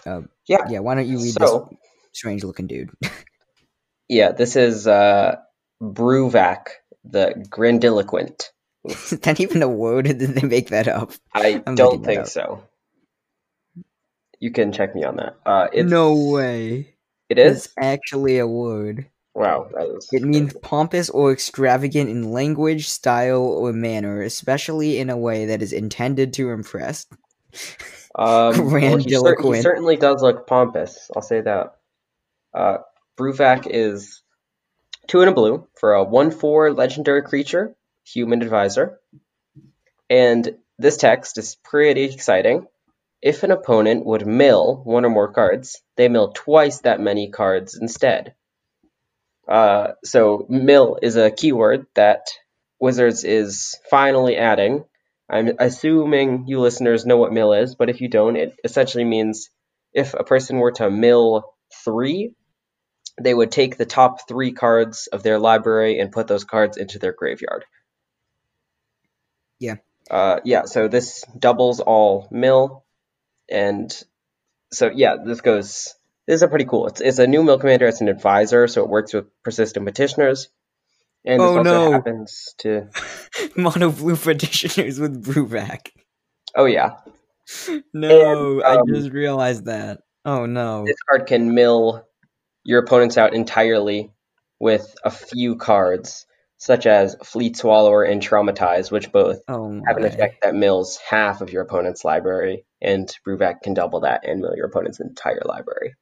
Uh, 0.05 0.21
yeah, 0.47 0.65
yeah. 0.69 0.79
Why 0.79 0.95
don't 0.95 1.07
you 1.07 1.17
read 1.17 1.33
so, 1.33 1.67
this 1.69 1.77
strange 2.13 2.43
looking 2.43 2.67
dude. 2.67 2.91
yeah, 4.09 4.31
this 4.31 4.55
is 4.55 4.87
uh, 4.87 5.35
Bruvac, 5.81 6.67
the 7.03 7.45
grandiloquent. 7.49 8.49
is 8.85 9.11
that 9.11 9.39
even 9.39 9.61
a 9.61 9.69
word? 9.69 10.05
Did 10.17 10.19
they 10.19 10.47
make 10.47 10.69
that 10.69 10.87
up? 10.87 11.11
I 11.33 11.61
I'm 11.65 11.75
don't 11.75 12.03
think 12.03 12.27
so. 12.27 12.63
You 14.39 14.51
can 14.51 14.71
check 14.71 14.95
me 14.95 15.03
on 15.03 15.17
that. 15.17 15.35
Uh, 15.45 15.67
no 15.73 16.15
way. 16.31 16.95
It 17.29 17.37
is 17.37 17.65
it's 17.65 17.73
actually 17.77 18.39
a 18.39 18.47
word. 18.47 19.07
Wow, 19.35 19.69
it 20.11 20.23
means 20.23 20.53
pompous 20.63 21.09
or 21.09 21.31
extravagant 21.31 22.09
in 22.09 22.31
language, 22.31 22.89
style, 22.89 23.43
or 23.43 23.71
manner, 23.71 24.21
especially 24.21 24.97
in 24.97 25.09
a 25.09 25.17
way 25.17 25.45
that 25.45 25.61
is 25.61 25.71
intended 25.71 26.33
to 26.33 26.49
impress. 26.49 27.05
Um, 28.15 28.71
well, 28.71 28.97
he, 28.97 29.15
cer- 29.15 29.37
he, 29.41 29.61
certainly 29.61 29.95
does 29.95 30.23
look 30.23 30.47
pompous. 30.47 31.11
I'll 31.15 31.21
say 31.21 31.41
that. 31.41 31.75
Uh, 32.53 32.77
Bruvac 33.17 33.67
is 33.69 34.21
two 35.07 35.21
and 35.21 35.29
a 35.29 35.33
blue 35.33 35.67
for 35.79 35.93
a 35.93 36.03
1 36.03 36.31
4 36.31 36.73
legendary 36.73 37.21
creature, 37.23 37.75
human 38.05 38.41
advisor. 38.41 38.99
And 40.09 40.57
this 40.77 40.97
text 40.97 41.37
is 41.37 41.55
pretty 41.63 42.03
exciting. 42.03 42.67
If 43.21 43.43
an 43.43 43.51
opponent 43.51 44.05
would 44.05 44.25
mill 44.25 44.81
one 44.85 45.05
or 45.05 45.09
more 45.09 45.33
cards, 45.33 45.81
they 45.97 46.07
mill 46.07 46.31
twice 46.31 46.81
that 46.81 47.01
many 47.01 47.29
cards 47.29 47.77
instead. 47.77 48.33
Uh, 49.47 49.93
so, 50.03 50.45
mill 50.47 50.97
is 51.01 51.17
a 51.17 51.31
keyword 51.31 51.85
that 51.95 52.27
Wizards 52.79 53.25
is 53.25 53.75
finally 53.89 54.37
adding. 54.37 54.85
I'm 55.29 55.51
assuming 55.59 56.45
you 56.47 56.59
listeners 56.59 57.05
know 57.05 57.17
what 57.17 57.33
mill 57.33 57.53
is, 57.53 57.75
but 57.75 57.89
if 57.89 57.99
you 57.99 58.07
don't, 58.07 58.37
it 58.37 58.55
essentially 58.63 59.03
means 59.03 59.49
if 59.93 60.13
a 60.13 60.23
person 60.23 60.57
were 60.57 60.71
to 60.73 60.89
mill 60.89 61.43
three, 61.83 62.35
they 63.21 63.33
would 63.33 63.51
take 63.51 63.77
the 63.77 63.85
top 63.85 64.27
three 64.27 64.51
cards 64.51 65.07
of 65.07 65.23
their 65.23 65.39
library 65.39 65.99
and 65.99 66.11
put 66.11 66.27
those 66.27 66.43
cards 66.43 66.77
into 66.77 66.99
their 66.99 67.13
graveyard. 67.13 67.65
Yeah. 69.59 69.75
Uh, 70.09 70.39
yeah, 70.43 70.65
so 70.65 70.87
this 70.87 71.23
doubles 71.37 71.79
all 71.79 72.27
mill, 72.31 72.83
and 73.49 73.91
so 74.71 74.89
yeah, 74.93 75.17
this 75.23 75.41
goes. 75.41 75.93
This 76.27 76.35
is 76.35 76.41
a 76.43 76.47
pretty 76.47 76.65
cool. 76.65 76.87
It's 76.87 77.01
it's 77.01 77.19
a 77.19 77.27
new 77.27 77.43
mill 77.43 77.59
commander. 77.59 77.87
It's 77.87 78.01
an 78.01 78.07
advisor, 78.07 78.67
so 78.67 78.83
it 78.83 78.89
works 78.89 79.13
with 79.13 79.25
persistent 79.43 79.85
petitioners. 79.85 80.49
And 81.25 81.39
this 81.39 81.45
Oh, 81.47 81.57
also 81.57 81.63
no. 81.63 81.91
happens 81.91 82.55
to. 82.59 82.89
Mono 83.55 83.91
blue 83.91 84.15
petitioners 84.15 84.99
with 84.99 85.23
Bruvac. 85.23 85.89
Oh 86.55 86.65
yeah, 86.65 86.97
No, 87.93 88.61
I 88.61 88.77
um, 88.77 88.87
just 88.87 89.11
realized 89.11 89.65
that. 89.65 90.01
Oh 90.25 90.45
no. 90.45 90.85
this 90.85 90.97
card 91.09 91.27
can 91.27 91.53
mill 91.53 92.03
your 92.69 92.79
opponents 92.79 93.17
out 93.17 93.33
entirely 93.33 94.11
with 94.59 94.93
a 95.03 95.09
few 95.09 95.55
cards, 95.55 96.27
such 96.59 96.85
as 96.85 97.15
Fleet 97.23 97.57
Swallower 97.57 98.03
and 98.03 98.21
Traumatize, 98.21 98.91
which 98.91 99.11
both 99.11 99.41
Oh 99.47 99.81
have 99.87 99.97
an 99.97 100.05
effect 100.05 100.43
that 100.43 100.53
mills 100.53 100.99
half 101.09 101.41
of 101.41 101.51
your 101.51 101.63
opponent's 101.63 102.05
library, 102.05 102.65
and 102.79 103.11
Bruvac 103.25 103.63
can 103.63 103.73
double 103.73 104.01
that 104.01 104.23
and 104.23 104.41
mill 104.41 104.55
your 104.55 104.67
opponent's 104.67 104.99
entire 104.99 105.41
library. 105.45 105.95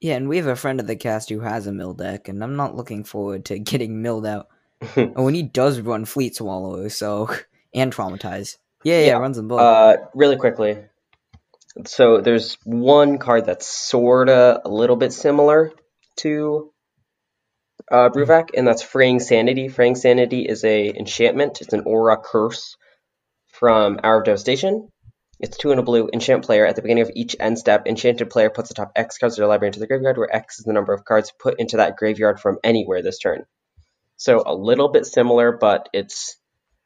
Yeah, 0.00 0.14
and 0.14 0.28
we 0.28 0.36
have 0.36 0.46
a 0.46 0.54
friend 0.54 0.78
of 0.78 0.86
the 0.86 0.94
cast 0.94 1.30
who 1.30 1.40
has 1.40 1.66
a 1.66 1.72
mill 1.72 1.94
deck, 1.94 2.28
and 2.28 2.44
I'm 2.44 2.54
not 2.54 2.76
looking 2.76 3.02
forward 3.02 3.46
to 3.46 3.58
getting 3.58 4.00
milled 4.00 4.24
out. 4.24 4.46
oh, 4.96 5.26
and 5.26 5.34
he 5.34 5.42
does 5.42 5.80
run 5.80 6.04
Fleet 6.04 6.36
Swallower, 6.36 6.90
so 6.90 7.28
and 7.74 7.92
traumatize. 7.92 8.56
Yeah, 8.84 9.00
yeah, 9.00 9.06
Yeah, 9.06 9.18
runs 9.18 9.36
them 9.36 9.48
both. 9.48 9.58
Uh, 9.58 9.96
really 10.14 10.36
quickly. 10.36 10.78
So 11.86 12.20
there's 12.20 12.56
one 12.62 13.18
card 13.18 13.46
that's 13.46 13.66
sorta 13.66 14.60
a 14.64 14.68
little 14.68 14.94
bit 14.94 15.12
similar 15.12 15.72
to 16.18 16.72
uh, 17.90 18.10
Bruvac, 18.10 18.50
and 18.56 18.66
that's 18.66 18.82
Fraying 18.82 19.20
Sanity. 19.20 19.68
Fraying 19.68 19.94
Sanity 19.94 20.42
is 20.42 20.64
a 20.64 20.88
enchantment. 20.88 21.60
It's 21.60 21.72
an 21.72 21.84
aura 21.86 22.16
curse 22.16 22.76
from 23.46 24.00
Hour 24.02 24.18
of 24.18 24.24
Devastation. 24.24 24.88
It's 25.40 25.56
two 25.56 25.70
and 25.70 25.80
a 25.80 25.82
blue. 25.82 26.08
Enchant 26.12 26.44
player 26.44 26.66
at 26.66 26.76
the 26.76 26.82
beginning 26.82 27.02
of 27.02 27.12
each 27.14 27.36
end 27.38 27.58
step. 27.58 27.86
Enchanted 27.86 28.28
player 28.28 28.50
puts 28.50 28.68
the 28.68 28.74
top 28.74 28.92
X 28.96 29.18
cards 29.18 29.34
of 29.34 29.38
their 29.38 29.46
library 29.46 29.68
into 29.68 29.78
the 29.78 29.86
graveyard, 29.86 30.18
where 30.18 30.34
X 30.34 30.58
is 30.58 30.64
the 30.64 30.72
number 30.72 30.92
of 30.92 31.04
cards 31.04 31.32
put 31.38 31.60
into 31.60 31.76
that 31.76 31.96
graveyard 31.96 32.40
from 32.40 32.58
anywhere 32.64 33.02
this 33.02 33.18
turn. 33.18 33.44
So 34.16 34.42
a 34.44 34.54
little 34.54 34.88
bit 34.88 35.06
similar, 35.06 35.52
but 35.52 35.88
it's 35.92 36.36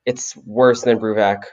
it's 0.05 0.37
worse 0.37 0.83
than 0.83 0.99
Bruvac. 0.99 1.45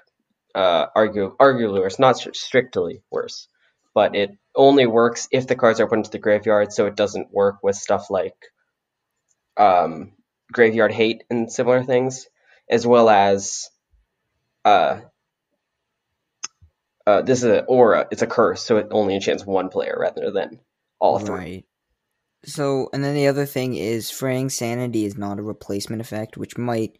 Uh, 0.53 0.87
argue 0.95 1.35
arguably 1.39 1.79
worse, 1.79 1.99
not 1.99 2.17
strictly 2.17 3.01
worse, 3.09 3.47
but 3.93 4.15
it 4.15 4.31
only 4.59 4.85
works 4.85 5.27
if 5.31 5.47
the 5.47 5.55
cards 5.55 5.79
are 5.79 5.87
put 5.87 5.99
into 5.99 6.11
the 6.11 6.19
graveyard. 6.19 6.73
So 6.73 6.85
it 6.85 6.95
doesn't 6.95 7.33
work 7.33 7.63
with 7.63 7.77
stuff 7.77 8.09
like 8.09 8.35
um, 9.57 10.11
graveyard 10.51 10.91
hate 10.91 11.23
and 11.29 11.51
similar 11.51 11.83
things, 11.83 12.27
as 12.69 12.85
well 12.85 13.09
as 13.09 13.69
uh, 14.65 14.99
uh, 17.07 17.21
this 17.21 17.39
is 17.39 17.45
an 17.45 17.65
aura. 17.67 18.07
It's 18.11 18.21
a 18.21 18.27
curse, 18.27 18.61
so 18.61 18.77
it 18.77 18.87
only 18.91 19.15
enchants 19.15 19.45
one 19.45 19.69
player 19.69 19.97
rather 19.97 20.29
than 20.31 20.59
all 20.99 21.19
three. 21.19 21.35
Right. 21.35 21.65
So, 22.45 22.89
and 22.93 23.03
then 23.03 23.15
the 23.15 23.27
other 23.27 23.45
thing 23.45 23.75
is 23.75 24.11
fraying 24.11 24.49
sanity 24.49 25.05
is 25.05 25.17
not 25.17 25.39
a 25.39 25.43
replacement 25.43 26.01
effect, 26.01 26.37
which 26.37 26.57
might 26.57 26.97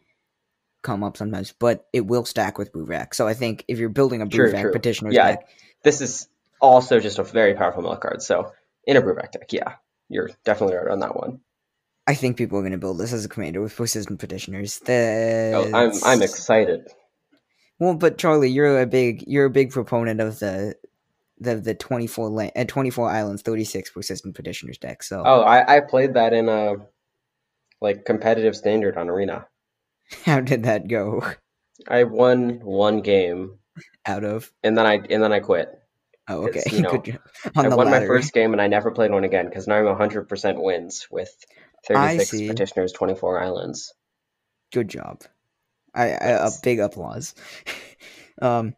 come 0.82 1.04
up 1.04 1.16
sometimes, 1.16 1.52
but 1.52 1.86
it 1.92 2.06
will 2.06 2.24
stack 2.24 2.58
with 2.58 2.72
Bruvac. 2.72 3.14
So 3.14 3.28
I 3.28 3.34
think 3.34 3.64
if 3.68 3.78
you're 3.78 3.90
building 3.90 4.22
a 4.22 4.28
True, 4.28 4.50
Bruvac 4.50 4.72
petitioner's 4.72 5.14
Yeah, 5.14 5.32
deck, 5.32 5.48
This 5.84 6.00
is 6.00 6.26
also 6.60 7.00
just 7.00 7.18
a 7.18 7.24
very 7.24 7.54
powerful 7.54 7.82
mill 7.82 7.96
card. 7.96 8.22
So 8.22 8.52
in 8.86 8.96
a 8.96 9.02
Bruvac 9.02 9.32
deck, 9.32 9.52
yeah, 9.52 9.74
you're 10.08 10.30
definitely 10.44 10.76
right 10.76 10.88
on 10.88 11.00
that 11.00 11.16
one. 11.16 11.40
I 12.06 12.14
think 12.14 12.36
people 12.36 12.58
are 12.58 12.62
going 12.62 12.72
to 12.72 12.78
build 12.78 12.98
this 12.98 13.12
as 13.12 13.24
a 13.24 13.28
commander 13.28 13.60
with 13.60 13.76
persistent 13.76 14.18
petitioners. 14.18 14.80
Oh, 14.88 15.70
I'm 15.72 15.92
I'm 16.04 16.22
excited. 16.22 16.88
Well, 17.78 17.94
but 17.94 18.18
Charlie, 18.18 18.50
you're 18.50 18.80
a 18.80 18.86
big 18.86 19.24
you're 19.26 19.46
a 19.46 19.50
big 19.50 19.70
proponent 19.70 20.20
of 20.20 20.38
the 20.38 20.74
the 21.38 21.56
the 21.56 21.74
24 21.74 22.28
la- 22.28 22.50
uh, 22.54 22.64
24 22.64 23.10
islands 23.10 23.42
36 23.42 23.90
persistent 23.90 24.34
petitioners 24.34 24.78
deck. 24.78 25.02
So 25.02 25.22
Oh, 25.24 25.40
I, 25.40 25.76
I 25.76 25.80
played 25.80 26.14
that 26.14 26.32
in 26.32 26.48
a 26.48 26.76
like 27.80 28.04
competitive 28.04 28.54
standard 28.54 28.96
on 28.96 29.08
Arena. 29.08 29.46
how 30.24 30.40
did 30.40 30.64
that 30.64 30.88
go? 30.88 31.22
I 31.88 32.04
won 32.04 32.60
one 32.60 33.00
game 33.00 33.58
Out 34.04 34.24
of 34.24 34.52
and 34.62 34.76
then 34.76 34.86
I 34.86 34.94
and 35.08 35.22
then 35.22 35.32
I 35.32 35.40
quit. 35.40 35.79
Oh 36.30 36.46
okay, 36.46 36.62
you 36.70 36.82
know, 36.82 36.90
good 36.90 37.04
job. 37.04 37.20
on 37.56 37.66
I 37.66 37.74
won 37.74 37.90
my 37.90 38.06
first 38.06 38.32
game 38.32 38.52
and 38.52 38.62
I 38.62 38.68
never 38.68 38.92
played 38.92 39.10
one 39.10 39.24
again 39.24 39.46
because 39.46 39.66
now 39.66 39.76
I'm 39.76 39.96
100% 39.96 40.62
wins 40.62 41.08
with 41.10 41.34
36 41.88 42.30
petitioners, 42.48 42.92
24 42.92 43.42
islands. 43.42 43.92
Good 44.72 44.88
job. 44.88 45.22
I, 45.92 46.10
I 46.10 46.46
a 46.46 46.50
big 46.62 46.78
applause. 46.78 47.34
um, 48.42 48.74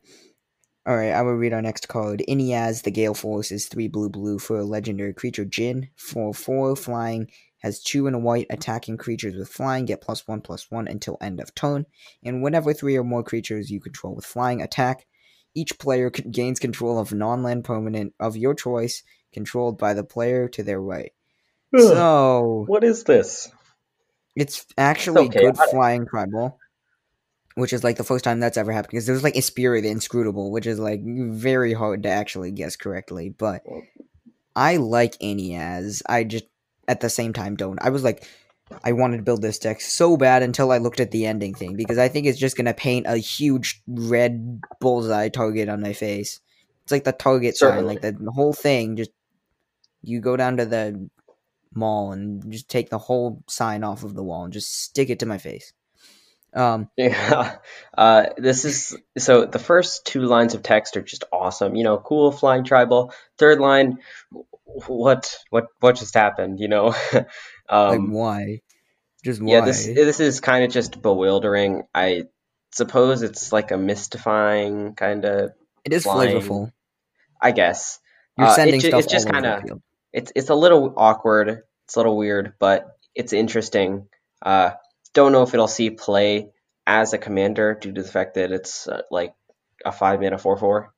all 0.87 0.97
right, 0.97 1.13
I 1.13 1.21
will 1.23 1.35
read 1.35 1.53
our 1.53 1.61
next 1.61 1.89
card. 1.89 2.25
Inniaz, 2.27 2.83
the 2.83 2.91
Gale 2.91 3.15
Force, 3.15 3.53
is 3.53 3.67
three 3.67 3.87
blue 3.87 4.09
blue 4.09 4.39
for 4.39 4.59
a 4.59 4.65
legendary 4.65 5.13
creature. 5.13 5.45
Djinn 5.45 5.91
for 5.97 6.33
four 6.33 6.75
flying 6.75 7.31
has 7.59 7.83
two 7.83 8.07
and 8.07 8.17
a 8.17 8.19
white 8.19 8.47
attacking 8.51 8.97
creatures 8.97 9.37
with 9.37 9.49
flying 9.49 9.85
get 9.85 10.01
plus 10.01 10.27
one 10.27 10.41
plus 10.41 10.71
one 10.71 10.89
until 10.89 11.19
end 11.21 11.39
of 11.39 11.55
turn, 11.55 11.85
and 12.25 12.43
whenever 12.43 12.73
three 12.73 12.97
or 12.97 13.05
more 13.05 13.23
creatures 13.23 13.71
you 13.71 13.79
control 13.79 14.15
with 14.15 14.25
flying 14.25 14.63
attack, 14.63 15.07
each 15.55 15.79
player 15.79 16.11
gains 16.11 16.59
control 16.59 16.99
of 16.99 17.13
non-land 17.13 17.65
permanent 17.65 18.15
of 18.19 18.37
your 18.37 18.55
choice 18.55 19.03
controlled 19.33 19.79
by 19.79 19.95
the 19.95 20.05
player 20.05 20.49
to 20.49 20.63
their 20.63 20.81
right. 20.81 21.13
So 21.77 22.65
what 22.67 22.85
is 22.85 23.05
this? 23.05 23.51
it's 24.37 24.67
actually 24.79 25.29
okay, 25.29 25.41
good 25.41 25.59
I- 25.59 25.67
flying 25.67 26.07
tribal, 26.07 26.59
which 27.55 27.73
is 27.73 27.85
like 27.85 27.97
the 27.97 28.05
first 28.05 28.25
time 28.25 28.41
that's 28.41 28.57
ever 28.57 28.73
happened 28.73 28.91
because 28.91 29.07
there's 29.07 29.23
like 29.23 29.37
Inspirit 29.37 29.85
Inscrutable, 29.85 30.51
which 30.51 30.67
is 30.67 30.79
like 30.79 31.01
very 31.05 31.73
hard 31.73 32.03
to 32.05 32.09
actually 32.09 32.51
guess 32.51 32.77
correctly. 32.77 33.31
But 33.31 33.63
I 34.57 34.77
like 34.77 35.19
Inniaz. 35.19 36.03
I 36.07 36.25
just 36.25 36.45
at 36.89 37.01
the 37.01 37.11
same 37.11 37.33
time 37.33 37.57
don't. 37.57 37.79
I 37.83 37.91
was 37.91 38.05
like, 38.05 38.27
I 38.85 38.93
wanted 38.93 39.19
to 39.19 39.23
build 39.23 39.43
this 39.43 39.59
deck 39.59 39.81
so 39.81 40.17
bad 40.17 40.43
until 40.43 40.73
I 40.73 40.79
looked 40.79 41.01
at 41.01 41.11
the 41.11 41.27
ending 41.27 41.55
thing 41.55 41.77
because 41.77 41.99
I 41.99 42.09
think 42.09 42.27
it's 42.27 42.39
just 42.39 42.57
gonna 42.57 42.75
paint 42.75 43.07
a 43.09 43.17
huge 43.17 43.83
red 43.87 44.61
bullseye 44.81 45.29
target 45.29 45.69
on 45.69 45.81
my 45.81 45.93
face. 45.93 46.41
It's 46.83 46.93
like 46.93 47.05
the 47.05 47.13
target 47.13 47.57
sign, 47.57 47.87
like 47.87 48.01
the, 48.01 48.13
the 48.13 48.33
whole 48.33 48.53
thing. 48.53 48.97
Just 48.97 49.11
you 50.03 50.21
go 50.21 50.37
down 50.37 50.57
to 50.57 50.67
the 50.67 51.09
mall 51.75 52.13
and 52.13 52.51
just 52.53 52.69
take 52.69 52.91
the 52.91 52.99
whole 52.99 53.43
sign 53.49 53.85
off 53.85 54.03
of 54.05 54.15
the 54.15 54.23
wall 54.23 54.45
and 54.45 54.53
just 54.53 54.83
stick 54.83 55.11
it 55.11 55.21
to 55.21 55.27
my 55.27 55.39
face. 55.39 55.73
Um, 56.55 56.89
Yeah. 56.97 57.57
Uh, 57.97 58.31
this 58.39 58.65
is 58.65 58.97
so 59.19 59.45
the 59.45 59.59
first 59.59 60.07
two 60.07 60.23
lines 60.23 60.55
of 60.55 60.63
text 60.63 60.97
are 60.97 61.03
just 61.03 61.25
awesome. 61.31 61.77
You 61.77 61.85
know, 61.85 61.99
cool 61.99 62.33
flying 62.33 62.65
tribal. 62.65 63.13
Third 63.37 63.61
line, 63.61 63.99
what 64.87 65.37
what 65.51 65.67
what 65.81 65.97
just 65.97 66.15
happened? 66.15 66.61
You 66.61 66.69
know, 66.69 66.95
like 67.13 67.27
um, 67.69 68.13
why? 68.13 68.61
Just 69.25 69.41
why? 69.41 69.53
yeah. 69.55 69.61
This 69.65 69.87
this 69.87 70.21
is 70.21 70.41
kind 70.41 70.65
of 70.65 70.71
just 70.71 71.01
bewildering. 71.01 71.83
I 71.95 72.25
suppose 72.73 73.23
it's 73.23 73.53
like 73.53 73.71
a 73.71 73.77
mystifying 73.77 74.95
kind 74.95 75.25
of. 75.25 75.53
it 75.85 75.93
is 75.93 76.05
flying. 76.05 76.37
flavorful. 76.37 76.73
I 77.41 77.53
guess 77.53 77.99
You're 78.39 78.49
uh, 78.49 78.53
it 78.53 78.55
sending 78.55 78.81
ju- 78.81 78.89
stuff 78.89 79.03
it's 79.05 79.13
just 79.13 79.29
kinda- 79.29 79.63
it's 80.13 80.33
it's 80.35 80.51
a 80.51 80.55
little 80.55 80.95
awkward. 80.97 81.63
It's 81.85 81.97
a 81.97 81.99
little 81.99 82.17
weird, 82.17 82.55
but 82.59 82.97
it's 83.15 83.33
interesting. 83.33 84.09
Uh, 84.41 84.73
don't 85.15 85.33
know 85.33 85.43
if 85.43 85.53
it'll 85.55 85.69
see 85.69 85.91
play 85.91 86.51
as 86.87 87.13
a 87.13 87.19
commander 87.19 87.75
due 87.75 87.93
to 87.93 88.03
the 88.03 88.09
fact 88.09 88.35
that 88.35 88.53
it's 88.53 88.89
uh, 88.89 89.03
like 89.11 89.35
a 89.85 89.93
five 89.93 90.21
mana 90.21 90.39
four 90.39 90.57
four 90.57 90.93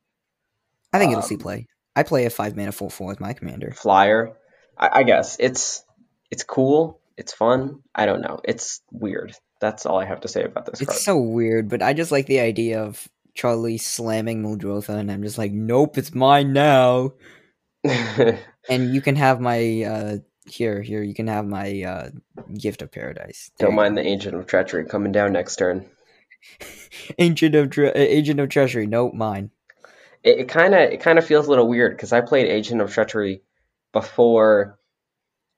I 0.93 0.99
think 0.99 1.11
it'll 1.11 1.21
see 1.23 1.35
um, 1.35 1.41
play. 1.41 1.67
I 1.95 2.03
play 2.03 2.25
a 2.25 2.29
five 2.29 2.55
mana 2.55 2.71
four 2.71 2.89
four 2.89 3.07
with 3.07 3.19
my 3.19 3.33
commander. 3.33 3.71
flyer. 3.71 4.37
I, 4.77 4.89
I 4.99 5.03
guess 5.03 5.37
it's 5.39 5.83
it's 6.31 6.43
cool. 6.43 6.99
It's 7.17 7.33
fun. 7.33 7.81
I 7.93 8.05
don't 8.05 8.21
know. 8.21 8.39
It's 8.43 8.81
weird. 8.91 9.33
That's 9.61 9.85
all 9.85 9.99
I 9.99 10.05
have 10.05 10.21
to 10.21 10.27
say 10.27 10.43
about 10.43 10.65
this 10.65 10.81
It's 10.81 11.03
so 11.05 11.17
weird, 11.17 11.69
but 11.69 11.81
I 11.81 11.93
just 11.93 12.11
like 12.11 12.25
the 12.25 12.41
idea 12.41 12.83
of 12.83 13.07
Charlie 13.33 13.77
slamming 13.77 14.43
Muldrotha, 14.43 14.89
and 14.89 15.11
I'm 15.11 15.23
just 15.23 15.37
like, 15.37 15.51
nope, 15.51 15.97
it's 15.97 16.13
mine 16.13 16.53
now. 16.53 17.13
And 18.67 18.95
you 18.95 19.01
can 19.01 19.15
have 19.15 19.39
my 19.39 19.83
uh 19.83 20.17
here, 20.47 20.81
here, 20.81 21.03
you 21.03 21.13
can 21.13 21.27
have 21.27 21.45
my 21.45 21.83
uh 21.83 22.09
gift 22.57 22.81
of 22.81 22.91
paradise. 22.91 23.51
There 23.57 23.67
don't 23.67 23.75
mind 23.75 23.95
the 23.95 24.01
Ancient 24.05 24.35
of 24.35 24.47
Treachery 24.47 24.85
coming 24.85 25.11
down 25.11 25.33
next 25.33 25.57
turn. 25.57 25.87
Agent 27.19 27.55
of 27.55 27.69
Tre- 27.69 27.89
uh, 27.89 27.93
Agent 27.95 28.39
of 28.39 28.49
Treasury. 28.49 28.87
Nope, 28.87 29.13
mine. 29.13 29.51
It 30.25 30.49
kind 30.49 30.73
of 30.73 30.81
it 30.81 31.01
kind 31.01 31.17
of 31.17 31.25
feels 31.25 31.47
a 31.47 31.49
little 31.49 31.67
weird 31.69 31.95
because 31.95 32.11
I 32.11 32.21
played 32.21 32.47
Agent 32.47 32.81
of 32.81 32.91
Treachery 32.91 33.43
before 33.93 34.77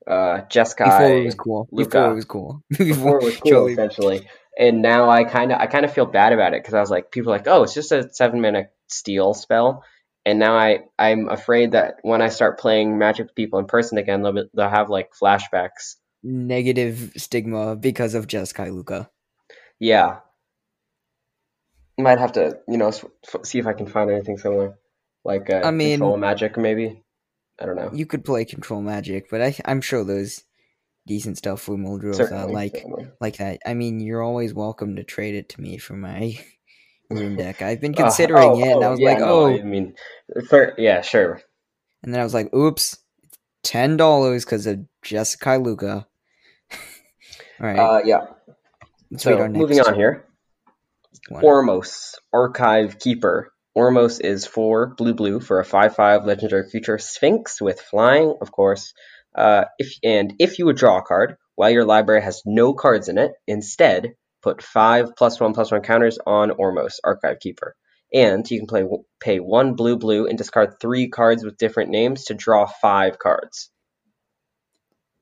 uh, 0.05 0.41
Jeskai. 0.49 0.85
Before 0.85 1.17
it 1.17 1.25
was 1.25 1.35
cool. 1.35 1.69
Lukka. 1.71 1.77
Before 1.87 2.11
it 2.11 2.15
was 2.15 2.25
cool. 2.25 2.63
before 2.69 3.17
it 3.19 3.23
was 3.23 3.37
cool 3.37 3.67
essentially 3.67 4.27
and 4.57 4.81
now 4.81 5.09
i 5.09 5.23
kind 5.23 5.51
of 5.51 5.59
i 5.59 5.67
kind 5.67 5.85
of 5.85 5.93
feel 5.93 6.05
bad 6.05 6.33
about 6.33 6.53
it 6.53 6.61
because 6.61 6.73
i 6.73 6.79
was 6.79 6.89
like 6.89 7.11
people 7.11 7.31
are 7.31 7.37
like 7.37 7.47
oh 7.47 7.63
it's 7.63 7.73
just 7.73 7.91
a 7.91 8.11
seven 8.11 8.41
minute 8.41 8.71
steal 8.87 9.33
spell 9.33 9.83
and 10.25 10.39
now 10.39 10.57
i 10.57 10.79
i'm 10.97 11.29
afraid 11.29 11.71
that 11.71 11.95
when 12.01 12.21
i 12.21 12.29
start 12.29 12.59
playing 12.59 12.97
magic 12.97 13.27
with 13.27 13.35
people 13.35 13.59
in 13.59 13.65
person 13.65 13.97
again 13.97 14.21
they'll, 14.23 14.33
be, 14.33 14.43
they'll 14.53 14.69
have 14.69 14.89
like 14.89 15.11
flashbacks 15.21 15.95
negative 16.23 17.13
stigma 17.15 17.75
because 17.75 18.15
of 18.15 18.27
Jeskai 18.27 18.69
Lukka. 18.69 19.07
yeah 19.79 20.19
might 22.03 22.19
have 22.19 22.33
to 22.33 22.59
you 22.67 22.77
know 22.77 22.91
see 23.43 23.59
if 23.59 23.67
i 23.67 23.73
can 23.73 23.87
find 23.87 24.09
anything 24.11 24.37
similar 24.37 24.77
like 25.25 25.49
uh, 25.49 25.61
I 25.63 25.71
mean- 25.71 25.99
control 25.99 26.17
magic 26.17 26.57
maybe 26.57 27.01
I 27.59 27.65
don't 27.65 27.75
know. 27.75 27.89
You 27.91 28.05
could 28.05 28.23
play 28.23 28.45
control 28.45 28.83
magic, 28.83 29.31
but 29.31 29.41
I, 29.41 29.55
I'm 29.65 29.81
sure 29.81 30.03
there's 30.03 30.43
decent 31.07 31.39
stuff 31.39 31.59
for 31.61 31.75
Certainly, 32.13 32.53
like 32.53 32.75
certainly. 32.75 33.07
like 33.19 33.37
that. 33.37 33.61
I 33.65 33.73
mean, 33.73 33.99
you're 33.99 34.21
always 34.21 34.53
welcome 34.53 34.95
to 34.97 35.03
trade 35.03 35.33
it 35.33 35.49
to 35.49 35.61
me 35.61 35.79
for 35.79 35.95
my 35.95 36.37
Roon 37.09 37.35
deck. 37.35 37.63
I've 37.63 37.81
been 37.81 37.95
Uh, 37.95 37.97
considering 38.03 38.43
oh, 38.49 38.59
it, 38.59 38.71
and 38.73 38.83
I 38.83 38.87
oh, 38.87 38.91
was 38.91 38.99
yeah, 38.99 39.09
like, 39.09 39.19
no, 39.19 39.25
oh, 39.25 39.47
I 39.47 39.63
mean, 39.63 39.95
for, 40.47 40.75
yeah, 40.77 41.01
sure. 41.01 41.41
and 42.03 42.13
then 42.13 42.21
I 42.21 42.23
was 42.23 42.35
like, 42.35 42.53
oops, 42.53 42.99
ten 43.63 43.97
dollars 43.97 44.45
because 44.45 44.67
of 44.67 44.81
Jeskai 45.03 45.59
Lukka. 45.59 46.05
All 47.59 47.65
right, 47.65 47.79
Uh, 47.79 48.01
yeah. 48.05 48.25
let's 49.09 49.23
So 49.23 49.47
moving 49.47 49.79
on 49.79 49.95
here. 49.95 50.26
Ormos, 51.29 52.15
Archive 52.33 52.99
Keeper. 52.99 53.51
Ormos 53.77 54.19
is 54.19 54.45
four 54.45 54.95
blue 54.95 55.13
blue 55.13 55.39
for 55.39 55.59
a 55.59 55.65
five 55.65 55.95
five 55.95 56.25
legendary 56.25 56.69
creature 56.69 56.97
Sphinx 56.97 57.61
with 57.61 57.79
flying, 57.79 58.35
of 58.41 58.51
course. 58.51 58.93
Uh, 59.35 59.65
if 59.77 59.93
and 60.03 60.33
if 60.39 60.57
you 60.57 60.65
would 60.65 60.77
draw 60.77 60.97
a 60.97 61.03
card 61.03 61.35
while 61.55 61.69
your 61.69 61.85
library 61.85 62.21
has 62.21 62.41
no 62.45 62.73
cards 62.73 63.07
in 63.09 63.17
it, 63.17 63.31
instead 63.45 64.15
put 64.41 64.63
five 64.63 65.15
plus 65.15 65.39
one 65.39 65.53
plus 65.53 65.71
one 65.71 65.81
counters 65.81 66.17
on 66.25 66.51
Ormos, 66.51 66.95
Archive 67.03 67.39
Keeper. 67.39 67.75
And 68.13 68.49
you 68.49 68.59
can 68.59 68.67
play 68.67 68.85
pay 69.19 69.39
one 69.39 69.75
blue 69.75 69.97
blue 69.97 70.27
and 70.27 70.37
discard 70.37 70.79
three 70.79 71.09
cards 71.09 71.43
with 71.43 71.57
different 71.57 71.89
names 71.89 72.25
to 72.25 72.33
draw 72.33 72.65
five 72.65 73.19
cards. 73.19 73.69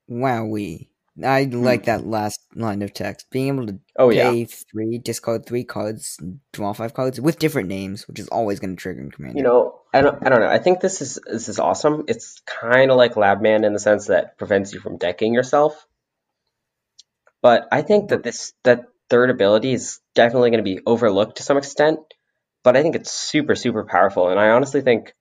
Wowee. 0.09 0.89
I 1.23 1.43
like 1.43 1.85
that 1.85 2.05
last 2.05 2.41
line 2.55 2.81
of 2.81 2.93
text. 2.93 3.27
Being 3.31 3.47
able 3.47 3.67
to 3.67 3.73
Hmm. 3.73 3.79
Oh 3.97 4.09
yeah. 4.09 4.45
three, 4.71 4.97
discard 4.97 5.45
three 5.45 5.63
cards, 5.63 6.17
draw 6.51 6.73
five 6.73 6.93
cards 6.93 7.21
with 7.21 7.39
different 7.39 7.69
names, 7.69 8.07
which 8.07 8.19
is 8.19 8.27
always 8.27 8.59
going 8.59 8.75
to 8.75 8.81
trigger 8.81 9.01
in 9.01 9.11
Commander. 9.11 9.37
You 9.37 9.43
know, 9.43 9.79
I 9.93 10.01
don't, 10.01 10.25
I 10.25 10.29
don't 10.29 10.41
know. 10.41 10.47
I 10.47 10.59
think 10.59 10.81
this 10.81 11.01
is 11.01 11.19
this 11.25 11.47
is 11.47 11.59
awesome. 11.59 12.03
It's 12.07 12.41
kind 12.45 12.91
of 12.91 12.97
like 12.97 13.13
Labman 13.15 13.65
in 13.65 13.73
the 13.73 13.79
sense 13.79 14.07
that 14.07 14.37
prevents 14.37 14.73
you 14.73 14.81
from 14.81 14.97
decking 14.97 15.33
yourself. 15.33 15.87
But 17.41 17.67
I 17.71 17.81
think 17.81 18.09
that 18.09 18.23
this 18.23 18.53
that 18.63 18.85
third 19.09 19.29
ability 19.29 19.71
is 19.71 19.99
definitely 20.15 20.49
going 20.49 20.63
to 20.63 20.75
be 20.75 20.81
overlooked 20.85 21.37
to 21.37 21.43
some 21.43 21.57
extent. 21.57 21.99
But 22.63 22.75
I 22.75 22.81
think 22.81 22.95
it's 22.95 23.11
super 23.11 23.55
super 23.55 23.85
powerful, 23.85 24.29
and 24.29 24.39
I 24.39 24.49
honestly 24.49 24.81
think 24.81 25.13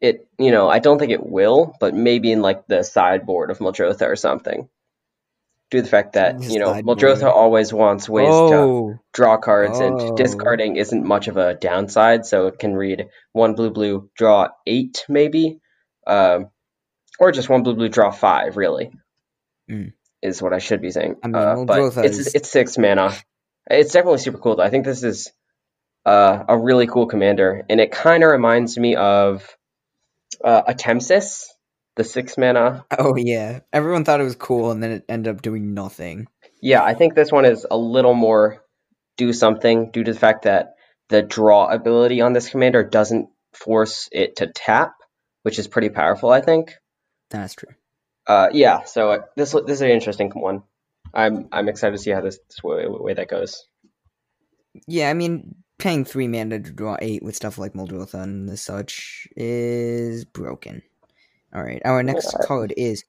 it. 0.00 0.26
You 0.38 0.50
know, 0.50 0.68
I 0.68 0.78
don't 0.78 0.98
think 0.98 1.12
it 1.12 1.24
will, 1.24 1.74
but 1.80 1.94
maybe 1.94 2.32
in 2.32 2.42
like 2.42 2.66
the 2.66 2.82
sideboard 2.82 3.50
of 3.50 3.58
Muldrotha 3.58 4.02
or 4.02 4.16
something. 4.16 4.68
Due 5.70 5.78
to 5.78 5.82
the 5.82 5.88
fact 5.88 6.12
that 6.12 6.38
The 6.38 6.46
you 6.46 6.58
know 6.60 6.72
sideboard. 6.72 6.98
Muldrotha 6.98 7.24
always 7.30 7.72
wants 7.72 8.08
ways 8.08 8.28
to 8.28 8.32
oh, 8.32 8.98
draw 9.12 9.36
cards, 9.36 9.80
Oh. 9.80 10.08
and 10.08 10.16
discarding 10.16 10.76
isn't 10.76 11.04
much 11.04 11.26
of 11.28 11.36
a 11.36 11.54
downside. 11.54 12.24
So 12.26 12.46
it 12.46 12.58
can 12.58 12.74
read 12.74 13.08
one 13.32 13.54
blue 13.54 13.70
blue, 13.70 14.08
draw 14.16 14.48
eight 14.66 15.04
maybe, 15.08 15.58
um, 16.06 16.50
or 17.18 17.32
just 17.32 17.48
one 17.48 17.62
blue 17.64 17.74
blue, 17.74 17.88
draw 17.88 18.10
five. 18.12 18.56
Really, 18.56 18.92
Mm. 19.68 19.92
is 20.22 20.40
what 20.40 20.52
I 20.52 20.58
should 20.58 20.80
be 20.80 20.92
saying. 20.92 21.16
I 21.24 21.26
mean, 21.26 21.34
uh, 21.34 21.64
but 21.64 21.80
it's 22.04 22.18
is- 22.18 22.34
it's 22.36 22.48
six 22.50 22.78
mana. 22.78 23.12
It's 23.68 23.92
definitely 23.92 24.18
super 24.18 24.38
cool. 24.38 24.54
Though. 24.56 24.62
I 24.62 24.70
think 24.70 24.84
this 24.84 25.02
is 25.02 25.32
uh, 26.04 26.44
a 26.48 26.56
really 26.56 26.86
cool 26.86 27.06
commander, 27.06 27.64
and 27.68 27.80
it 27.80 27.90
kind 27.90 28.22
of 28.22 28.30
reminds 28.30 28.78
me 28.78 28.94
of 28.94 29.56
uh, 30.42 30.62
Atemsis, 30.64 31.44
the 31.96 32.04
six 32.04 32.36
mana 32.36 32.84
oh 32.98 33.16
yeah. 33.16 33.60
Everyone 33.72 34.04
thought 34.04 34.20
it 34.20 34.24
was 34.24 34.36
cool, 34.36 34.70
and 34.70 34.82
then 34.82 34.90
it 34.92 35.04
ended 35.08 35.34
up 35.34 35.42
doing 35.42 35.74
nothing. 35.74 36.28
Yeah, 36.60 36.82
I 36.82 36.94
think 36.94 37.14
this 37.14 37.32
one 37.32 37.44
is 37.44 37.66
a 37.70 37.76
little 37.76 38.14
more 38.14 38.62
do 39.16 39.32
something 39.32 39.90
due 39.90 40.04
to 40.04 40.12
the 40.12 40.18
fact 40.18 40.42
that 40.44 40.74
the 41.08 41.22
draw 41.22 41.66
ability 41.66 42.20
on 42.20 42.32
this 42.32 42.48
commander 42.48 42.84
doesn't 42.84 43.28
force 43.52 44.08
it 44.12 44.36
to 44.36 44.46
tap, 44.46 44.94
which 45.42 45.58
is 45.58 45.68
pretty 45.68 45.88
powerful, 45.88 46.30
I 46.30 46.40
think. 46.40 46.74
That's 47.30 47.54
true. 47.54 47.74
Uh, 48.26 48.48
yeah, 48.52 48.84
so 48.84 49.12
uh, 49.12 49.18
this 49.36 49.52
this 49.52 49.62
is 49.68 49.80
an 49.80 49.90
interesting 49.90 50.30
one. 50.30 50.62
I'm 51.14 51.48
I'm 51.52 51.68
excited 51.68 51.96
to 51.96 52.02
see 52.02 52.10
how 52.10 52.20
this, 52.20 52.38
this 52.48 52.62
way, 52.62 52.84
way 52.86 53.14
that 53.14 53.28
goes. 53.28 53.64
Yeah, 54.86 55.08
I 55.08 55.14
mean, 55.14 55.54
paying 55.78 56.04
three 56.04 56.28
mana 56.28 56.60
to 56.60 56.72
draw 56.72 56.96
eight 57.00 57.22
with 57.22 57.36
stuff 57.36 57.58
like 57.58 57.74
Muldrotha 57.74 58.22
and 58.22 58.58
such 58.58 59.28
is 59.36 60.24
broken. 60.24 60.82
All 61.54 61.62
right, 61.62 61.80
our 61.84 62.02
next 62.02 62.34
Yeah. 62.38 62.46
card 62.46 62.74
is 62.76 63.04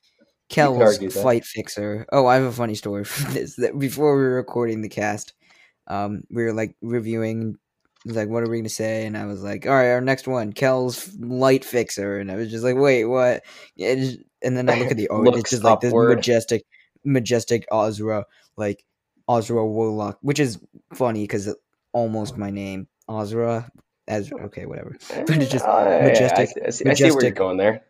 Kels. 0.49 1.11
Fight 1.11 1.43
Fixer. 1.45 2.05
Oh, 2.11 2.25
I 2.27 2.35
have 2.35 2.43
a 2.45 2.51
funny 2.51 2.75
story 2.75 3.03
for 3.05 3.31
this. 3.31 3.55
That 3.55 3.77
before 3.77 4.15
we 4.15 4.21
were 4.23 4.35
recording 4.35 4.81
the 4.81 4.89
cast, 4.89 5.33
um, 5.87 6.23
we 6.29 6.43
were 6.43 6.53
like 6.53 6.75
reviewing, 6.81 7.57
like, 8.05 8.29
what 8.29 8.43
are 8.43 8.49
we 8.49 8.59
gonna 8.59 8.69
say? 8.69 9.05
And 9.05 9.17
I 9.17 9.25
was 9.25 9.43
like, 9.43 9.65
all 9.65 9.73
right, 9.73 9.89
our 9.91 10.01
next 10.01 10.27
one, 10.27 10.53
Kel's 10.53 11.13
Light 11.19 11.65
Fixer, 11.65 12.19
and 12.19 12.31
I 12.31 12.35
was 12.35 12.49
just 12.51 12.63
like, 12.63 12.77
wait, 12.77 13.05
what? 13.05 13.43
And 13.77 14.17
then 14.41 14.69
I 14.69 14.79
look 14.79 14.91
at 14.91 14.97
the 14.97 15.07
art, 15.09 15.35
it's 15.35 15.49
just 15.49 15.63
like 15.63 15.81
this 15.81 15.89
upward. 15.91 16.15
majestic, 16.17 16.65
majestic 17.03 17.65
Azra, 17.71 18.25
like 18.55 18.85
Azra 19.27 19.65
Warlock, 19.65 20.19
which 20.21 20.39
is 20.39 20.59
funny 20.93 21.23
because 21.23 21.53
almost 21.97 22.37
my 22.37 22.51
name, 22.51 22.87
Ozra. 23.07 23.69
As 24.07 24.31
okay, 24.31 24.65
whatever. 24.65 24.95
But 25.27 25.41
it's 25.41 25.51
just 25.51 25.65
Uh, 25.65 25.69
yeah, 25.83 25.97
I 25.99 26.03
majestic- 26.07 26.49
see- 26.49 26.61
I, 26.65 26.69
see, 26.69 26.89
I 26.89 26.93
see 26.93 27.11
where 27.11 27.23
you're 27.23 27.31
going 27.45 27.57
there. 27.57 27.81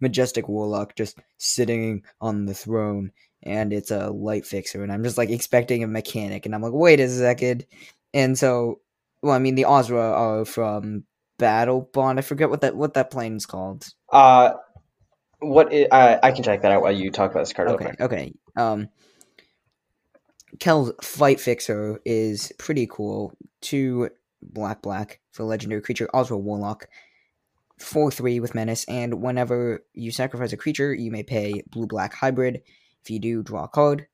majestic 0.00 0.48
warlock 0.48 0.94
just 0.94 1.18
sitting 1.38 2.02
on 2.20 2.46
the 2.46 2.54
throne 2.54 3.10
and 3.42 3.72
it's 3.72 3.90
a 3.90 4.10
light 4.10 4.44
fixer 4.46 4.82
and 4.82 4.92
i'm 4.92 5.02
just 5.02 5.16
like 5.18 5.30
expecting 5.30 5.82
a 5.82 5.86
mechanic 5.86 6.44
and 6.46 6.54
i'm 6.54 6.62
like 6.62 6.72
wait 6.72 7.00
a 7.00 7.08
second 7.08 7.64
and 8.14 8.38
so 8.38 8.80
well 9.22 9.34
i 9.34 9.38
mean 9.38 9.54
the 9.54 9.64
ozra 9.64 10.00
are 10.12 10.44
from 10.44 11.04
Battlebond 11.38 12.18
i 12.18 12.22
forget 12.22 12.50
what 12.50 12.60
that 12.62 12.76
what 12.76 12.94
that 12.94 13.10
plane 13.10 13.36
is 13.36 13.46
called 13.46 13.86
Uh, 14.12 14.52
what 15.40 15.72
i 15.72 15.86
I, 15.90 16.18
I 16.28 16.32
can 16.32 16.44
check 16.44 16.62
that 16.62 16.72
out 16.72 16.82
while 16.82 16.92
you 16.92 17.10
talk 17.10 17.30
about 17.30 17.40
this 17.40 17.52
card. 17.54 17.68
okay 17.70 17.92
okay 18.00 18.32
um 18.56 18.88
kel's 20.58 20.92
fight 21.02 21.40
fixer 21.40 22.00
is 22.04 22.52
pretty 22.58 22.86
cool 22.90 23.32
two 23.60 24.10
black 24.42 24.82
black 24.82 25.20
for 25.32 25.44
legendary 25.44 25.82
creature 25.82 26.08
ozra 26.14 26.36
warlock 26.36 26.88
4 27.80 28.10
3 28.10 28.40
with 28.40 28.54
menace, 28.54 28.84
and 28.84 29.22
whenever 29.22 29.84
you 29.94 30.10
sacrifice 30.10 30.52
a 30.52 30.56
creature, 30.56 30.92
you 30.92 31.10
may 31.10 31.22
pay 31.22 31.62
blue 31.70 31.86
black 31.86 32.14
hybrid. 32.14 32.62
If 33.02 33.10
you 33.10 33.18
do, 33.18 33.42
draw 33.42 33.64
a 33.64 33.68
card. 33.68 34.06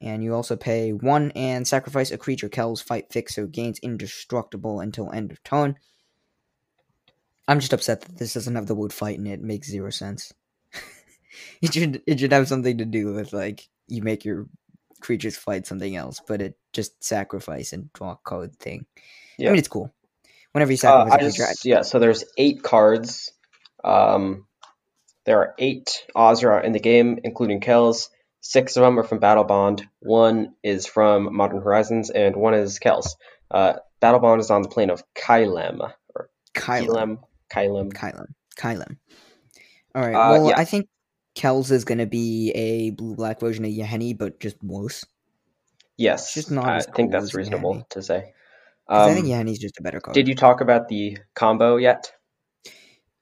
And 0.00 0.22
you 0.22 0.34
also 0.34 0.56
pay 0.56 0.92
1 0.92 1.30
and 1.30 1.66
sacrifice 1.66 2.10
a 2.10 2.18
creature. 2.18 2.50
Kels 2.50 2.82
Fight 2.82 3.10
Fixer 3.10 3.46
gains 3.46 3.78
indestructible 3.78 4.80
until 4.80 5.10
end 5.10 5.32
of 5.32 5.42
turn. 5.42 5.76
I'm 7.48 7.60
just 7.60 7.72
upset 7.72 8.02
that 8.02 8.18
this 8.18 8.34
doesn't 8.34 8.56
have 8.56 8.66
the 8.66 8.74
word 8.74 8.92
fight 8.92 9.18
in 9.18 9.26
it. 9.26 9.34
It 9.34 9.42
makes 9.42 9.68
zero 9.68 9.90
sense. 9.90 10.34
it 11.62 11.72
should 11.72 12.02
it 12.06 12.18
should 12.18 12.32
have 12.32 12.48
something 12.48 12.76
to 12.78 12.84
do 12.84 13.14
with 13.14 13.32
like 13.32 13.68
you 13.86 14.02
make 14.02 14.24
your 14.24 14.48
creatures 15.06 15.36
fight 15.36 15.66
something 15.66 15.94
else, 15.96 16.20
but 16.26 16.42
it 16.42 16.58
just 16.72 17.02
sacrifice 17.02 17.72
and 17.72 17.92
draw 17.92 18.12
a 18.12 18.18
card 18.24 18.56
thing. 18.58 18.84
I 19.40 19.44
mean 19.44 19.56
it's 19.58 19.68
cool. 19.68 19.94
Whenever 20.52 20.72
you 20.72 20.76
Uh, 20.76 20.78
sacrifice 20.78 21.14
a 21.14 21.18
creature, 21.18 21.52
just, 21.52 21.64
yeah, 21.64 21.82
so 21.82 21.98
there's 21.98 22.24
eight 22.36 22.62
cards. 22.62 23.32
Um, 23.84 24.46
there 25.24 25.38
are 25.40 25.54
eight 25.58 26.04
Azra 26.14 26.64
in 26.64 26.72
the 26.72 26.80
game, 26.80 27.20
including 27.22 27.60
Kells. 27.60 28.10
Six 28.40 28.76
of 28.76 28.82
them 28.82 28.98
are 28.98 29.02
from 29.02 29.20
Battlebond. 29.20 29.82
One 30.00 30.54
is 30.62 30.86
from 30.86 31.34
Modern 31.34 31.60
Horizons, 31.62 32.10
and 32.10 32.36
one 32.36 32.54
is 32.54 32.78
Kells. 32.78 33.16
Uh, 33.50 33.74
Battlebond 34.00 34.40
is 34.40 34.50
on 34.50 34.62
the 34.62 34.68
plane 34.68 34.90
of 34.90 35.02
Kylem, 35.14 35.92
or 36.14 36.30
Kylem. 36.54 37.18
Kylem. 37.52 37.92
Kylem. 37.92 37.92
Kylem. 37.92 38.26
Kylem. 38.58 38.96
All 39.94 40.02
right. 40.02 40.14
Uh, 40.14 40.32
well, 40.32 40.48
yeah. 40.48 40.58
I 40.58 40.64
think 40.64 40.88
Kels 41.36 41.70
is 41.72 41.84
gonna 41.84 42.06
be 42.06 42.50
a 42.52 42.90
blue 42.90 43.16
black 43.16 43.40
version 43.40 43.64
of 43.64 43.72
Yahenni, 43.72 44.18
but 44.18 44.40
just 44.40 44.62
worse. 44.62 45.04
Yes, 45.98 46.34
just 46.34 46.50
not 46.50 46.74
I 46.74 46.76
as 46.76 46.86
think 46.86 47.10
cool 47.10 47.12
that's 47.12 47.34
reasonable 47.34 47.74
Yanni. 47.74 47.86
to 47.90 48.02
say. 48.02 48.32
'Cause 48.92 49.06
I 49.06 49.12
Um, 49.12 49.14
think 49.14 49.28
Yahenni's 49.28 49.58
just 49.60 49.78
a 49.78 49.82
better 49.82 50.00
card. 50.00 50.14
did 50.14 50.28
you 50.28 50.34
talk 50.36 50.60
about 50.60 50.88
the 50.88 51.18
combo 51.34 51.76
yet? 51.76 52.12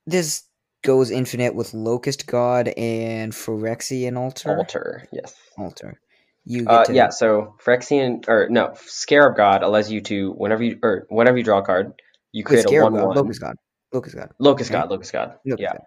This 0.07 0.45
goes 0.85 1.11
infinite 1.11 1.55
with 1.55 1.75
Locust 1.75 2.27
God 2.27 2.69
and 2.69 3.33
Phyrexian 3.33 4.19
Altar. 4.19 4.59
Alter, 4.59 5.09
yes. 5.13 5.35
Altar. 5.59 6.01
You 6.45 6.67
get 6.67 6.71
Uh, 6.71 6.85
to 6.87 6.95
yeah, 6.95 7.11
so 7.11 7.57
Phyrexian 7.65 8.29
or 8.29 8.49
no, 8.51 8.75
Scarab 8.87 9.37
God 9.37 9.63
allows 9.63 9.91
you 9.91 10.01
to 10.03 10.33
whenever 10.33 10.63
you 10.65 10.79
or 10.83 11.07
whenever 11.11 11.39
you 11.39 11.45
draw 11.45 11.59
a 11.59 11.63
card, 11.65 11.95
you 12.33 12.45
wait, 12.45 12.51
create 12.51 12.67
a 12.67 12.71
one 12.71 12.95
God, 12.95 13.09
one 13.09 13.17
Locust 13.17 13.41
God. 13.41 13.57
Locust 13.93 14.17
God. 14.17 14.31
Locust 14.39 14.71
right? 14.71 14.73
God, 14.73 14.91
Locust 14.91 15.13
God. 15.13 15.39
Locust 15.47 15.59
yeah. 15.59 15.73
God. 15.73 15.83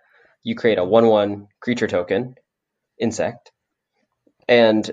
You 0.47 0.55
create 0.55 0.77
a 0.77 0.85
one 0.85 1.07
one 1.07 1.49
creature 1.59 1.87
token, 1.87 2.35
insect, 2.97 3.51
and 4.47 4.89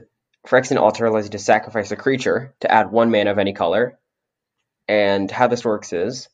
Phyrexian 0.48 0.80
Altar 0.80 1.06
allows 1.06 1.26
you 1.26 1.30
to 1.30 1.38
sacrifice 1.38 1.92
a 1.92 1.96
creature 1.96 2.56
to 2.58 2.72
add 2.72 2.90
one 2.90 3.12
mana 3.12 3.30
of 3.30 3.38
any 3.38 3.52
color. 3.52 3.96
And 4.88 5.30
how 5.30 5.46
this 5.46 5.64
works 5.64 5.92
is 5.92 6.28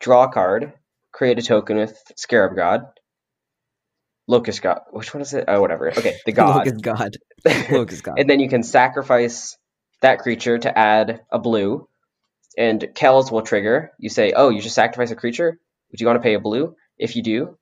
draw 0.00 0.24
a 0.24 0.32
card, 0.32 0.72
create 1.12 1.38
a 1.38 1.42
token 1.42 1.76
with 1.76 1.96
Scarab 2.16 2.56
God, 2.56 2.86
Locust 4.26 4.62
God. 4.62 4.80
Which 4.90 5.14
one 5.14 5.20
is 5.20 5.32
it? 5.32 5.44
Oh, 5.46 5.60
whatever. 5.60 5.90
Okay, 5.96 6.16
the 6.26 6.32
God. 6.42 6.66
Locust 6.66 6.82
God. 6.82 7.16
Locust 7.70 8.02
God. 8.02 8.18
and 8.18 8.28
then 8.28 8.40
you 8.40 8.48
can 8.48 8.64
sacrifice 8.64 9.56
that 10.00 10.18
creature 10.18 10.58
to 10.58 10.76
add 10.76 11.20
a 11.30 11.38
blue, 11.38 11.86
and 12.58 12.84
Kells 12.96 13.30
will 13.30 13.42
trigger. 13.42 13.92
You 14.00 14.08
say, 14.08 14.32
"Oh, 14.34 14.48
you 14.48 14.60
just 14.60 14.74
sacrifice 14.74 15.12
a 15.12 15.16
creature. 15.16 15.56
Would 15.92 16.00
you 16.00 16.08
want 16.08 16.16
to 16.16 16.22
pay 16.24 16.34
a 16.34 16.40
blue?" 16.40 16.74
If 16.98 17.14
you 17.14 17.22
do, 17.22 17.58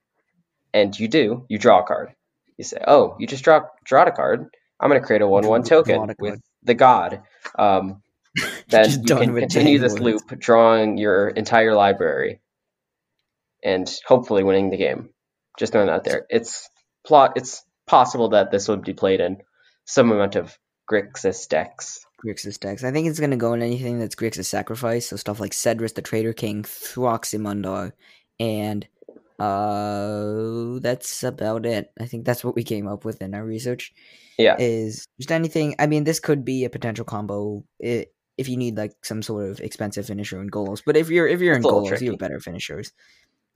and 0.73 0.99
you 0.99 1.09
do, 1.09 1.45
you 1.49 1.59
draw 1.59 1.81
a 1.81 1.87
card. 1.87 2.15
You 2.57 2.65
say, 2.65 2.83
"Oh, 2.87 3.17
you 3.19 3.27
just 3.27 3.45
draw 3.45 3.63
draw 3.85 4.05
a 4.05 4.13
card. 4.13 4.47
I'm 4.81 4.91
going 4.91 5.01
to 5.01 5.07
create 5.07 5.23
a 5.23 5.29
one-one 5.29 5.63
token 5.63 6.15
with 6.19 6.41
the 6.63 6.75
god." 6.75 7.23
Um, 7.59 8.03
then 8.69 8.91
you 8.91 9.17
can 9.17 9.35
continue 9.35 9.79
this 9.79 9.95
words. 9.95 10.05
loop, 10.05 10.39
drawing 10.39 10.99
your 10.99 11.29
entire 11.29 11.75
library, 11.75 12.41
and 13.63 13.91
hopefully 14.07 14.45
winning 14.45 14.71
the 14.71 14.77
game. 14.77 15.11
Just 15.59 15.73
throwing 15.73 15.89
that 15.89 15.95
out 15.95 16.05
there. 16.05 16.27
It's 16.31 16.69
plot. 17.07 17.33
It's 17.37 17.65
possible 17.87 18.31
that 18.31 18.51
this 18.51 18.69
would 18.69 18.85
be 18.85 18.95
played 18.95 19.21
in 19.21 19.39
some 19.85 20.13
amount 20.13 20.37
of 20.37 20.57
Grixis 20.91 21.49
decks. 21.49 22.05
Grixis 22.25 22.59
decks. 22.59 22.85
I 22.85 22.91
think 22.91 23.07
it's 23.07 23.21
gonna 23.21 23.37
go 23.37 23.53
in 23.53 23.63
anything 23.63 23.99
that's 23.99 24.15
Grixis 24.15 24.47
sacrifice, 24.47 25.09
so 25.09 25.17
stuff 25.17 25.41
like 25.41 25.53
Sedris 25.53 25.95
the 25.95 26.03
Traitor 26.03 26.33
King, 26.33 26.63
Thraximundar, 26.63 27.93
and 28.41 28.87
uh 29.39 30.79
that's 30.81 31.23
about 31.23 31.67
it. 31.67 31.91
I 32.01 32.07
think 32.07 32.25
that's 32.25 32.45
what 32.45 32.55
we 32.55 32.65
came 32.65 32.87
up 32.89 33.05
with 33.05 33.23
in 33.23 33.35
our 33.35 33.45
research. 33.45 33.93
Yeah, 34.39 34.57
Is 34.59 35.07
just 35.19 35.33
anything 35.33 35.75
I 35.79 35.87
mean 35.87 36.05
this 36.05 36.21
could 36.21 36.45
be 36.45 36.65
a 36.65 36.71
potential 36.71 37.05
combo 37.05 37.65
if 37.81 38.49
you 38.49 38.57
need 38.57 38.77
like 38.77 38.93
some 39.03 39.21
sort 39.23 39.51
of 39.51 39.61
expensive 39.61 40.07
finisher 40.07 40.41
in 40.41 40.47
goals. 40.47 40.81
But 40.87 40.97
if 40.97 41.11
you're 41.11 41.27
if 41.27 41.41
you're 41.41 41.55
in 41.55 41.59
It's 41.59 41.65
little 41.65 41.81
goals, 41.81 41.91
you 41.91 41.97
tricky. 41.97 42.07
have 42.13 42.19
better 42.19 42.41
finishers. 42.41 42.93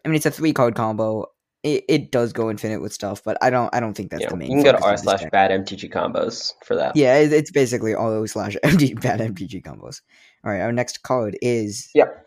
I 0.04 0.08
mean 0.08 0.16
it's 0.16 0.26
a 0.26 0.30
three 0.30 0.52
card 0.52 0.74
combo. 0.74 1.26
It, 1.62 1.84
it 1.88 2.10
does 2.10 2.32
go 2.32 2.50
infinite 2.50 2.80
with 2.82 2.92
stuff, 2.92 3.22
but 3.24 3.38
I 3.40 3.48
don't 3.50 3.72
I 3.72 3.78
don't 3.78 3.94
think 3.94 4.10
that's 4.10 4.22
you, 4.22 4.26
know, 4.26 4.30
the 4.32 4.36
main. 4.38 4.50
you 4.50 4.56
can 4.56 4.72
go 4.72 4.76
to 4.76 4.84
r 4.84 4.96
slash 4.96 5.22
bad 5.30 5.52
MTG 5.52 5.92
combos 5.92 6.52
for 6.64 6.74
that. 6.74 6.96
Yeah, 6.96 7.16
it- 7.18 7.32
it's 7.32 7.52
basically 7.52 7.94
all 7.94 8.10
those 8.10 8.32
slash 8.32 8.56
MD 8.64 9.00
bad 9.00 9.20
MTG 9.20 9.62
combos. 9.62 10.00
All 10.44 10.50
right, 10.50 10.60
our 10.62 10.72
next 10.72 11.04
card 11.04 11.38
is 11.40 11.88
Yep. 11.94 12.26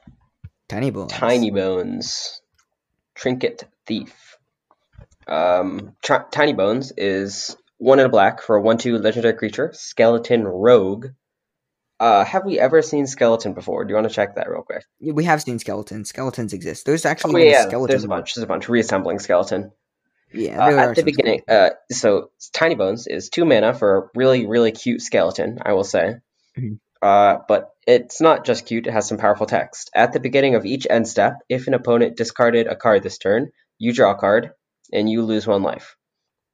Tiny 0.70 0.90
Bones. 0.90 1.12
Tiny 1.12 1.52
Bones, 1.52 2.42
Trinket 3.16 3.64
Thief. 3.88 4.38
Um, 5.28 5.96
Tr- 6.04 6.28
Tiny 6.32 6.54
Bones 6.54 6.92
is 6.98 7.56
one 7.78 8.00
in 8.00 8.06
a 8.06 8.10
black 8.10 8.42
for 8.42 8.56
a 8.56 8.62
one-two 8.62 8.98
legendary 8.98 9.34
creature, 9.34 9.72
Skeleton 9.74 10.44
Rogue. 10.48 11.08
Uh, 12.00 12.24
have 12.26 12.46
we 12.46 12.60
ever 12.60 12.82
seen 12.82 13.08
Skeleton 13.08 13.54
before? 13.54 13.86
Do 13.86 13.90
you 13.92 13.96
want 13.96 14.08
to 14.08 14.14
check 14.14 14.36
that 14.36 14.50
real 14.50 14.62
quick? 14.64 14.84
Yeah, 15.00 15.14
We 15.14 15.24
have 15.24 15.42
seen 15.42 15.60
skeletons. 15.60 16.10
Skeletons 16.10 16.52
exist. 16.54 16.86
There's 16.86 17.06
actually 17.06 17.34
Oh 17.36 17.38
even 17.38 17.48
a 17.48 17.52
yeah, 17.52 17.62
skeleton. 17.68 17.94
there's 17.94 18.04
a 18.04 18.08
bunch. 18.10 18.36
There's 18.36 18.44
a 18.44 18.48
bunch. 18.48 18.68
Reassembling 18.68 19.20
Skeleton. 19.20 19.72
Yeah, 20.34 20.60
Uh, 20.60 20.72
are 20.72 20.90
at 20.90 20.96
the 20.98 21.04
beginning, 21.04 21.42
uh, 21.48 21.70
so 21.92 22.32
Tiny 22.52 22.76
Bones 22.76 23.08
is 23.08 23.30
two 23.30 23.46
mana 23.46 23.74
for 23.74 23.98
a 23.98 24.10
really, 24.16 24.46
really 24.46 24.72
cute 24.74 25.02
skeleton, 25.02 25.60
I 25.62 25.72
will 25.74 25.86
say. 25.86 26.16
Mhm. 26.58 26.80
Uh, 27.06 27.44
but 27.48 27.70
it's 27.86 28.20
not 28.20 28.46
just 28.46 28.66
cute, 28.66 28.88
it 28.88 28.92
has 28.92 29.08
some 29.08 29.20
powerful 29.20 29.46
text. 29.46 29.92
At 29.94 30.12
the 30.12 30.20
beginning 30.20 30.56
of 30.56 30.66
each 30.66 30.88
end 30.90 31.08
step, 31.08 31.34
if 31.48 31.68
an 31.68 31.76
opponent 31.76 32.18
discarded 32.18 32.66
a 32.66 32.76
card 32.76 33.04
this 33.04 33.20
turn, 33.20 33.52
you 33.78 33.94
draw 33.94 34.14
a 34.14 34.16
card, 34.16 34.54
and 34.92 35.08
you 35.08 35.22
lose 35.22 35.46
one 35.46 35.62
life. 35.62 35.98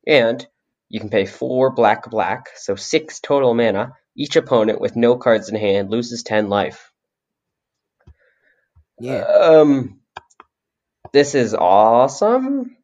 And 0.05 0.45
you 0.89 0.99
can 0.99 1.09
pay 1.09 1.25
four 1.25 1.71
black 1.71 2.09
black, 2.09 2.49
so 2.57 2.75
six 2.75 3.21
total 3.21 3.53
mana. 3.53 3.93
Each 4.17 4.35
opponent 4.35 4.81
with 4.81 4.97
no 4.97 5.15
cards 5.15 5.47
in 5.47 5.55
hand 5.55 5.89
loses 5.89 6.21
ten 6.21 6.49
life. 6.49 6.91
Yeah, 8.99 9.21
Um, 9.21 10.01
this 11.13 11.33
is 11.33 11.53
awesome. 11.53 12.75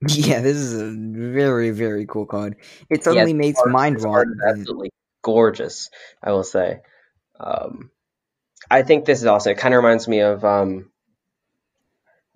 yeah. 0.08 0.40
This 0.40 0.56
is 0.56 0.82
a 0.82 0.96
very 0.96 1.70
very 1.70 2.06
cool 2.06 2.26
card. 2.26 2.56
It 2.90 3.04
suddenly 3.04 3.34
makes 3.34 3.64
mind 3.64 4.02
rot. 4.02 4.26
absolutely 4.44 4.90
gorgeous. 5.22 5.90
I 6.22 6.32
will 6.32 6.44
say. 6.44 6.80
Um, 7.38 7.90
I 8.70 8.82
think 8.82 9.04
this 9.04 9.20
is 9.20 9.26
also. 9.26 9.50
It 9.50 9.58
kind 9.58 9.74
of 9.74 9.82
reminds 9.82 10.08
me 10.08 10.20
of 10.20 10.44
um, 10.44 10.90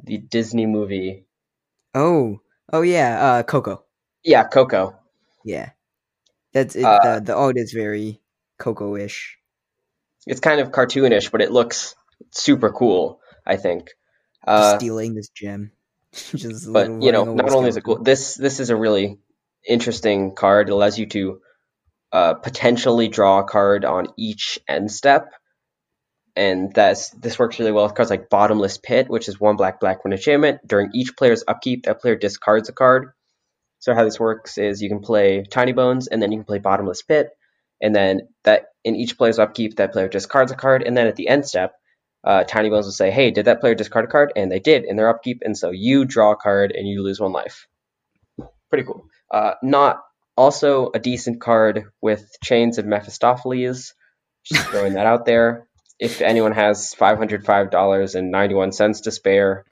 the 0.03 0.19
Disney 0.19 0.67
movie. 0.67 1.27
Oh, 1.95 2.41
oh 2.73 2.83
yeah. 2.83 3.25
Uh, 3.25 3.43
Coco. 3.43 3.85
Yeah, 4.23 4.45
Coco. 4.45 4.97
Yeah, 5.45 5.71
that's 6.53 6.77
it. 6.77 6.85
Uh, 6.85 7.19
the 7.19 7.21
the 7.27 7.37
art 7.37 7.57
is 7.57 7.73
very 7.73 8.21
Coco-ish. 8.59 9.39
It's 10.27 10.41
kind 10.41 10.61
of 10.61 10.71
cartoonish, 10.71 11.33
but 11.33 11.43
it 11.43 11.51
looks 11.51 11.95
super 12.31 12.71
cool. 12.71 13.21
I 13.45 13.57
think. 13.57 13.91
Uh, 14.47 14.79
stealing 14.79 15.15
this 15.15 15.29
gem. 15.29 15.73
Just 16.13 16.73
but 16.73 17.03
you 17.03 17.13
know, 17.13 17.25
not 17.25 17.51
only 17.53 17.71
is 17.71 17.77
it 17.77 17.85
cool, 17.85 18.03
this 18.03 18.35
this 18.35 18.61
is 18.61 18.71
a 18.71 18.77
really 18.77 19.19
interesting 19.67 20.35
card. 20.35 20.69
It 20.69 20.73
allows 20.73 20.99
you 20.99 21.07
to 21.07 21.41
uh, 22.13 22.35
potentially 22.35 23.09
draw 23.09 23.41
a 23.41 23.45
card 23.45 23.85
on 23.85 24.09
each 24.19 24.59
end 24.69 24.91
step, 24.91 25.33
and 26.37 26.73
that's 26.75 27.11
this 27.11 27.39
works 27.39 27.59
really 27.59 27.73
well 27.73 27.85
with 27.85 27.95
cards 27.95 28.11
like 28.11 28.29
Bottomless 28.29 28.79
Pit, 28.79 29.09
which 29.09 29.29
is 29.29 29.41
one 29.41 29.57
black 29.57 29.81
black 29.81 30.05
one 30.05 30.13
enchantment. 30.13 30.61
During 30.67 30.91
each 30.95 31.17
player's 31.17 31.45
upkeep, 31.47 31.85
that 31.85 32.01
player 32.01 32.17
discards 32.17 32.69
a 32.69 32.73
card. 32.73 33.13
So 33.79 33.95
how 33.95 34.05
this 34.05 34.21
works 34.21 34.59
is 34.59 34.83
you 34.83 34.89
can 34.89 35.01
play 35.01 35.45
Tiny 35.51 35.73
Bones, 35.73 36.07
and 36.07 36.23
then 36.23 36.33
you 36.33 36.39
can 36.39 36.45
play 36.45 36.59
Bottomless 36.59 37.03
Pit, 37.03 37.31
and 37.81 37.95
then 37.95 38.29
that 38.45 38.67
in 38.85 38.95
each 38.95 39.17
player's 39.17 39.39
upkeep, 39.39 39.77
that 39.77 39.93
player 39.93 40.09
discards 40.09 40.53
a 40.53 40.57
card, 40.57 40.83
and 40.83 40.97
then 40.97 41.07
at 41.07 41.17
the 41.17 41.29
end 41.29 41.47
step, 41.47 41.73
uh, 42.25 42.45
Tiny 42.45 42.69
Bones 42.69 42.85
will 42.85 42.93
say, 42.93 43.11
"Hey, 43.11 43.31
did 43.31 43.47
that 43.47 43.61
player 43.61 43.75
discard 43.75 44.05
a 44.05 44.09
card?" 44.09 44.33
And 44.37 44.53
they 44.53 44.61
did 44.61 44.85
in 44.85 44.97
their 44.97 45.09
upkeep, 45.09 45.43
and 45.43 45.57
so 45.57 45.71
you 45.71 46.05
draw 46.05 46.33
a 46.33 46.37
card 46.37 46.73
and 46.73 46.87
you 46.87 47.03
lose 47.03 47.21
one 47.21 47.33
life. 47.33 47.67
Pretty 48.71 48.85
cool. 48.85 49.07
Uh, 49.31 49.55
not 49.63 50.03
also 50.37 50.91
a 50.95 50.99
decent 50.99 51.41
card 51.41 51.85
with 52.01 52.29
Chains 52.43 52.79
of 52.79 52.87
Mephistopheles. 52.87 53.95
Just 54.45 54.71
throwing 54.71 54.95
that 54.95 55.07
out 55.07 55.25
there. 55.27 55.69
If 55.99 56.21
anyone 56.21 56.53
has 56.53 56.95
five 56.95 57.19
hundred 57.19 57.45
five 57.47 57.71
dollars 57.71 58.15
and 58.15 58.31
ninety 58.31 58.55
one 58.55 58.73
cents 58.73 59.03
to 59.03 59.13
spare, 59.13 59.65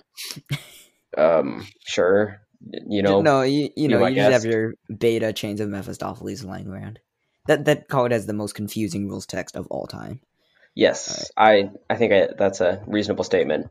um, 1.18 1.66
sure, 1.84 2.40
you 2.88 3.02
know, 3.02 3.20
no, 3.20 3.42
you, 3.42 3.70
you 3.76 3.88
know, 3.88 4.06
you 4.06 4.14
just 4.16 4.30
have 4.30 4.44
your 4.44 4.74
beta 4.96 5.32
chains 5.32 5.60
of 5.60 5.68
Mephistopheles 5.68 6.44
lying 6.44 6.68
around. 6.68 7.00
That 7.46 7.64
that 7.64 7.88
card 7.88 8.12
has 8.12 8.26
the 8.26 8.32
most 8.32 8.54
confusing 8.54 9.08
rules 9.08 9.26
text 9.26 9.56
of 9.56 9.66
all 9.68 9.86
time. 9.86 10.20
yes, 10.74 11.30
I 11.36 11.70
I 11.88 11.96
think 11.96 12.12
I, 12.12 12.28
that's 12.38 12.60
a 12.60 12.82
reasonable 12.86 13.24
statement. 13.24 13.70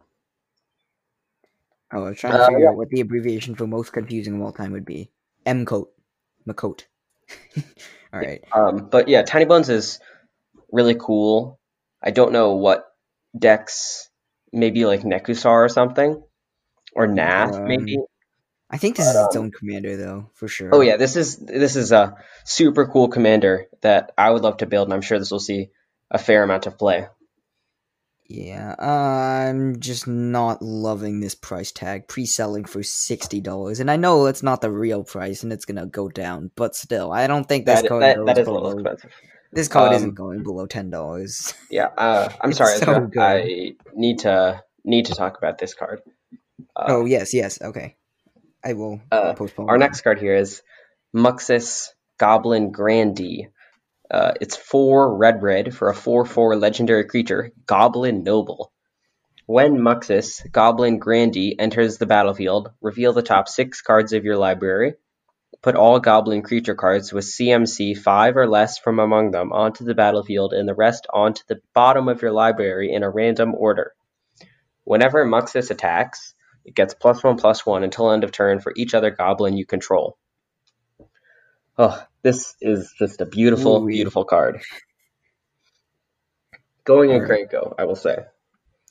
Oh, 1.94 2.04
I 2.04 2.10
was 2.10 2.18
trying 2.20 2.34
to 2.34 2.40
Uh, 2.40 2.48
figure 2.48 2.64
yeah. 2.64 2.70
out 2.70 2.76
what 2.78 2.90
the 2.90 3.02
abbreviation 3.02 3.56
for 3.56 3.68
most 3.68 3.94
confusing 3.94 4.36
of 4.36 4.42
all 4.42 4.52
time 4.52 4.72
would 4.74 4.86
be. 4.86 5.12
M 5.46 5.66
coat, 5.66 5.92
McCoat. 6.52 6.84
all 8.14 8.20
right. 8.20 8.44
Um, 8.54 8.90
but 8.90 9.08
yeah, 9.08 9.24
Tiny 9.24 9.46
Bones 9.46 9.70
is 9.70 10.00
really 10.72 10.96
cool. 10.96 11.60
I 12.02 12.12
don't 12.12 12.32
know 12.32 12.56
what 12.56 12.86
decks, 13.38 14.10
maybe 14.52 14.86
like 14.86 15.02
Nekusar 15.02 15.66
or 15.66 15.70
something, 15.70 16.22
or 16.94 17.08
Nath 17.08 17.56
Um, 17.56 17.68
maybe. 17.68 17.98
I 18.72 18.78
think 18.78 18.98
this 18.98 19.08
is 19.08 19.16
its 19.16 19.36
Um, 19.36 19.46
own 19.46 19.52
commander 19.52 19.98
though, 19.98 20.30
for 20.36 20.48
sure. 20.48 20.70
Oh 20.74 20.82
yeah, 20.82 20.98
this 20.98 21.16
is 21.16 21.38
this 21.38 21.76
is 21.76 21.92
a 21.92 22.16
super 22.46 22.86
cool 22.88 23.10
commander 23.10 23.68
that 23.82 24.12
I 24.18 24.30
would 24.30 24.44
love 24.44 24.58
to 24.58 24.68
build, 24.68 24.88
and 24.88 24.94
I'm 24.94 25.02
sure 25.02 25.18
this 25.18 25.32
will 25.32 25.40
see 25.40 25.70
a 26.12 26.20
fair 26.20 26.44
amount 26.44 26.68
of 26.68 26.78
play. 26.78 27.08
Yeah, 28.30 28.76
I'm 28.78 29.80
just 29.80 30.08
not 30.08 30.62
loving 30.62 31.20
this 31.20 31.34
price 31.34 31.72
tag. 31.72 32.08
Pre-selling 32.08 32.66
for 32.66 32.84
sixty 32.84 33.42
dollars, 33.42 33.80
and 33.80 33.90
I 33.90 33.96
know 33.96 34.28
it's 34.28 34.44
not 34.44 34.62
the 34.62 34.70
real 34.72 35.04
price, 35.04 35.42
and 35.42 35.52
it's 35.52 35.66
gonna 35.66 35.88
go 35.88 36.10
down. 36.10 36.52
But 36.56 36.76
still, 36.76 37.12
I 37.12 37.26
don't 37.26 37.46
think 37.50 37.66
this 37.66 37.82
That, 37.82 37.88
card 37.90 38.04
that, 38.04 38.26
that 38.28 38.38
is 38.38 38.48
a 38.48 38.52
little 38.52 38.74
expensive. 38.78 39.12
This 39.52 39.68
card 39.68 39.90
Um, 39.90 39.96
isn't 39.96 40.14
going 40.14 40.44
below 40.44 40.68
ten 40.68 40.92
dollars. 40.92 41.56
Yeah, 41.72 41.88
uh, 41.98 42.30
I'm 42.42 42.54
sorry, 42.54 42.78
so 42.78 43.00
good. 43.08 43.20
I 43.20 43.74
need 43.96 44.20
to 44.20 44.64
need 44.86 45.08
to 45.08 45.16
talk 45.16 45.40
about 45.40 45.58
this 45.58 45.74
card. 45.74 46.02
Uh, 46.76 46.86
oh 46.88 47.06
yes, 47.06 47.34
yes, 47.34 47.60
okay. 47.60 47.96
I 48.64 48.74
will 48.74 49.02
uh, 49.12 49.34
postpone. 49.34 49.70
Our 49.70 49.80
that. 49.80 49.86
next 49.86 50.02
card 50.02 50.20
here 50.20 50.36
is 50.36 50.62
Muxus 51.16 51.94
Goblin 52.20 52.72
Grandee. 52.72 53.48
Uh, 54.12 54.34
it's 54.42 54.56
four 54.56 55.16
red 55.16 55.44
red 55.44 55.76
for 55.76 55.90
a 55.90 55.96
4 55.96 56.26
4 56.26 56.56
legendary 56.56 57.06
creature, 57.06 57.52
Goblin 57.66 58.24
Noble. 58.24 58.72
When 59.46 59.80
Muxus 59.80 60.42
Goblin 60.52 61.00
Grandee 61.00 61.56
enters 61.60 61.98
the 61.98 62.06
battlefield, 62.06 62.72
reveal 62.82 63.14
the 63.14 63.22
top 63.22 63.48
six 63.48 63.82
cards 63.82 64.14
of 64.14 64.24
your 64.24 64.38
library. 64.38 64.96
Put 65.62 65.76
all 65.76 66.00
goblin 66.00 66.42
creature 66.42 66.76
cards 66.76 67.12
with 67.12 67.26
CMC 67.26 67.98
5 67.98 68.38
or 68.38 68.48
less 68.48 68.78
from 68.78 69.00
among 69.00 69.32
them 69.32 69.52
onto 69.52 69.84
the 69.84 69.96
battlefield 69.96 70.54
and 70.54 70.68
the 70.68 70.76
rest 70.76 71.06
onto 71.12 71.44
the 71.48 71.62
bottom 71.74 72.08
of 72.08 72.22
your 72.22 72.32
library 72.32 72.94
in 72.94 73.04
a 73.04 73.10
random 73.10 73.54
order. 73.54 73.94
Whenever 74.86 75.26
Muxus 75.26 75.70
attacks, 75.70 76.34
it 76.66 76.76
gets 76.76 76.94
plus 76.94 77.24
one 77.24 77.38
plus 77.38 77.66
one 77.66 77.84
until 77.84 78.12
end 78.12 78.24
of 78.24 78.32
turn 78.32 78.60
for 78.60 78.74
each 78.76 78.94
other 78.94 79.12
goblin 79.12 79.58
you 79.58 79.66
control. 79.66 80.18
Oh, 81.82 82.06
this 82.24 82.56
is 82.60 82.94
just 83.00 83.22
a 83.22 83.26
beautiful, 83.26 83.78
Ooh-wee. 83.78 83.94
beautiful 83.94 84.26
card. 84.26 84.62
Going 86.84 87.12
in 87.12 87.26
go, 87.50 87.74
I 87.80 87.86
will 87.86 87.96
say. 87.96 88.18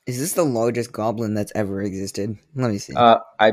Is 0.07 0.19
this 0.19 0.33
the 0.33 0.45
largest 0.45 0.91
goblin 0.91 1.35
that's 1.35 1.53
ever 1.55 1.83
existed? 1.83 2.39
Let 2.55 2.71
me 2.71 2.79
see. 2.79 2.95
Uh, 2.95 3.19
I 3.39 3.53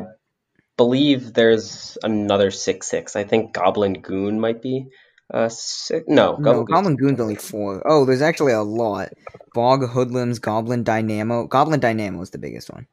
believe 0.77 1.33
there's 1.33 1.97
another 2.01 2.49
six 2.49 2.87
six. 2.87 3.17
I 3.17 3.25
think 3.25 3.53
Goblin 3.53 4.01
Goon 4.01 4.39
might 4.39 4.61
be. 4.61 4.87
Uh, 5.33 5.49
six, 5.49 6.05
no, 6.07 6.37
no, 6.37 6.63
Goblin, 6.63 6.65
Goblin 6.65 6.95
Goon's 6.95 7.17
Goon's 7.17 7.19
only 7.19 7.35
four. 7.35 7.81
Oh, 7.85 8.05
there's 8.05 8.21
actually 8.21 8.53
a 8.53 8.61
lot. 8.61 9.09
Bog 9.53 9.85
Hoodlums, 9.85 10.39
Goblin 10.39 10.85
Dynamo. 10.85 11.47
Goblin 11.47 11.81
Dynamo 11.81 12.21
is 12.21 12.29
the 12.29 12.37
biggest 12.37 12.71
one. 12.71 12.87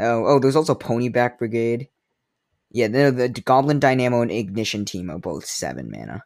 Oh, 0.00 0.24
oh, 0.26 0.38
there's 0.40 0.56
also 0.56 0.74
Ponyback 0.74 1.38
Brigade. 1.38 1.90
Yeah, 2.74 2.88
the, 2.88 3.12
the 3.12 3.28
Goblin 3.28 3.78
Dynamo 3.78 4.20
and 4.20 4.32
Ignition 4.32 4.84
team 4.84 5.08
are 5.08 5.18
both 5.18 5.46
seven 5.46 5.92
mana. 5.92 6.24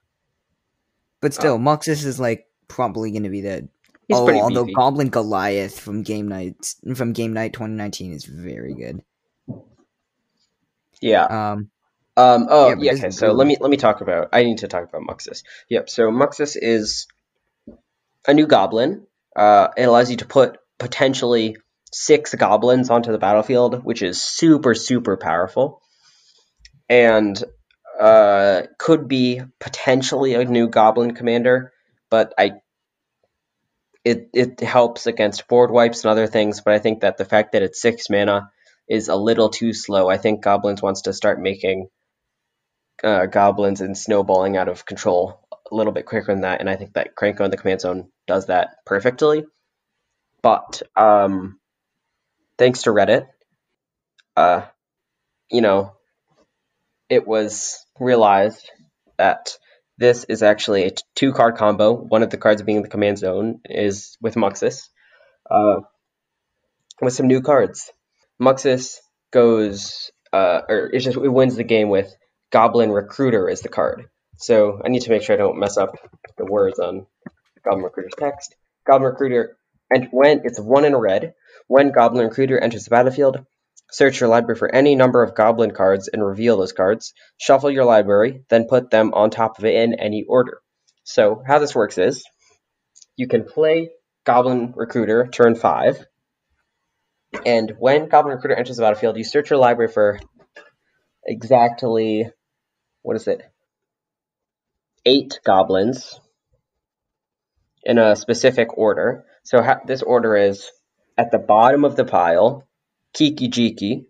But 1.20 1.34
still, 1.34 1.55
Oh. 1.55 1.59
Muxus 1.59 2.07
is 2.07 2.18
like 2.18 2.46
probably 2.68 3.11
going 3.11 3.24
to 3.24 3.28
be 3.28 3.42
the. 3.42 3.68
He's 4.09 4.16
oh, 4.16 4.30
although 4.40 4.64
beefy. 4.64 4.74
Goblin 4.74 5.11
Goliath 5.11 5.78
from 5.78 6.03
Game 6.03 6.28
Night 6.28 6.57
from 6.94 7.12
Game 7.12 7.34
Night 7.34 7.53
2019 7.53 8.14
is 8.14 8.24
very 8.24 8.72
good. 8.72 9.03
yeah. 11.03 11.24
Um, 11.24 11.70
Um, 12.16 12.46
oh 12.49 12.70
Yeah, 12.70 12.76
yeah, 12.80 12.92
okay. 12.94 13.11
So 13.11 13.32
let 13.32 13.46
me 13.46 13.59
let 13.61 13.70
me 13.70 13.76
talk 13.76 14.01
about. 14.01 14.30
I 14.32 14.42
need 14.42 14.59
to 14.59 14.68
talk 14.68 14.88
about 14.88 15.03
Muxus. 15.03 15.42
Yep. 15.68 15.90
So 15.90 16.11
Muxus 16.11 16.57
is 16.57 17.07
a 18.26 18.32
new 18.32 18.46
goblin. 18.46 19.07
Uh, 19.36 19.68
it 19.76 19.84
allows 19.84 20.11
you 20.11 20.16
to 20.16 20.24
put 20.26 20.57
potentially 20.78 21.57
six 21.92 22.34
goblins 22.34 22.88
onto 22.88 23.12
the 23.12 23.18
battlefield, 23.18 23.84
which 23.84 24.03
is 24.03 24.22
super 24.22 24.74
super 24.74 25.16
powerful, 25.18 25.82
and 26.89 27.43
uh, 28.01 28.62
could 28.78 29.09
be 29.09 29.43
potentially 29.61 30.34
a 30.34 30.45
new 30.45 30.68
goblin 30.68 31.14
commander. 31.14 31.72
But 32.11 32.34
I, 32.39 32.53
it 34.05 34.30
it 34.32 34.61
helps 34.61 35.07
against 35.07 35.49
board 35.49 35.70
wipes 35.70 36.05
and 36.05 36.11
other 36.11 36.26
things. 36.26 36.61
But 36.61 36.74
I 36.74 36.78
think 36.78 37.01
that 37.01 37.16
the 37.18 37.24
fact 37.24 37.53
that 37.53 37.62
it's 37.62 37.80
six 37.80 38.09
mana 38.09 38.51
is 38.89 39.09
a 39.09 39.16
little 39.16 39.51
too 39.51 39.72
slow. 39.72 40.09
I 40.09 40.16
think 40.16 40.43
goblins 40.43 40.80
wants 40.82 41.03
to 41.03 41.12
start 41.12 41.41
making 41.41 41.89
uh, 43.05 43.26
goblins 43.26 43.80
and 43.80 43.97
snowballing 43.97 44.57
out 44.57 44.68
of 44.68 44.86
control 44.86 45.47
a 45.70 45.74
little 45.74 45.93
bit 45.93 46.07
quicker 46.07 46.32
than 46.32 46.43
that, 46.43 46.61
and 46.61 46.70
I 46.70 46.76
think 46.76 46.95
that 46.95 47.14
Krenko 47.14 47.43
in 47.43 47.51
the 47.51 47.57
command 47.59 47.82
zone 47.82 48.09
does 48.26 48.47
that 48.47 48.76
perfectly. 48.86 49.45
But 50.43 50.82
um, 50.97 51.59
thanks 52.57 52.82
to 52.82 52.91
Reddit, 52.91 53.26
uh, 54.36 54.62
you 55.51 55.61
know, 55.61 55.97
it 57.09 57.27
was 57.27 57.85
realized 57.99 58.71
that 59.17 59.57
this 59.97 60.25
is 60.25 60.43
actually 60.43 60.85
a 60.85 60.93
two 61.15 61.33
card 61.33 61.57
combo. 61.57 61.93
One 61.93 62.23
of 62.23 62.31
the 62.31 62.37
cards 62.37 62.63
being 62.63 62.77
in 62.77 62.83
the 62.83 62.89
command 62.89 63.19
zone 63.19 63.61
is 63.65 64.17
with 64.21 64.37
Muxus, 64.37 64.89
uh, 65.51 65.81
with 67.01 67.15
some 67.15 67.27
new 67.27 67.41
cards. 67.41 67.91
Muxus 68.41 68.99
goes, 69.33 70.11
uh, 70.33 70.61
or 70.69 70.91
it's 70.93 71.05
just 71.05 71.17
it 71.17 71.29
wins 71.29 71.57
the 71.57 71.65
game 71.65 71.89
with 71.89 72.15
Goblin 72.51 72.93
Recruiter 72.93 73.51
as 73.51 73.61
the 73.61 73.69
card. 73.69 74.05
So 74.37 74.81
I 74.85 74.89
need 74.89 75.03
to 75.03 75.11
make 75.11 75.23
sure 75.23 75.35
I 75.35 75.39
don't 75.39 75.59
mess 75.59 75.77
up 75.77 75.97
the 76.37 76.45
words 76.45 76.79
on 76.79 77.07
Goblin 77.65 77.85
Recruiter's 77.85 78.15
text. 78.17 78.55
Goblin 78.87 79.11
Recruiter, 79.11 79.57
and 79.91 80.09
when 80.13 80.43
it's 80.45 80.61
one 80.61 80.85
in 80.85 80.95
a 80.95 80.99
red, 80.99 81.35
when 81.67 81.91
Goblin 81.91 82.27
Recruiter 82.29 82.59
enters 82.59 82.85
the 82.85 82.91
battlefield, 82.91 83.45
search 83.91 84.20
your 84.20 84.28
library 84.28 84.59
for 84.59 84.74
any 84.74 84.95
number 84.95 85.22
of 85.22 85.34
Goblin 85.34 85.72
cards 85.72 86.09
and 86.09 86.24
reveal 86.24 86.57
those 86.57 86.72
cards. 86.72 87.14
Shuffle 87.39 87.70
your 87.70 87.84
library, 87.84 88.45
then 88.49 88.66
put 88.68 88.91
them 88.91 89.14
on 89.14 89.30
top 89.30 89.59
of 89.59 89.64
it 89.64 89.74
in 89.74 89.95
any 89.95 90.24
order. 90.28 90.61
So 91.05 91.43
how 91.47 91.59
this 91.59 91.74
works 91.74 91.99
is, 91.99 92.24
you 93.16 93.28
can 93.28 93.45
play 93.45 93.91
Goblin 94.24 94.74
Recruiter 94.76 95.26
turn 95.26 95.55
five, 95.55 96.07
and 97.45 97.72
when 97.78 98.09
Goblin 98.09 98.34
Recruiter 98.34 98.57
enters 98.57 98.76
the 98.76 98.82
battlefield, 98.82 99.16
you 99.16 99.24
search 99.24 99.51
your 99.51 99.59
library 99.59 99.91
for 99.91 100.20
exactly 101.24 102.30
what 103.03 103.16
is 103.16 103.26
it? 103.26 103.43
Eight 105.07 105.41
goblins 105.45 106.20
in 107.82 107.97
a 107.97 108.16
specific 108.16 108.76
order. 108.76 109.24
So 109.45 109.64
this 109.86 110.03
order 110.03 110.36
is 110.36 110.70
at 111.16 111.30
the 111.30 111.39
bottom 111.39 111.84
of 111.86 111.97
the 111.97 112.05
pile, 112.05 112.68
Kiki 113.15 113.49
Jiki. 113.49 114.05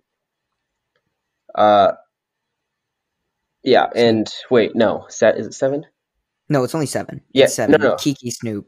Uh, 1.55 1.93
yeah, 3.63 3.87
and 3.95 4.29
wait, 4.51 4.75
no, 4.77 5.07
set 5.09 5.39
is 5.39 5.47
it 5.49 5.55
seven? 5.55 5.85
no, 6.49 6.65
it's 6.65 6.75
only 6.75 6.87
seven. 6.87 7.23
Yeah, 7.33 7.45
it's 7.45 7.55
seven. 7.55 7.81
no, 7.81 7.89
no. 7.91 7.97
Kiki 7.97 8.31
Snoop. 8.31 8.67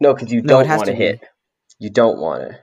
No, 0.00 0.14
because 0.14 0.32
you 0.32 0.42
No, 0.42 0.62
don't 0.62 0.68
want 0.68 0.86
to 0.86 0.92
to 0.92 0.98
be. 0.98 1.04
hit. 1.04 1.20
You 1.78 1.90
don't 1.90 2.18
want 2.18 2.42
to. 2.50 2.58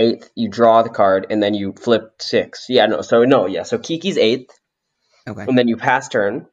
Eighth, 0.00 0.30
you 0.36 0.48
draw 0.48 0.82
the 0.82 0.90
card 0.90 1.26
and 1.28 1.42
then 1.42 1.54
you 1.54 1.72
flip 1.72 2.12
six. 2.22 2.66
Yeah, 2.68 2.86
no, 2.86 3.00
so 3.00 3.24
no, 3.24 3.46
yeah, 3.46 3.64
so 3.64 3.78
Kiki's 3.78 4.16
eighth. 4.16 4.50
Okay. 5.28 5.42
and 5.42 5.58
then 5.58 5.68
you 5.68 5.76
pass 5.76 6.08
turn, 6.08 6.46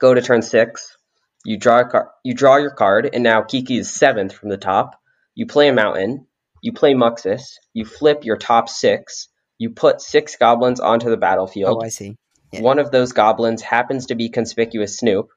go 0.00 0.12
to 0.12 0.20
turn 0.20 0.42
six. 0.42 0.96
You 1.44 1.56
draw 1.56 1.80
a 1.80 1.84
car- 1.88 2.10
you 2.24 2.34
draw 2.34 2.56
your 2.56 2.72
card, 2.72 3.08
and 3.14 3.22
now 3.22 3.40
Kiki 3.42 3.78
is 3.78 3.90
seventh 3.90 4.32
from 4.34 4.50
the 4.50 4.58
top. 4.58 5.00
You 5.34 5.46
play 5.46 5.68
a 5.68 5.72
mountain. 5.72 6.26
You 6.60 6.72
play 6.72 6.94
Muxus. 6.94 7.58
You 7.72 7.84
flip 7.84 8.24
your 8.24 8.36
top 8.36 8.68
six. 8.68 9.28
You 9.58 9.70
put 9.70 10.00
six 10.00 10.36
goblins 10.36 10.80
onto 10.80 11.10
the 11.10 11.16
battlefield. 11.16 11.78
Oh, 11.80 11.84
I 11.84 11.88
see. 11.88 12.16
yeah. 12.52 12.62
One 12.62 12.78
of 12.78 12.90
those 12.90 13.12
goblins 13.12 13.62
happens 13.62 14.06
to 14.06 14.14
be 14.14 14.28
Conspicuous 14.28 14.98
Snoop, 14.98 15.28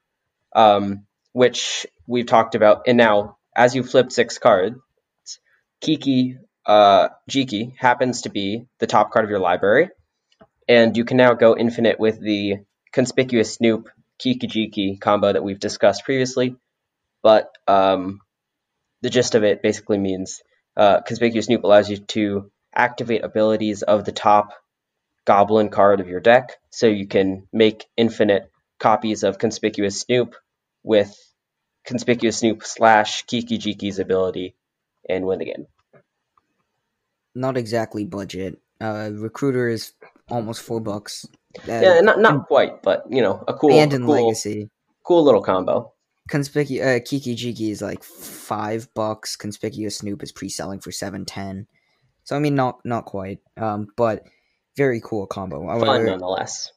um, 0.54 1.06
which 1.32 1.86
we've 2.06 2.26
talked 2.26 2.54
about. 2.54 2.82
And 2.86 2.96
now, 2.96 3.36
as 3.54 3.74
you 3.74 3.82
flip 3.82 4.12
six 4.12 4.38
cards, 4.38 4.78
Kiki 5.80 6.38
uh, 6.66 7.08
Jiki 7.30 7.74
happens 7.76 8.22
to 8.22 8.30
be 8.30 8.66
the 8.78 8.86
top 8.86 9.10
card 9.12 9.24
of 9.24 9.30
your 9.30 9.40
library, 9.40 9.90
and 10.68 10.96
you 10.96 11.04
can 11.04 11.16
now 11.16 11.34
go 11.34 11.56
infinite 11.56 12.00
with 12.00 12.20
the 12.20 12.56
Conspicuous 12.92 13.54
Snoop 13.54 13.88
Kiki 14.18 14.46
Jiki 14.46 15.00
combo 15.00 15.32
that 15.32 15.44
we've 15.44 15.60
discussed 15.60 16.04
previously. 16.04 16.56
But 17.22 17.50
um, 17.66 18.20
the 19.02 19.10
gist 19.10 19.34
of 19.34 19.44
it 19.44 19.62
basically 19.62 19.98
means 19.98 20.42
uh, 20.76 21.00
Conspicuous 21.02 21.46
Snoop 21.46 21.64
allows 21.64 21.88
you 21.88 21.98
to 21.98 22.50
activate 22.74 23.24
abilities 23.24 23.82
of 23.82 24.04
the 24.04 24.12
top 24.12 24.52
goblin 25.24 25.70
card 25.70 26.00
of 26.00 26.08
your 26.08 26.20
deck, 26.20 26.56
so 26.70 26.86
you 26.86 27.06
can 27.06 27.46
make 27.52 27.86
infinite 27.96 28.50
copies 28.78 29.22
of 29.22 29.38
Conspicuous 29.38 30.00
Snoop 30.00 30.34
with 30.82 31.16
Conspicuous 31.84 32.38
Snoop 32.38 32.64
slash 32.64 33.22
Kiki 33.22 33.58
Jiki's 33.58 33.98
ability 33.98 34.54
and 35.08 35.24
win 35.26 35.38
the 35.38 35.46
game. 35.46 35.66
Not 37.34 37.56
exactly 37.56 38.04
budget. 38.04 38.60
Uh, 38.80 39.10
recruiter 39.12 39.68
is 39.68 39.92
almost 40.28 40.62
four 40.62 40.80
bucks. 40.80 41.26
Uh, 41.68 41.80
yeah, 41.80 42.00
not 42.00 42.18
not 42.20 42.46
quite, 42.46 42.82
but 42.82 43.04
you 43.08 43.22
know, 43.22 43.42
a 43.46 43.54
cool, 43.54 43.72
and 43.72 43.92
in 43.92 44.04
cool, 44.04 44.26
legacy. 44.26 44.68
cool 45.04 45.24
little 45.24 45.42
combo. 45.42 45.93
Conspicu- 46.30 46.96
uh, 46.96 47.00
Kiki 47.04 47.36
Jiki 47.36 47.70
is 47.70 47.82
like 47.82 48.02
five 48.02 48.88
bucks. 48.94 49.36
Conspicuous 49.36 49.98
Snoop 49.98 50.22
is 50.22 50.32
pre-selling 50.32 50.80
for 50.80 50.90
seven 50.90 51.24
ten. 51.24 51.66
So 52.24 52.34
I 52.36 52.38
mean, 52.38 52.54
not 52.54 52.80
not 52.84 53.04
quite. 53.04 53.40
Um, 53.56 53.88
but 53.96 54.24
very 54.76 55.00
cool 55.04 55.26
combo. 55.26 55.66
Fun 55.66 55.86
However, 55.86 56.06
nonetheless. 56.06 56.72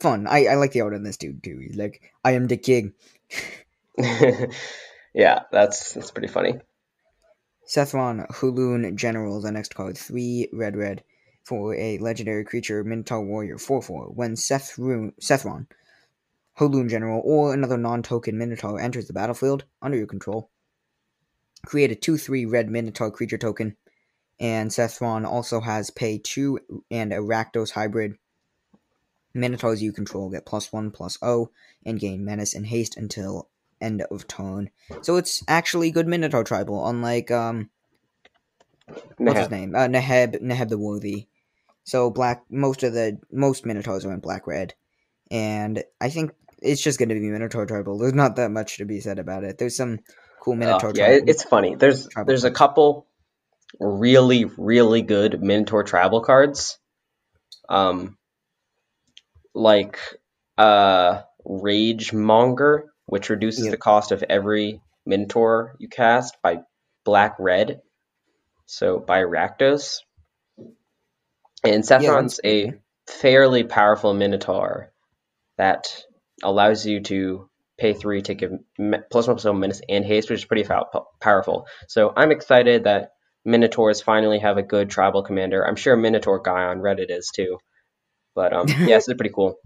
fun. 0.00 0.26
I, 0.26 0.46
I 0.46 0.54
like 0.54 0.72
the 0.72 0.80
art 0.80 0.94
on 0.94 1.02
this 1.04 1.16
dude 1.16 1.42
too. 1.42 1.58
He's 1.58 1.76
like, 1.76 2.02
I 2.24 2.32
am 2.32 2.48
the 2.48 2.56
king. 2.56 2.92
yeah, 5.14 5.42
that's 5.52 5.92
that's 5.92 6.10
pretty 6.10 6.28
funny. 6.28 6.54
Sethron 7.68 8.26
Hurloon 8.34 8.96
General, 8.96 9.40
the 9.40 9.52
next 9.52 9.74
card. 9.76 9.96
Three 9.96 10.48
red 10.52 10.76
red 10.76 11.04
for 11.44 11.74
a 11.74 11.98
legendary 11.98 12.44
creature, 12.44 12.82
Minotaur 12.82 13.24
Warrior 13.24 13.58
4 13.58 13.80
4. 13.80 14.06
When 14.06 14.34
Sethron, 14.34 15.12
Sethron 15.20 15.66
Hurloon 16.60 16.90
General 16.90 17.22
or 17.24 17.54
another 17.54 17.78
non 17.78 18.02
token 18.02 18.36
Minotaur 18.36 18.78
enters 18.78 19.06
the 19.06 19.14
battlefield 19.14 19.64
under 19.80 19.96
your 19.96 20.06
control, 20.06 20.50
create 21.64 21.90
a 21.90 21.94
2 21.94 22.18
3 22.18 22.44
red 22.44 22.68
Minotaur 22.68 23.10
creature 23.10 23.38
token. 23.38 23.78
And 24.38 24.70
Sethron 24.70 25.26
also 25.26 25.60
has 25.60 25.90
pay 25.90 26.18
2 26.18 26.84
and 26.90 27.14
a 27.14 27.16
Rakdos 27.16 27.70
hybrid. 27.70 28.16
Minotaurs 29.32 29.82
you 29.82 29.90
control 29.92 30.28
get 30.28 30.44
plus 30.44 30.70
1 30.70 30.90
plus 30.90 31.16
O 31.22 31.50
and 31.86 31.98
gain 31.98 32.26
menace 32.26 32.54
and 32.54 32.66
haste 32.66 32.94
until 32.94 33.48
end 33.80 34.02
of 34.02 34.28
turn. 34.28 34.68
So 35.00 35.16
it's 35.16 35.42
actually 35.48 35.90
good 35.90 36.06
Minotaur 36.06 36.44
tribal, 36.44 36.86
unlike 36.86 37.30
um 37.30 37.70
what's 39.16 39.38
his 39.38 39.48
Neheb. 39.48 39.50
name? 39.50 39.74
Uh, 39.74 39.88
Neheb 39.88 40.42
Neheb 40.42 40.68
the 40.68 40.76
Worthy. 40.76 41.28
So 41.84 42.10
black 42.10 42.42
most 42.50 42.82
of 42.82 42.92
the 42.92 43.18
most 43.32 43.64
Minotaurs 43.64 44.04
are 44.04 44.12
in 44.12 44.20
black 44.20 44.46
red. 44.46 44.74
And 45.30 45.84
I 46.00 46.10
think 46.10 46.32
it's 46.62 46.82
just 46.82 46.98
gonna 46.98 47.14
be 47.14 47.30
Minotaur 47.30 47.66
tribal. 47.66 47.98
There's 47.98 48.14
not 48.14 48.36
that 48.36 48.50
much 48.50 48.78
to 48.78 48.84
be 48.84 49.00
said 49.00 49.18
about 49.18 49.44
it. 49.44 49.58
There's 49.58 49.76
some 49.76 49.98
cool 50.40 50.56
Minotaur 50.56 50.92
yeah, 50.94 51.08
tribal. 51.08 51.28
it's 51.28 51.44
funny. 51.44 51.74
There's 51.74 52.08
Tribal 52.08 52.26
there's 52.26 52.44
a 52.44 52.50
couple 52.50 53.06
really 53.78 54.44
really 54.56 55.02
good 55.02 55.42
Minotaur 55.42 55.84
tribal 55.84 56.20
cards, 56.22 56.78
um, 57.68 58.16
like 59.54 59.98
uh 60.58 61.22
Rage 61.44 62.12
Monger, 62.12 62.92
which 63.06 63.30
reduces 63.30 63.70
the 63.70 63.76
cost 63.76 64.12
of 64.12 64.22
every 64.28 64.80
Minotaur 65.06 65.76
you 65.78 65.88
cast 65.88 66.40
by 66.42 66.60
black 67.04 67.36
red, 67.38 67.80
so 68.66 68.98
by 68.98 69.22
Rakdos. 69.22 69.98
And 71.64 71.84
Sethron's 71.84 72.40
that's 72.42 72.46
a 72.46 72.72
fairly 73.06 73.64
powerful 73.64 74.14
Minotaur 74.14 74.92
that 75.58 76.04
allows 76.42 76.86
you 76.86 77.00
to 77.00 77.48
pay 77.78 77.94
three 77.94 78.22
to 78.22 78.34
give 78.34 78.52
me- 78.78 78.98
plus 79.10 79.26
one 79.26 79.36
plus 79.36 79.44
one 79.44 79.60
menace 79.60 79.80
and 79.88 80.04
haste, 80.04 80.30
which 80.30 80.40
is 80.40 80.44
pretty 80.44 80.68
powerful. 81.20 81.66
So 81.88 82.12
I'm 82.14 82.30
excited 82.30 82.84
that 82.84 83.12
Minotaurs 83.44 84.02
finally 84.02 84.38
have 84.38 84.58
a 84.58 84.62
good 84.62 84.90
tribal 84.90 85.22
commander. 85.22 85.66
I'm 85.66 85.76
sure 85.76 85.96
Minotaur 85.96 86.40
guy 86.40 86.64
on 86.64 86.80
Reddit 86.80 87.10
is 87.10 87.30
too. 87.34 87.58
But 88.34 88.52
um, 88.52 88.68
yeah, 88.68 88.96
this 88.96 89.08
is 89.08 89.14
pretty 89.14 89.32
cool. 89.34 89.56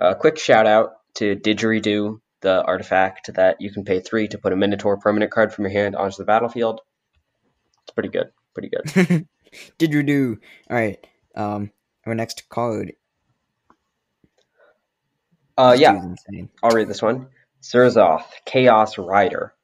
Uh, 0.00 0.14
quick 0.14 0.38
shout 0.38 0.66
out 0.66 0.92
to 1.16 1.36
Didgeridoo, 1.36 2.20
the 2.40 2.62
artifact 2.62 3.34
that 3.34 3.60
you 3.60 3.72
can 3.72 3.84
pay 3.84 4.00
three 4.00 4.28
to 4.28 4.38
put 4.38 4.52
a 4.52 4.56
Minotaur 4.56 4.96
permanent 4.98 5.30
card 5.32 5.52
from 5.52 5.64
your 5.64 5.72
hand 5.72 5.96
onto 5.96 6.16
the 6.16 6.24
battlefield. 6.24 6.80
It's 7.82 7.92
pretty 7.94 8.08
good. 8.08 8.28
Pretty 8.54 8.70
good. 8.70 9.26
Didgeridoo. 9.78 10.38
All 10.70 10.76
right. 10.76 11.04
Um, 11.34 11.70
our 12.06 12.14
next 12.14 12.48
card. 12.48 12.92
Uh, 15.56 15.76
yeah. 15.78 16.14
I'll 16.62 16.70
read 16.70 16.88
this 16.88 17.02
one. 17.02 17.28
Zurzoth, 17.62 18.26
Chaos 18.44 18.98
Rider. 18.98 19.54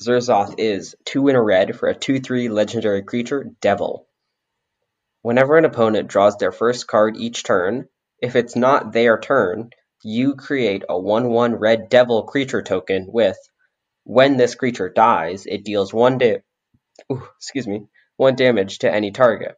Zurzoth 0.00 0.54
is 0.58 0.94
2 1.04 1.28
in 1.28 1.36
a 1.36 1.42
red 1.42 1.76
for 1.76 1.88
a 1.88 1.94
2 1.94 2.20
3 2.20 2.48
legendary 2.48 3.02
creature, 3.02 3.50
Devil. 3.60 4.06
Whenever 5.22 5.56
an 5.56 5.64
opponent 5.64 6.08
draws 6.08 6.36
their 6.36 6.52
first 6.52 6.86
card 6.86 7.16
each 7.16 7.44
turn, 7.44 7.88
if 8.20 8.36
it's 8.36 8.56
not 8.56 8.92
their 8.92 9.18
turn, 9.18 9.70
you 10.02 10.34
create 10.34 10.84
a 10.88 10.98
1 10.98 11.28
1 11.28 11.54
red 11.56 11.88
devil 11.88 12.24
creature 12.24 12.62
token 12.62 13.06
with 13.08 13.38
when 14.04 14.36
this 14.36 14.54
creature 14.56 14.88
dies, 14.88 15.46
it 15.46 15.64
deals 15.64 15.94
1 15.94 16.18
da- 16.18 16.42
ooh, 17.12 17.28
excuse 17.36 17.66
me, 17.66 17.86
1 18.16 18.34
damage 18.34 18.80
to 18.80 18.92
any 18.92 19.10
target. 19.12 19.56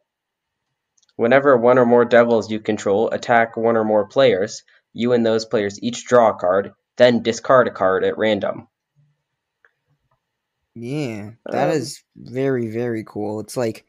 Whenever 1.15 1.55
one 1.55 1.77
or 1.79 1.85
more 1.85 2.05
devils 2.05 2.51
you 2.51 2.59
control 2.59 3.09
attack 3.09 3.55
one 3.55 3.77
or 3.77 3.85
more 3.85 4.05
players, 4.07 4.63
you 4.95 5.13
and 5.13 5.23
those 5.25 5.45
players 5.45 5.77
each 5.83 6.05
draw 6.05 6.29
a 6.31 6.33
card, 6.33 6.71
then 6.97 7.21
discard 7.21 7.67
a 7.67 7.71
card 7.71 8.03
at 8.03 8.17
random. 8.17 8.67
Yeah, 10.73 11.31
that 11.45 11.69
Um, 11.69 11.75
is 11.75 12.03
very 12.15 12.67
very 12.69 13.03
cool. 13.05 13.39
It's 13.39 13.55
like 13.55 13.85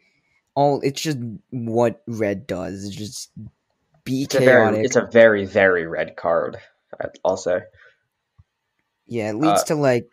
all. 0.54 0.80
It's 0.82 1.00
just 1.00 1.18
what 1.50 2.02
red 2.06 2.46
does. 2.46 2.84
It's 2.84 2.94
just 2.94 3.30
be 4.04 4.22
It's 4.22 4.34
a 4.34 4.38
chaotic. 4.38 4.72
very, 4.74 4.84
it's 4.84 4.96
a 4.96 5.06
very, 5.10 5.44
very 5.46 5.86
red 5.86 6.16
card. 6.16 6.58
I- 7.00 7.08
I'll 7.24 7.36
say. 7.36 7.62
yeah, 9.06 9.30
it 9.30 9.34
leads 9.36 9.62
uh, 9.62 9.64
to 9.66 9.74
like 9.74 10.08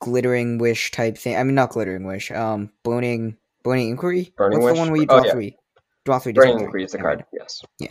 glittering 0.00 0.58
wish 0.58 0.90
type 0.92 1.18
thing. 1.18 1.36
I 1.36 1.42
mean, 1.42 1.54
not 1.54 1.70
glittering 1.70 2.06
wish. 2.06 2.30
Um, 2.30 2.70
burning 2.82 3.36
burning 3.62 3.90
inquiry. 3.90 4.32
Burning 4.36 4.60
What's 4.60 4.72
Wish? 4.72 4.76
the 4.76 4.80
one 4.80 4.90
where 4.92 5.00
you 5.02 5.06
Oh, 5.10 5.18
draw 5.18 5.26
yeah. 5.26 5.32
three? 5.32 5.56
Draw 6.06 6.18
three. 6.20 6.32
Burning. 6.32 6.60
Inquiry 6.60 6.84
is 6.84 6.92
the 6.92 6.98
card. 6.98 7.24
Yes. 7.32 7.62
Yeah. 7.78 7.90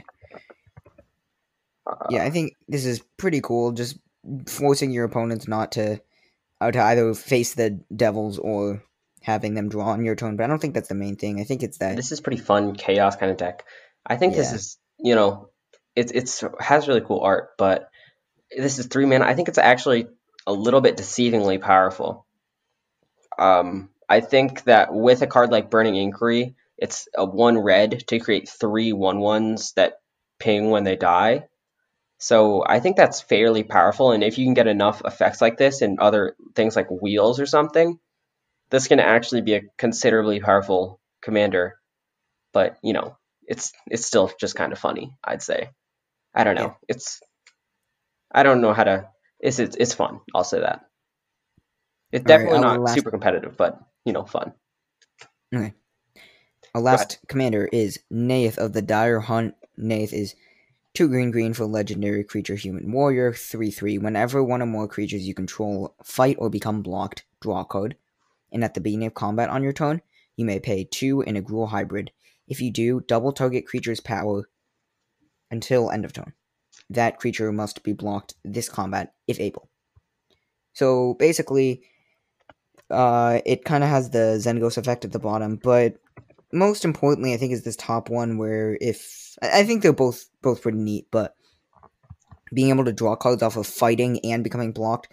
Uh, 1.85 2.07
Yeah, 2.09 2.23
I 2.23 2.29
think 2.29 2.53
this 2.67 2.85
is 2.85 3.01
pretty 3.17 3.41
cool. 3.41 3.71
Just 3.71 3.97
forcing 4.47 4.91
your 4.91 5.05
opponents 5.05 5.47
not 5.47 5.73
to, 5.73 6.01
uh, 6.61 6.71
to 6.71 6.81
either 6.81 7.13
face 7.13 7.53
the 7.55 7.81
devils 7.95 8.37
or 8.37 8.83
having 9.21 9.53
them 9.53 9.69
draw 9.69 9.87
on 9.87 10.05
your 10.05 10.15
turn. 10.15 10.35
But 10.35 10.43
I 10.43 10.47
don't 10.47 10.59
think 10.59 10.73
that's 10.73 10.89
the 10.89 10.95
main 10.95 11.15
thing. 11.15 11.39
I 11.39 11.43
think 11.43 11.63
it's 11.63 11.79
that. 11.79 11.95
This 11.95 12.11
is 12.11 12.21
pretty 12.21 12.41
fun 12.41 12.75
chaos 12.75 13.15
kind 13.15 13.31
of 13.31 13.37
deck. 13.37 13.65
I 14.05 14.17
think 14.17 14.35
this 14.35 14.51
is, 14.51 14.77
you 14.99 15.15
know, 15.15 15.49
it's 15.95 16.11
it's 16.11 16.43
has 16.59 16.87
really 16.87 17.01
cool 17.01 17.21
art, 17.21 17.51
but 17.57 17.89
this 18.55 18.79
is 18.79 18.87
three 18.87 19.05
mana. 19.05 19.25
I 19.25 19.35
think 19.35 19.47
it's 19.47 19.57
actually 19.57 20.07
a 20.45 20.53
little 20.53 20.81
bit 20.81 20.97
deceivingly 20.97 21.61
powerful. 21.61 22.25
Um, 23.37 23.89
I 24.09 24.19
think 24.19 24.63
that 24.65 24.93
with 24.93 25.21
a 25.21 25.27
card 25.27 25.51
like 25.51 25.69
Burning 25.69 25.95
Inquiry, 25.95 26.55
it's 26.77 27.07
a 27.15 27.25
one 27.25 27.57
red 27.57 28.03
to 28.07 28.19
create 28.19 28.49
three 28.49 28.93
one 28.93 29.19
ones 29.19 29.73
that 29.73 29.99
ping 30.39 30.69
when 30.69 30.83
they 30.83 30.95
die. 30.95 31.47
So 32.23 32.63
I 32.65 32.79
think 32.79 32.95
that's 32.95 33.19
fairly 33.19 33.63
powerful, 33.63 34.13
and 34.13 34.23
if 34.23 34.37
you 34.37 34.45
can 34.45 34.53
get 34.53 34.67
enough 34.67 35.01
effects 35.03 35.41
like 35.41 35.57
this 35.57 35.81
and 35.81 35.99
other 35.99 36.37
things 36.55 36.73
like 36.73 36.89
wheels 36.89 37.41
or 37.41 37.45
something, 37.45 37.99
this 38.69 38.87
can 38.87 39.01
actually 39.01 39.41
be 39.41 39.55
a 39.55 39.61
considerably 39.77 40.39
powerful 40.39 41.01
commander. 41.21 41.75
But 42.53 42.77
you 42.81 42.93
know, 42.93 43.17
it's 43.41 43.73
it's 43.87 44.05
still 44.05 44.31
just 44.39 44.55
kind 44.55 44.71
of 44.71 44.79
funny, 44.79 45.17
I'd 45.21 45.41
say. 45.41 45.71
I 46.33 46.45
don't 46.45 46.55
know. 46.55 46.77
It's 46.87 47.19
I 48.31 48.43
don't 48.43 48.61
know 48.61 48.71
how 48.71 48.85
to. 48.85 49.09
It's 49.41 49.59
it's, 49.59 49.75
it's 49.75 49.93
fun. 49.93 50.21
I'll 50.33 50.45
say 50.45 50.61
that. 50.61 50.85
It's 52.13 52.21
right, 52.21 52.25
definitely 52.25 52.59
our 52.59 52.77
not 52.77 52.89
super 52.91 53.11
competitive, 53.11 53.57
but 53.57 53.77
you 54.05 54.13
know, 54.13 54.23
fun. 54.23 54.53
Okay. 55.53 55.73
Our 56.73 56.79
last 56.79 57.19
commander 57.27 57.67
is 57.69 57.99
Neyith 58.09 58.57
of 58.57 58.71
the 58.71 58.81
Dire 58.81 59.19
Hunt. 59.19 59.55
Neyith 59.77 60.13
is 60.13 60.35
two 60.93 61.07
green 61.07 61.31
green 61.31 61.53
for 61.53 61.65
legendary 61.65 62.23
creature 62.23 62.55
human 62.55 62.91
warrior, 62.91 63.33
three 63.33 63.71
three. 63.71 63.97
Whenever 63.97 64.43
one 64.43 64.61
or 64.61 64.67
more 64.67 64.87
creatures 64.87 65.27
you 65.27 65.33
control 65.33 65.95
fight 66.03 66.37
or 66.39 66.49
become 66.49 66.81
blocked, 66.81 67.25
draw 67.41 67.61
a 67.61 67.65
card. 67.65 67.95
And 68.51 68.63
at 68.63 68.75
the 68.75 68.81
beginning 68.81 69.07
of 69.07 69.13
combat 69.13 69.49
on 69.49 69.63
your 69.63 69.73
turn, 69.73 70.01
you 70.35 70.45
may 70.45 70.59
pay 70.59 70.83
two 70.83 71.21
in 71.21 71.35
a 71.35 71.41
Gruul 71.41 71.69
hybrid. 71.69 72.11
If 72.47 72.61
you 72.61 72.71
do, 72.71 73.01
double 73.01 73.31
target 73.31 73.65
creature's 73.65 73.99
power 73.99 74.47
until 75.49 75.89
end 75.89 76.05
of 76.05 76.13
turn. 76.13 76.33
That 76.89 77.19
creature 77.19 77.51
must 77.51 77.83
be 77.83 77.93
blocked 77.93 78.35
this 78.43 78.69
combat 78.69 79.13
if 79.27 79.39
able. 79.39 79.69
So 80.73 81.15
basically, 81.15 81.83
uh, 82.89 83.39
it 83.45 83.63
kind 83.63 83.83
of 83.83 83.89
has 83.89 84.09
the 84.09 84.37
Xenagos 84.39 84.77
effect 84.77 85.05
at 85.05 85.11
the 85.11 85.19
bottom, 85.19 85.55
but 85.55 85.95
most 86.51 86.85
importantly, 86.85 87.33
I 87.33 87.37
think 87.37 87.53
is 87.53 87.63
this 87.63 87.75
top 87.75 88.09
one 88.09 88.37
where 88.37 88.77
if 88.79 89.22
I 89.41 89.59
I 89.59 89.63
think 89.63 89.81
they're 89.81 89.93
both 89.93 90.29
both 90.41 90.61
pretty 90.61 90.77
neat, 90.77 91.07
but 91.11 91.35
being 92.53 92.69
able 92.69 92.85
to 92.85 92.93
draw 92.93 93.15
cards 93.15 93.41
off 93.41 93.57
of 93.57 93.67
fighting 93.67 94.19
and 94.23 94.43
becoming 94.43 94.71
blocked, 94.71 95.11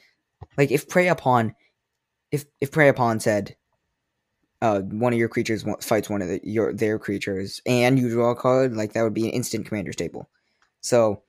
like 0.58 0.70
if 0.70 0.88
prey 0.88 1.08
upon, 1.08 1.54
if 2.30 2.44
if 2.60 2.70
prey 2.70 2.88
upon 2.88 3.20
said, 3.20 3.56
uh, 4.62 4.80
one 4.80 5.12
of 5.12 5.18
your 5.18 5.28
creatures 5.28 5.64
fights 5.80 6.10
one 6.10 6.22
of 6.22 6.28
the, 6.28 6.40
your 6.42 6.72
their 6.72 6.98
creatures 6.98 7.60
and 7.66 7.98
you 7.98 8.10
draw 8.10 8.30
a 8.30 8.36
card, 8.36 8.76
like 8.76 8.92
that 8.92 9.02
would 9.02 9.14
be 9.14 9.26
an 9.26 9.32
instant 9.32 9.66
commander 9.66 9.92
staple. 9.92 10.28
So, 10.80 11.22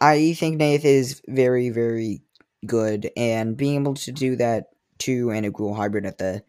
I 0.00 0.34
think 0.34 0.60
Neyith 0.60 0.84
is 0.84 1.22
very 1.28 1.70
very 1.70 2.22
good, 2.66 3.10
and 3.16 3.56
being 3.56 3.82
able 3.82 3.94
to 3.94 4.12
do 4.12 4.36
that 4.36 4.66
too 4.98 5.30
and 5.30 5.44
a 5.44 5.50
Gruul 5.50 5.76
hybrid 5.76 6.06
at 6.06 6.18
the 6.18 6.42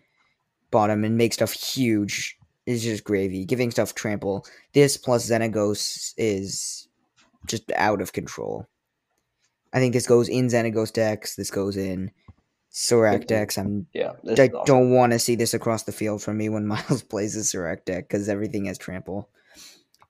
bottom 0.71 1.03
and 1.03 1.17
make 1.17 1.34
stuff 1.34 1.51
huge 1.51 2.38
is 2.68 2.84
just 2.84 3.03
gravy. 3.03 3.45
Giving 3.45 3.72
stuff 3.72 3.95
trample. 3.95 4.45
This 4.74 4.97
plus 4.97 5.28
Xenagos 5.28 6.13
is 6.18 6.88
just 7.47 7.72
out 7.72 8.01
of 8.01 8.13
control. 8.13 8.68
I 9.74 9.80
think 9.80 9.93
this 9.93 10.05
goes 10.05 10.28
in 10.30 10.47
Xenagos 10.47 10.91
decks. 10.93 11.36
This 11.36 11.49
goes 11.49 11.78
in 11.78 12.11
Surrak 12.72 13.26
decks. 13.26 13.57
I'm 13.57 13.88
Yeah. 13.93 14.11
I 14.28 14.32
awesome. 14.49 14.65
don't 14.65 14.91
want 14.91 15.13
to 15.13 15.20
see 15.20 15.36
this 15.36 15.53
across 15.53 15.84
the 15.84 15.91
field 15.91 16.22
from 16.22 16.38
me 16.38 16.49
when 16.49 16.68
Miles 16.74 17.01
plays 17.03 17.36
a 17.36 17.39
Surrak 17.39 17.86
deck 17.86 18.07
because 18.09 18.30
everything 18.30 18.65
has 18.65 18.78
trample. 18.78 19.30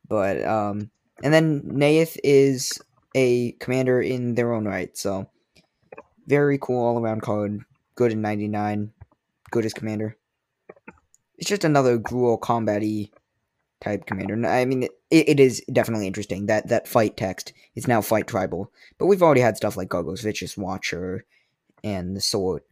But 0.09 0.43
um, 0.43 0.89
and 1.23 1.33
then 1.33 1.61
Neyith 1.61 2.17
is 2.23 2.79
a 3.15 3.51
commander 3.53 4.01
in 4.01 4.35
their 4.35 4.53
own 4.53 4.65
right, 4.65 4.95
so 4.97 5.29
very 6.27 6.57
cool 6.57 6.83
all 6.85 6.99
around 6.99 7.21
card. 7.21 7.61
Good 7.95 8.13
in 8.13 8.21
ninety 8.21 8.47
nine, 8.47 8.93
good 9.51 9.65
as 9.65 9.73
commander. 9.73 10.15
It's 11.37 11.49
just 11.49 11.63
another 11.63 11.99
Gruul 11.99 12.39
combat-y 12.39 13.09
type 13.79 14.05
commander. 14.05 14.47
I 14.47 14.65
mean, 14.65 14.83
it, 14.83 15.29
it 15.29 15.39
is 15.39 15.63
definitely 15.71 16.07
interesting 16.07 16.47
that 16.47 16.69
that 16.69 16.87
fight 16.87 17.15
text 17.15 17.53
is 17.75 17.87
now 17.87 18.01
fight 18.01 18.27
tribal, 18.27 18.71
but 18.97 19.05
we've 19.05 19.21
already 19.21 19.41
had 19.41 19.57
stuff 19.57 19.77
like 19.77 19.89
Gargos 19.89 20.23
Vicious 20.23 20.57
Watcher 20.57 21.25
and 21.83 22.15
the 22.15 22.21
Sword. 22.21 22.63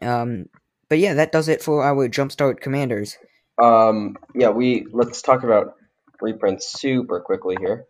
Um, 0.00 0.46
but 0.88 0.98
yeah, 0.98 1.14
that 1.14 1.32
does 1.32 1.48
it 1.48 1.62
for 1.62 1.84
our 1.84 2.08
Jumpstart 2.08 2.60
commanders. 2.60 3.18
Um. 3.62 4.16
Yeah. 4.34 4.48
We 4.48 4.86
let's 4.92 5.20
talk 5.20 5.42
about 5.42 5.74
reprints 6.22 6.72
super 6.72 7.20
quickly 7.20 7.56
here. 7.60 7.86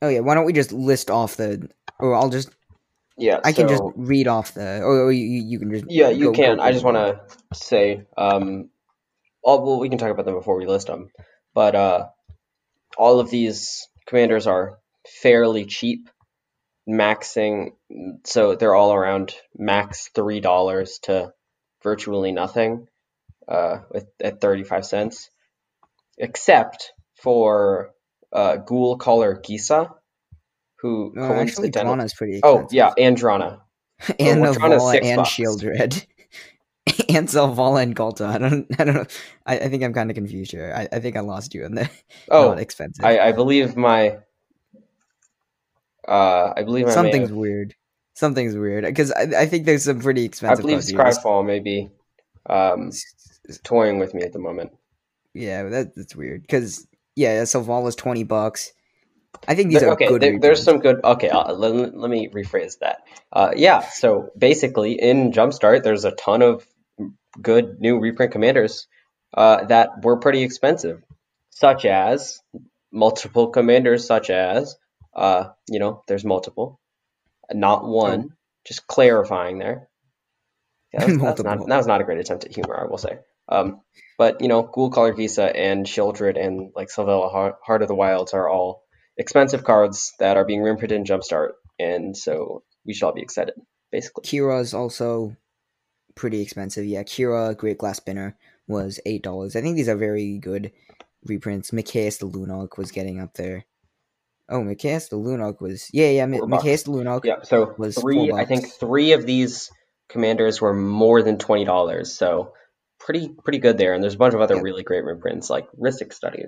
Oh 0.00 0.08
yeah, 0.08 0.20
why 0.20 0.34
don't 0.34 0.44
we 0.44 0.52
just 0.52 0.70
list 0.70 1.10
off 1.10 1.36
the, 1.36 1.68
or 1.98 2.14
I'll 2.14 2.28
just 2.28 2.50
Yeah. 3.16 3.40
I 3.44 3.52
can 3.52 3.68
just 3.68 3.82
read 3.94 4.26
off 4.28 4.54
the, 4.54 4.82
or, 4.82 5.12
you, 5.12 5.24
you 5.24 5.58
can 5.58 5.70
just 5.70 5.84
Yeah, 5.88 6.08
you 6.08 6.26
go- 6.26 6.32
can. 6.32 6.56
go 6.56 6.62
I 6.62 6.72
just 6.72 6.84
want 6.84 6.96
to 6.96 7.20
say, 7.56 8.06
um, 8.16 8.70
all, 9.42 9.64
well, 9.64 9.78
we 9.80 9.88
can 9.88 9.98
talk 9.98 10.10
about 10.10 10.24
them 10.24 10.34
before 10.34 10.58
we 10.58 10.66
list 10.66 10.86
them, 10.88 11.10
but 11.54 11.74
uh, 11.74 12.06
all 12.98 13.20
of 13.20 13.30
these 13.30 13.88
commanders 14.06 14.46
are 14.46 14.78
fairly 15.22 15.64
cheap, 15.66 16.08
maxing, 16.88 17.70
so 18.24 18.56
they're 18.56 18.74
all 18.74 18.92
around 18.92 19.34
max 19.56 20.10
three 20.14 20.40
dollars 20.40 20.98
to 21.04 21.32
virtually 21.82 22.32
nothing, 22.32 22.86
uh, 23.48 23.78
with, 23.90 24.06
at 24.20 24.40
thirty 24.40 24.64
five 24.64 24.84
cents, 24.86 25.30
except 26.18 26.92
for 27.22 27.90
uh, 28.32 28.56
Ghoul 28.56 28.96
Caller 28.98 29.36
Gisa, 29.40 29.90
who 30.84 31.12
No, 31.14 31.32
actually. 31.32 31.70
Drana's 31.70 32.12
pretty 32.12 32.40
Oh 32.42 32.68
yeah, 32.70 32.92
Andrana. 32.98 33.60
and 34.20 34.42
well, 34.42 34.54
Drana's 34.54 34.82
Navala 34.82 34.90
six 34.92 35.06
and 35.06 35.16
bucks. 35.16 35.30
Sheoldred. 35.30 36.06
and 37.08 37.26
Selvala 37.26 37.82
and 37.82 37.96
Ghalta. 37.96 38.26
I 38.26 38.36
don't 38.36 38.66
I 38.78 38.84
don't 38.84 38.94
know. 38.94 39.06
I, 39.46 39.60
I 39.60 39.68
think 39.70 39.82
I'm 39.82 39.94
kind 39.94 40.10
of 40.10 40.14
confused 40.14 40.50
here. 40.50 40.74
I, 40.76 40.86
I 40.94 41.00
think 41.00 41.16
I 41.16 41.20
lost 41.20 41.54
you 41.54 41.64
in 41.64 41.74
the 41.74 41.88
Oh, 42.30 42.48
not 42.48 42.58
expensive. 42.58 43.02
I, 43.02 43.18
I 43.18 43.32
believe 43.32 43.78
my 43.78 44.18
uh 46.06 46.52
I 46.54 46.62
believe 46.62 46.92
Something's 46.92 47.30
have, 47.30 47.38
weird. 47.38 47.74
Something's 48.12 48.54
weird 48.54 48.84
because 48.84 49.10
I, 49.10 49.22
I 49.38 49.46
think 49.46 49.64
there's 49.64 49.84
some 49.84 50.00
pretty 50.00 50.26
expensive. 50.26 50.58
I 50.58 50.60
believe. 50.60 50.78
This- 50.80 50.92
Scryfall 50.92 51.46
maybe 51.46 51.90
um 52.50 52.92
toying 53.62 53.98
with 53.98 54.12
me 54.12 54.22
at 54.22 54.34
the 54.34 54.38
moment. 54.38 54.70
Yeah, 55.32 55.62
that, 55.62 55.96
that's 55.96 56.14
weird 56.14 56.42
because 56.42 56.86
yeah, 57.16 57.40
Selvala's 57.44 57.96
twenty 57.96 58.24
bucks. 58.24 58.74
I 59.46 59.54
think 59.54 59.70
these 59.70 59.80
There- 59.80 59.90
are 59.90 59.92
okay, 59.94 60.08
good. 60.08 60.22
there, 60.22 60.38
there's 60.38 60.62
some 60.62 60.78
good. 60.78 61.00
Okay, 61.04 61.28
uh, 61.28 61.52
let, 61.54 61.96
let 61.96 62.10
me 62.10 62.28
rephrase 62.28 62.78
that. 62.78 63.02
Uh, 63.32 63.52
yeah, 63.56 63.80
so 63.80 64.30
basically 64.36 64.92
in 64.92 65.32
Jumpstart, 65.32 65.82
there's 65.82 66.04
a 66.04 66.12
ton 66.12 66.42
of 66.42 66.66
good 67.40 67.80
new 67.80 67.98
reprint 67.98 68.32
commanders 68.32 68.86
uh, 69.34 69.64
that 69.66 70.02
were 70.02 70.18
pretty 70.18 70.42
expensive, 70.42 71.02
such 71.50 71.84
as 71.84 72.40
multiple 72.92 73.48
commanders, 73.48 74.06
such 74.06 74.30
as 74.30 74.76
uh, 75.14 75.50
you 75.68 75.78
know, 75.78 76.02
there's 76.08 76.24
multiple, 76.24 76.80
not 77.52 77.86
one. 77.86 78.30
Just 78.66 78.86
clarifying 78.86 79.58
there. 79.58 79.88
Yeah, 80.92 81.00
that's, 81.06 81.18
that's 81.20 81.42
not 81.42 81.66
that 81.66 81.76
was 81.76 81.86
not 81.86 82.00
a 82.00 82.04
great 82.04 82.18
attempt 82.18 82.44
at 82.44 82.54
humor, 82.54 82.80
I 82.80 82.86
will 82.86 82.98
say. 82.98 83.18
Um, 83.48 83.82
but 84.16 84.40
you 84.40 84.48
know, 84.48 84.62
Ghoul 84.62 84.90
Gisa 84.90 85.52
and 85.54 85.84
Sheoldred 85.86 86.42
and 86.42 86.72
like 86.74 86.88
Selvala 86.88 87.30
Heart, 87.30 87.56
Heart 87.62 87.82
of 87.82 87.88
the 87.88 87.94
Wilds 87.94 88.32
are 88.32 88.48
all 88.48 88.83
expensive 89.16 89.64
cards 89.64 90.12
that 90.18 90.36
are 90.36 90.44
being 90.44 90.62
reprinted 90.62 90.98
in 90.98 91.04
Jumpstart, 91.04 91.50
and 91.78 92.16
so 92.16 92.62
we 92.84 92.94
should 92.94 93.06
all 93.06 93.14
be 93.14 93.22
excited, 93.22 93.54
basically. 93.92 94.24
Kira 94.24 94.60
is 94.60 94.74
also 94.74 95.36
pretty 96.14 96.40
expensive. 96.40 96.84
Yeah, 96.84 97.02
Kira 97.02 97.56
Great 97.56 97.78
Glass 97.78 97.96
Spinner 97.98 98.36
was 98.66 99.00
eight 99.06 99.22
dollars. 99.22 99.56
I 99.56 99.60
think 99.60 99.76
these 99.76 99.88
are 99.88 99.96
very 99.96 100.38
good 100.38 100.72
reprints. 101.26 101.70
Mikaeus 101.70 102.18
the 102.18 102.26
Lunarch 102.28 102.76
was 102.78 102.90
getting 102.90 103.20
up 103.20 103.34
there. 103.34 103.64
Oh, 104.48 104.60
Mikaeus 104.62 105.08
the 105.08 105.16
Lunarch 105.16 105.60
was 105.60 105.88
yeah 105.92 106.10
yeah. 106.10 106.26
Mikaeus 106.26 106.84
the 106.84 106.90
Lunarch. 106.92 107.24
Yeah, 107.24 107.42
so 107.42 107.74
Was 107.78 107.96
three. 107.98 108.30
I 108.32 108.44
think 108.44 108.68
three 108.68 109.12
of 109.12 109.24
these 109.26 109.70
commanders 110.08 110.60
were 110.60 110.74
more 110.74 111.22
than 111.22 111.38
twenty 111.38 111.64
dollars, 111.64 112.14
so 112.14 112.52
pretty 113.00 113.30
pretty 113.42 113.58
good 113.58 113.78
there. 113.78 113.94
And 113.94 114.02
there's 114.02 114.14
a 114.14 114.18
bunch 114.18 114.34
of 114.34 114.40
other 114.40 114.56
Yeah. 114.56 114.62
really 114.62 114.82
great 114.82 115.04
reprints 115.04 115.48
like 115.50 115.66
Rhystic 115.72 116.12
Study. 116.12 116.44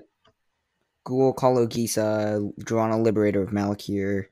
Ghoul 1.07 1.33
Caller 1.33 1.67
Gisa, 1.69 2.41
Liberator 3.05 3.41
of 3.43 3.51
Malakir, 3.51 4.25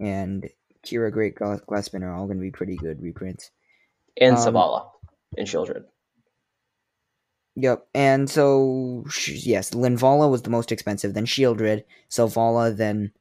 and 0.00 0.48
Kira 0.82 1.12
Great 1.12 1.34
Gla- 1.34 1.60
Glass 1.66 1.84
Spinner 1.84 2.10
are 2.10 2.16
all 2.16 2.24
going 2.26 2.38
to 2.38 2.42
be 2.42 2.50
pretty 2.50 2.76
good 2.76 3.02
reprints. 3.02 3.50
and 4.16 4.34
Um, 4.36 4.42
Savala 4.42 4.88
and 5.36 5.46
Sheoldred. 5.46 5.84
Yep, 7.56 7.86
and 7.94 8.28
so 8.30 9.04
sh- 9.08 9.46
yes, 9.46 9.70
Linvala 9.72 10.30
was 10.30 10.42
the 10.42 10.50
most 10.50 10.72
expensive, 10.72 11.12
then 11.14 11.26
Sheoldred, 11.26 11.84
Selvala, 12.10 12.74
then 12.76 13.12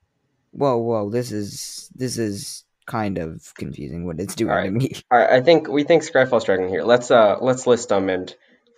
whoa 0.51 0.77
whoa, 0.77 1.09
this 1.09 1.31
is 1.31 1.89
this 1.95 2.17
is 2.17 2.63
kind 2.87 3.17
of 3.17 3.53
confusing 3.57 4.05
what 4.05 4.19
it's 4.19 4.33
doing 4.35 4.49
to 4.49 4.55
Alright. 4.55 4.73
me. 4.73 4.91
All 5.11 5.19
right, 5.19 5.29
I 5.29 5.41
think 5.41 5.67
we 5.67 5.83
think 5.83 6.03
Scryfall's 6.03 6.45
dragging 6.45 6.69
here. 6.69 6.83
Let's 6.83 7.11
uh 7.11 7.37
let's 7.41 7.67
list 7.67 7.89
them 7.89 8.09
and 8.09 8.33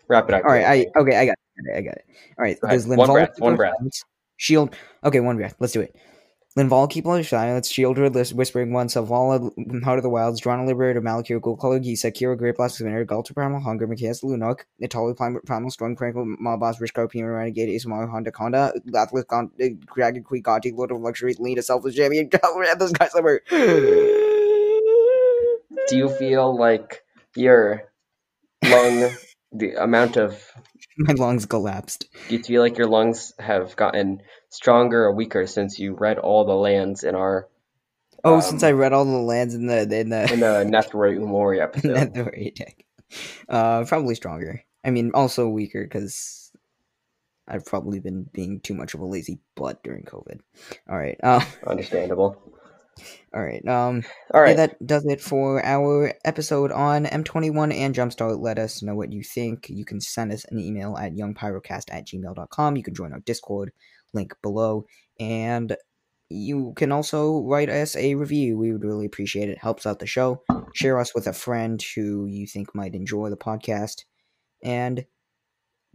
wrap 0.08 0.28
it 0.30 0.34
up. 0.36 0.44
All 0.46 0.52
right. 0.52 0.66
I 0.66 1.00
okay, 1.00 1.16
I 1.16 1.26
got 1.28 1.36
it, 1.58 1.78
I 1.78 1.82
got 1.82 1.94
it. 1.96 2.06
All 2.38 2.44
right, 2.44 2.58
Go 2.60 2.68
there's 2.68 2.88
One 2.88 2.98
Linvala. 2.98 3.14
breath, 3.14 3.40
one 3.40 3.56
breath. 3.56 3.74
Shield. 4.38 4.76
Okay, 5.04 5.20
one 5.20 5.38
breath. 5.38 5.56
Let's 5.60 5.74
do 5.74 5.82
it. 5.82 5.96
Linvala, 6.58 6.90
Keeper 6.90 7.20
of 7.20 7.28
Silence, 7.28 7.70
Sheoldred, 7.70 8.16
Lis- 8.16 8.32
Whispering 8.32 8.72
One, 8.72 8.88
Selvala, 8.88 9.52
Heart 9.84 10.00
of 10.00 10.04
the 10.04 10.10
Wilds, 10.10 10.40
Drana 10.40 10.66
Liberator, 10.66 11.02
Malakir, 11.02 11.42
Ghoul 11.42 11.58
Caller 11.58 11.82
Gisa, 11.82 12.10
Kira 12.14 12.38
Great 12.38 12.56
Blast 12.56 12.76
Spinner, 12.78 13.06
Ghalta 13.06 13.34
Primal 13.36 13.60
Hunger, 13.60 13.86
Mikaeus 13.86 14.24
Lunok, 14.24 14.62
Natali 14.82 15.14
Primal, 15.46 15.70
Storm 15.70 15.98
Crankle, 15.98 16.38
Mobboss, 16.42 16.80
Rishkar, 16.80 17.12
Peema 17.12 17.36
Renegade, 17.36 17.68
Ismar, 17.76 18.08
Honda 18.08 18.32
Conda, 18.32 18.72
Lathliss, 18.90 19.28
Gon- 19.28 19.52
uh, 19.62 19.66
Dragon 19.94 20.24
Queen, 20.24 20.44
Gonti, 20.44 20.74
Lord 20.74 20.92
of 20.94 21.02
Luxuries, 21.02 21.40
Lead, 21.42 21.58
a 21.58 21.62
Selfless 21.62 21.94
Champion, 21.94 22.30
this 22.80 22.92
guy's 22.94 23.12
summer. 23.12 23.42
Do 25.90 25.98
you 25.98 26.08
feel 26.18 26.58
like 26.58 27.04
your 27.36 27.84
lung, 28.64 29.10
the 29.58 29.76
amount 29.82 30.18
of, 30.18 30.42
My 30.98 31.14
lungs 31.14 31.46
collapsed. 31.46 32.08
do 32.30 32.36
you 32.36 32.44
feel 32.44 32.62
like 32.62 32.78
your 32.78 32.88
lungs 32.88 33.34
have 33.40 33.76
gotten 33.76 34.22
stronger 34.50 35.04
or 35.06 35.14
weaker 35.14 35.46
since 35.48 35.78
you 35.80 35.94
read 35.94 36.18
all 36.20 36.46
the 36.46 36.56
lands 36.56 37.04
in 37.04 37.16
our 37.16 37.48
Oh, 38.24 38.36
Um, 38.36 38.42
since 38.42 38.64
I 38.64 38.72
read 38.72 38.92
all 38.94 39.06
the 39.06 39.12
lands 39.12 39.54
in 39.54 39.68
the 39.68 39.82
in 39.82 40.10
the 40.10 40.34
in 40.34 40.40
the 40.40 40.66
Nethroi 40.68 41.18
Umori 41.18 41.60
episode? 41.62 41.96
Netherite 42.14 42.56
deck. 42.56 42.86
Uh, 43.48 43.84
probably 43.86 44.16
stronger. 44.16 44.64
I 44.84 44.90
mean, 44.92 45.12
also 45.14 45.48
weaker 45.48 45.84
because 45.84 46.52
I've 47.48 47.66
probably 47.66 48.00
been 48.00 48.28
being 48.34 48.62
too 48.62 48.74
much 48.74 48.94
of 48.96 49.02
a 49.02 49.06
lazy 49.06 49.38
butt 49.56 49.84
during 49.84 50.04
COVID. 50.04 50.40
All 50.90 50.98
right. 50.98 51.18
Uh, 51.22 51.44
Understandable. 51.68 52.42
All 53.34 53.44
right. 53.44 53.66
Um, 53.68 54.04
All 54.34 54.42
right. 54.42 54.52
yeah, 54.52 54.68
that 54.68 54.86
does 54.86 55.06
it 55.06 55.20
for 55.20 55.64
our 55.64 56.14
episode 56.24 56.72
on 56.72 57.06
M21 57.06 57.74
and 57.74 57.94
Jumpstart. 57.94 58.40
Let 58.40 58.58
us 58.58 58.82
know 58.82 58.96
what 58.96 59.12
you 59.12 59.24
think. 59.24 59.68
You 59.70 59.84
can 59.84 60.00
send 60.00 60.32
us 60.32 60.46
an 60.46 60.60
email 60.60 60.96
at 60.98 61.14
youngpyrocast 61.14 61.86
at 61.92 62.08
gmail.com. 62.08 62.78
You 62.78 62.84
can 62.84 62.94
join 62.96 63.12
our 63.14 63.20
Discord, 63.20 63.72
link 64.14 64.34
below. 64.42 64.86
And 65.20 65.76
you 66.30 66.74
can 66.76 66.92
also 66.92 67.42
write 67.42 67.70
us 67.70 67.96
a 67.96 68.16
review. 68.16 68.58
We 68.58 68.72
would 68.72 68.84
really 68.84 69.06
appreciate 69.06 69.50
it. 69.50 69.58
Helps 69.58 69.86
out 69.86 70.00
the 70.00 70.08
show. 70.08 70.42
Share 70.74 70.98
us 71.00 71.14
with 71.14 71.28
a 71.28 71.34
friend 71.34 71.82
who 71.96 72.26
you 72.26 72.48
think 72.48 72.74
might 72.74 72.96
enjoy 72.96 73.30
the 73.30 73.38
podcast. 73.38 74.06
And 74.64 75.06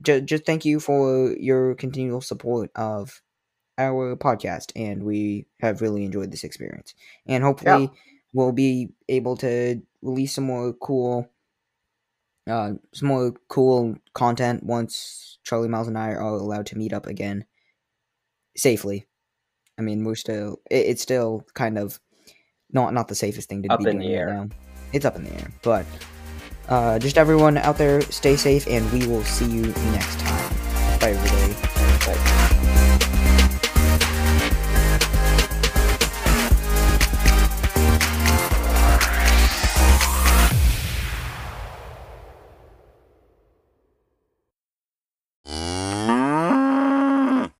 ju- 0.02 0.20
just 0.20 0.44
thank 0.46 0.64
you 0.64 0.80
for 0.80 1.34
your 1.38 1.74
continual 1.74 2.20
support 2.20 2.70
of 2.76 3.22
our 3.80 4.16
podcast. 4.16 4.72
And 4.76 5.02
we 5.02 5.46
have 5.60 5.80
really 5.80 6.04
enjoyed 6.04 6.30
this 6.30 6.44
experience. 6.44 6.94
And 7.26 7.42
hopefully, 7.42 7.90
we'll 8.32 8.52
be 8.52 8.90
able 9.08 9.36
to 9.38 9.82
release 10.02 10.34
some 10.34 10.44
more 10.44 10.72
cool 10.72 11.28
uh 12.48 12.72
some 12.94 13.08
more 13.08 13.34
cool 13.48 13.96
content 14.14 14.64
once 14.64 15.38
Charlie 15.44 15.68
Miles 15.68 15.88
and 15.88 15.98
I 15.98 16.10
are 16.10 16.20
allowed 16.20 16.66
to 16.66 16.78
meet 16.78 16.92
up 16.92 17.06
again 17.06 17.44
safely. 18.56 19.06
I 19.78 19.82
mean, 19.82 20.04
we're 20.04 20.14
still 20.14 20.60
it, 20.70 20.86
it's 20.86 21.02
still 21.02 21.44
kind 21.54 21.78
of 21.78 22.00
not 22.72 22.94
not 22.94 23.08
the 23.08 23.14
safest 23.14 23.48
thing 23.48 23.62
to 23.64 23.72
Up 23.72 23.78
be 23.80 23.90
in 23.90 23.98
doing 23.98 24.10
the 24.10 24.16
right 24.16 24.34
now. 24.34 24.48
It's 24.92 25.04
up 25.04 25.16
in 25.16 25.24
the 25.24 25.32
air, 25.32 25.52
but 25.62 25.86
uh 26.68 26.98
just 26.98 27.18
everyone 27.18 27.58
out 27.58 27.76
there 27.76 28.00
stay 28.02 28.36
safe 28.36 28.66
and 28.66 28.90
we 28.92 29.06
will 29.06 29.24
see 29.24 29.46
you 29.46 29.66
next 29.92 30.18
time. 30.20 30.98
Bye 30.98 31.10
everybody. 31.10 31.69